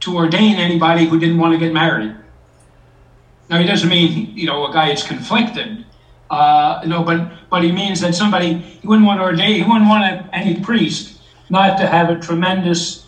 [0.00, 2.14] to ordain anybody who didn't want to get married.
[3.50, 5.84] Now, he doesn't mean, you know, a guy is conflicted,
[6.30, 9.88] uh, no, but, but he means that somebody, he wouldn't want to ordain, he wouldn't
[9.88, 13.06] want any priest not to have a tremendous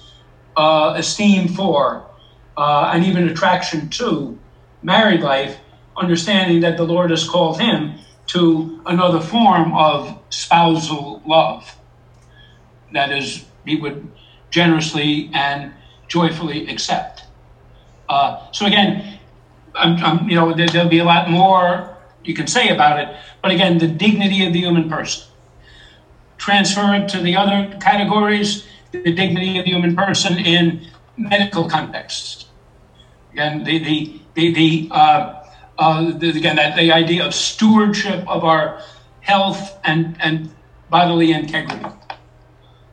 [0.57, 2.07] uh, esteem for
[2.57, 4.39] uh, and even attraction to
[4.83, 5.59] married life,
[5.97, 7.99] understanding that the Lord has called him
[8.29, 11.77] to another form of spousal love.
[12.93, 14.11] That is, he would
[14.51, 15.73] generously and
[16.09, 17.25] joyfully accept.
[18.09, 19.19] Uh, so again,
[19.75, 23.17] I'm, I'm, you know, there, there'll be a lot more you can say about it,
[23.43, 25.27] but again, the dignity of the human person.
[26.37, 30.87] Transfer it to the other categories, the dignity of the human person in
[31.17, 32.47] medical contexts.
[33.33, 35.41] Again, the the the, the uh,
[35.81, 38.83] uh, the, again, that the idea of stewardship of our
[39.23, 40.51] health and, and
[40.91, 41.87] bodily integrity.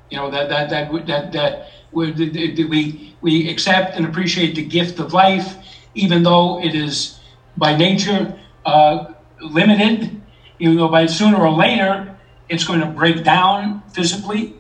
[0.10, 5.12] You know, that, that, that, that, that we, we accept and appreciate the gift of
[5.12, 5.58] life,
[5.96, 7.20] even though it is
[7.58, 10.22] by nature uh, limited,
[10.60, 12.18] even though by sooner or later
[12.48, 14.56] it's going to break down physically,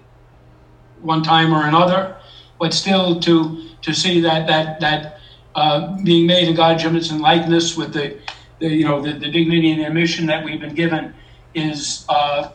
[1.07, 2.15] one time or another,
[2.59, 5.17] but still to, to see that, that, that
[5.57, 8.15] uh, being made in God's image and likeness with the,
[8.59, 11.15] the you know the, the, dignity and the mission that we've been given
[11.55, 12.51] is uh,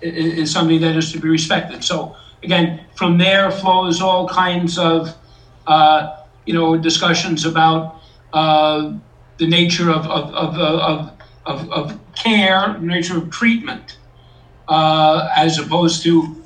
[0.00, 1.82] is something that is to be respected.
[1.82, 5.16] So again, from there flows all kinds of
[5.66, 8.02] uh, you know discussions about
[8.32, 8.92] uh,
[9.38, 11.10] the nature of of, of, of,
[11.46, 13.98] of, of care, nature of treatment,
[14.68, 16.36] uh, as opposed to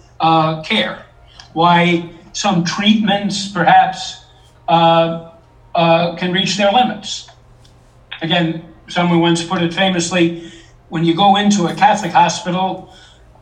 [0.65, 1.05] care.
[1.53, 4.25] Why some treatments perhaps
[4.69, 7.31] uh, can reach their limits.
[8.21, 10.53] Again, someone once put it famously
[10.89, 12.93] when you go into a Catholic hospital,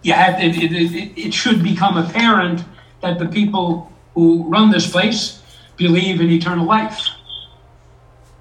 [0.03, 2.65] you have it, it, it, it should become apparent
[3.01, 5.43] that the people who run this place
[5.77, 7.07] believe in eternal life,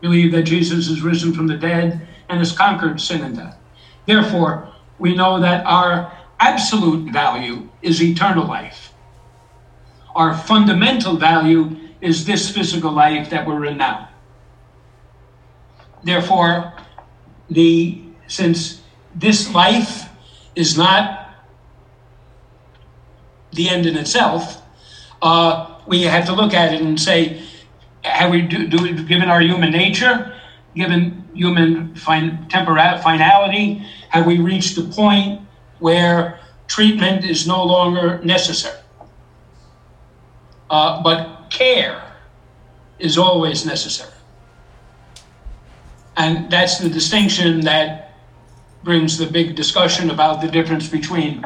[0.01, 3.57] believe that Jesus is risen from the dead and has conquered sin and death.
[4.05, 4.69] Therefore,
[4.99, 8.91] we know that our absolute value is eternal life.
[10.15, 14.09] Our fundamental value is this physical life that we're in now.
[16.03, 16.73] Therefore,
[17.49, 18.81] the since
[19.13, 20.09] this life
[20.55, 21.29] is not
[23.51, 24.61] the end in itself,
[25.21, 27.43] uh, we have to look at it and say,
[28.03, 30.33] have we do, do given our human nature,
[30.75, 35.41] given human fin- tempora- finality, have we reached the point
[35.79, 38.84] where treatment is no longer necessary?
[40.69, 42.01] Uh, but care
[42.99, 44.11] is always necessary.
[46.17, 48.13] And that's the distinction that
[48.83, 51.45] brings the big discussion about the difference between,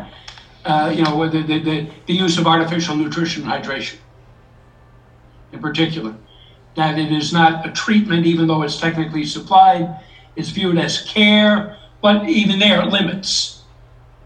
[0.66, 3.98] uh, you know, the, the, the, the use of artificial nutrition hydration
[5.52, 6.16] in particular.
[6.76, 10.00] That it is not a treatment, even though it's technically supplied,
[10.36, 13.64] it's viewed as care, but even there, limits.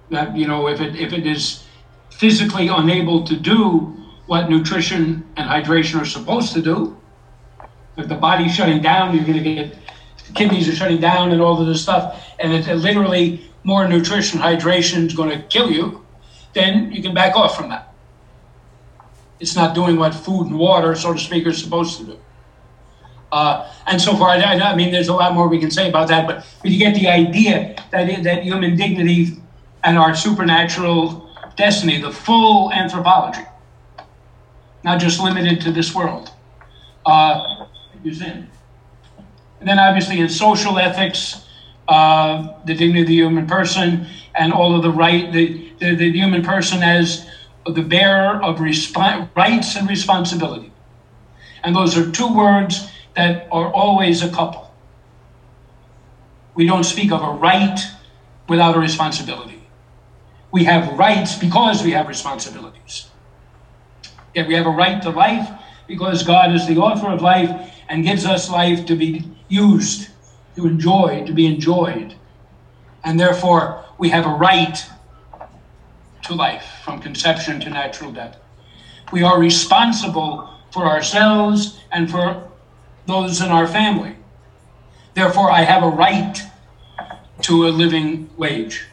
[0.10, 1.64] That, you know, if it, if it is
[2.12, 6.98] physically unable to do what nutrition and hydration are supposed to do.
[7.98, 9.78] If the body's shutting down, you're going to get
[10.34, 15.06] kidneys are shutting down and all of this stuff, and it, literally more nutrition, hydration
[15.06, 16.04] is going to kill you.
[16.54, 17.94] Then you can back off from that.
[19.40, 22.20] It's not doing what food and water, so to speak, are supposed to do.
[23.32, 26.08] Uh, and so far, I, I mean, there's a lot more we can say about
[26.10, 29.42] that, but, but you get the idea that, that human dignity
[29.84, 33.42] and our supernatural destiny, the full anthropology,
[34.84, 36.32] not just limited to this world,
[37.06, 37.66] uh.
[39.60, 41.46] And then obviously in social ethics,
[41.88, 46.12] uh, the dignity of the human person and all of the right, the, the, the
[46.12, 47.26] human person as
[47.66, 50.74] the bearer of resp- rights and responsibility.
[51.64, 54.70] And those are two words that are always a couple.
[56.56, 57.80] We don't speak of a right
[58.50, 59.64] without a responsibility.
[60.52, 63.10] We have rights because we have responsibilities.
[64.34, 65.50] Yet we have a right to life
[65.88, 70.10] because God is the author of life and gives us life to be used,
[70.56, 72.16] to enjoy, to be enjoyed.
[73.04, 74.84] And therefore, we have a right
[76.24, 78.38] to life from conception to natural death.
[79.12, 82.50] We are responsible for ourselves and for
[83.06, 84.16] those in our family.
[85.14, 86.42] Therefore, I have a right
[87.42, 88.86] to a living wage,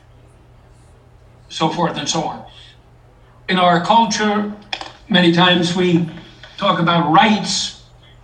[1.48, 2.44] so forth and so on.
[3.48, 4.52] In our culture,
[5.10, 6.08] many times we
[6.56, 7.82] talk about rights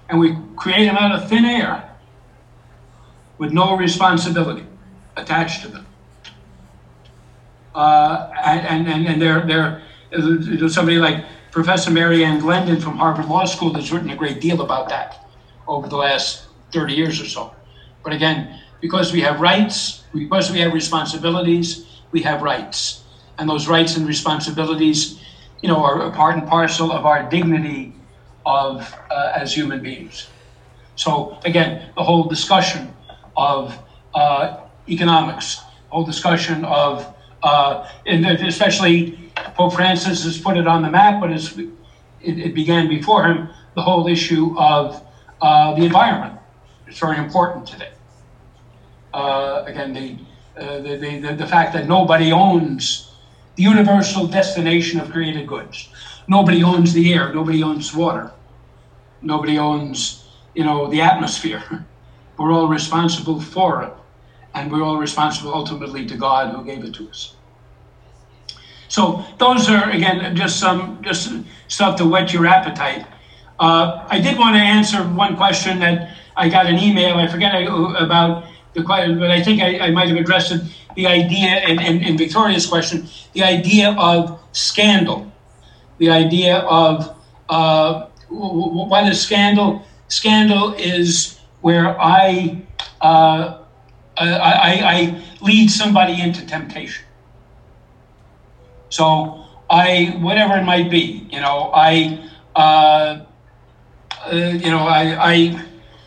[0.09, 1.91] and we create them out of thin air
[3.39, 4.65] with no responsibility
[5.17, 5.87] attached to them.
[7.75, 13.45] Uh, and, and, and they're, they're, somebody like Professor Mary Ann Glendon from Harvard Law
[13.45, 15.27] School has written a great deal about that
[15.67, 17.55] over the last 30 years or so.
[18.05, 23.03] But again, because we have rights, because we have responsibilities, we have rights.
[23.39, 25.21] And those rights and responsibilities,
[25.63, 27.93] you know, are a part and parcel of our dignity
[28.45, 30.29] of uh, as human beings.
[30.95, 32.95] So again, the whole discussion
[33.37, 33.79] of
[34.15, 40.91] uh, economics, whole discussion of, uh, and especially Pope Francis has put it on the
[40.91, 41.69] map, but it,
[42.21, 45.03] it began before him, the whole issue of
[45.43, 46.39] uh, the environment.
[46.87, 47.93] It's very important today.
[49.13, 50.19] Uh, again, the,
[50.61, 53.16] uh, the, the, the fact that nobody owns the
[53.57, 55.89] universal destination of created goods.
[56.29, 57.33] Nobody owns the air.
[57.33, 58.33] Nobody owns water.
[59.23, 61.63] Nobody owns, you know, the atmosphere.
[62.39, 63.93] We're all responsible for it,
[64.53, 67.35] and we're all responsible ultimately to God who gave it to us.
[68.89, 71.33] So those are again just some just
[71.69, 73.07] stuff to whet your appetite.
[73.59, 77.17] Uh, I did want to answer one question that I got an email.
[77.17, 77.55] I forget
[77.99, 78.45] about
[78.77, 80.63] the question, but I think I, I might have addressed it.
[80.95, 85.31] The idea, in, Victoria's question, the idea of scandal,
[85.99, 87.17] the idea of
[87.49, 89.83] uh, what is scandal?
[90.09, 92.63] Scandal is where I,
[93.01, 93.59] uh,
[94.17, 97.05] I, I lead somebody into temptation.
[98.89, 103.25] So I, whatever it might be, you know, I, uh,
[104.33, 105.65] uh, you know, I, I,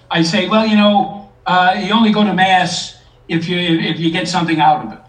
[0.10, 1.19] I say, well, you know,
[1.49, 4.99] uh, you only go to mass if you if you get something out of it.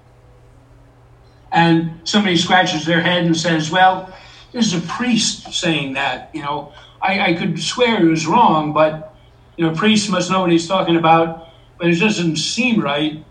[1.53, 4.17] And somebody scratches their head and says, well,
[4.51, 6.31] there's a priest saying that.
[6.33, 6.73] You know,
[7.03, 9.15] I, I could swear he was wrong, but
[9.59, 11.49] you know, priest must know what he's talking about.
[11.77, 13.23] But it doesn't seem right.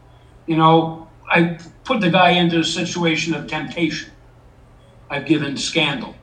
[0.46, 4.12] You know, I put the guy into a situation of temptation.
[5.10, 6.14] I've given scandal.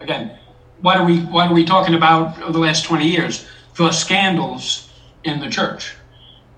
[0.00, 0.38] Again,
[0.82, 3.48] what are we what are we talking about over the last 20 years?
[3.76, 4.84] The scandals
[5.24, 5.94] in the church.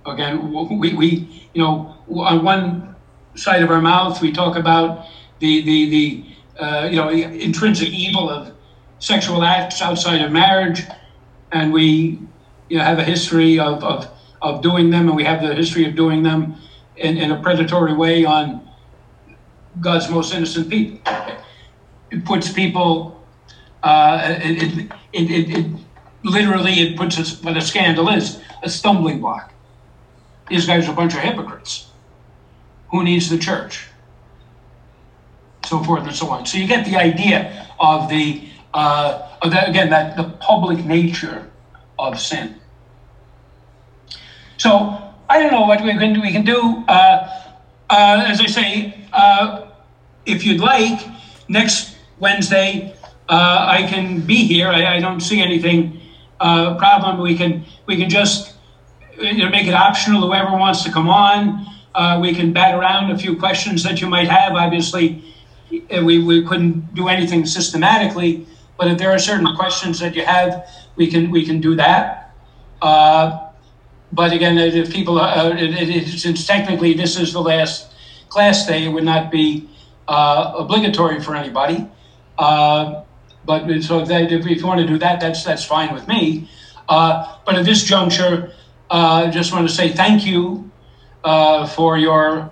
[0.06, 2.94] Again, we, we you know on one
[3.34, 5.06] side of our mouth we talk about
[5.40, 8.52] the the the uh, you know intrinsic evil of
[8.98, 10.82] sexual acts outside of marriage,
[11.52, 12.20] and we
[12.68, 14.09] you know have a history of of,
[14.43, 16.56] of doing them, and we have the history of doing them
[16.97, 18.66] in, in a predatory way on
[19.80, 21.01] God's most innocent people.
[22.10, 23.26] It puts people,
[23.82, 25.66] uh, it, it, it, it,
[26.22, 29.53] literally it puts us what a scandal is, a stumbling block.
[30.49, 31.91] These guys are a bunch of hypocrites.
[32.91, 33.87] Who needs the church?
[35.65, 36.47] So forth and so on.
[36.47, 41.51] So you get the idea of the, uh, of again, that the public nature
[41.99, 42.61] of sin.
[44.59, 46.85] So I don't know what we can, we can do.
[46.87, 47.28] Uh,
[47.91, 49.66] uh, as I say, uh,
[50.24, 51.01] if you'd like,
[51.49, 52.95] next Wednesday,
[53.28, 54.69] uh, I can be here.
[54.69, 55.95] I, I don't see anything
[56.41, 57.21] uh, problem.
[57.21, 58.55] We can we can just
[59.19, 60.21] you know, make it optional.
[60.27, 64.09] Whoever wants to come on, uh, we can bat around a few questions that you
[64.09, 64.53] might have.
[64.53, 65.25] Obviously,
[65.73, 68.47] uh, we, we couldn't do anything systematically,
[68.79, 72.35] but if there are certain questions that you have, we can we can do that.
[72.83, 73.49] Uh,
[74.13, 77.93] but again, if people, uh, it, it, since technically this is the last
[78.29, 79.69] class day, it would not be
[80.09, 81.87] uh, obligatory for anybody.
[82.39, 83.03] Uh,
[83.47, 86.48] but so if, if you want to do that, that's that's fine with me.
[86.89, 88.52] Uh, but at this juncture,
[88.90, 90.70] uh, I just want to say thank you
[91.24, 92.51] uh, for your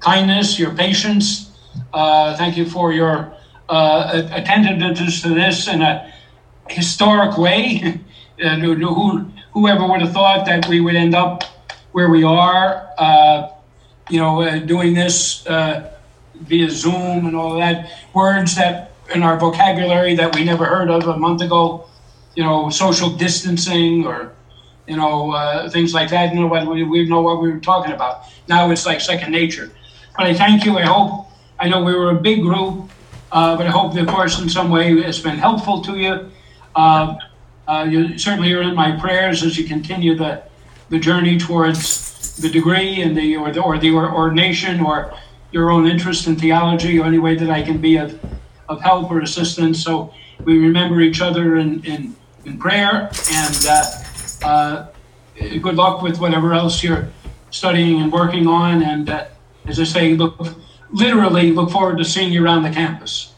[0.00, 1.50] kindness, your patience.
[1.92, 3.34] Uh, thank you for your
[3.68, 6.12] uh, attentiveness to this in a
[6.68, 8.00] historic way.
[8.38, 11.44] who, who- whoever would have thought that we would end up
[11.92, 13.48] where we are, uh,
[14.08, 15.92] you know, uh, doing this uh,
[16.40, 21.06] via Zoom and all that, words that in our vocabulary that we never heard of
[21.06, 21.86] a month ago,
[22.34, 24.32] you know, social distancing or,
[24.86, 26.34] you know, uh, things like that.
[26.34, 28.24] You know what we, we know what we were talking about.
[28.48, 29.70] Now it's like second nature.
[30.16, 30.78] But I thank you.
[30.78, 31.28] I hope.
[31.58, 32.90] I know we were a big group,
[33.30, 36.30] uh, but I hope, of course, in some way it's been helpful to you.
[36.74, 37.16] Uh,
[37.68, 40.42] uh, you certainly are in my prayers as you continue the
[40.88, 45.14] the journey towards the degree and the or the or the or- ordination or
[45.52, 48.18] your own interest in theology or any way that I can be of
[48.72, 49.82] of help or assistance.
[49.82, 50.12] So
[50.44, 53.84] we remember each other in in, in prayer and uh,
[54.42, 54.86] uh,
[55.60, 57.08] good luck with whatever else you're
[57.50, 58.82] studying and working on.
[58.82, 59.26] And uh,
[59.66, 60.34] as I say, look
[60.90, 63.34] literally look forward to seeing you around the campus.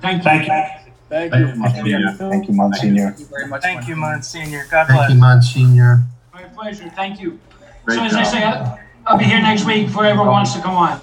[0.00, 0.24] Thank you.
[0.24, 0.82] Thank you.
[1.08, 1.48] Thank Thank you.
[1.48, 2.12] you, Monsignor.
[2.12, 3.06] Thank you, Monsignor.
[3.10, 3.62] Thank you very much.
[3.62, 4.64] Thank you, Monsignor.
[4.70, 4.98] God bless.
[4.98, 5.20] Thank you.
[5.20, 6.02] Monsignor.
[6.32, 6.88] My pleasure.
[6.96, 7.38] Thank you.
[7.84, 8.32] Great so as I job.
[8.32, 11.00] say, I'll, I'll be here next week for whoever wants to come on.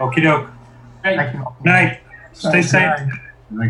[0.00, 0.48] Okey doke.
[1.02, 1.46] Thank you.
[1.64, 2.00] Night.
[2.32, 2.98] Stay safe.
[2.98, 3.60] Thank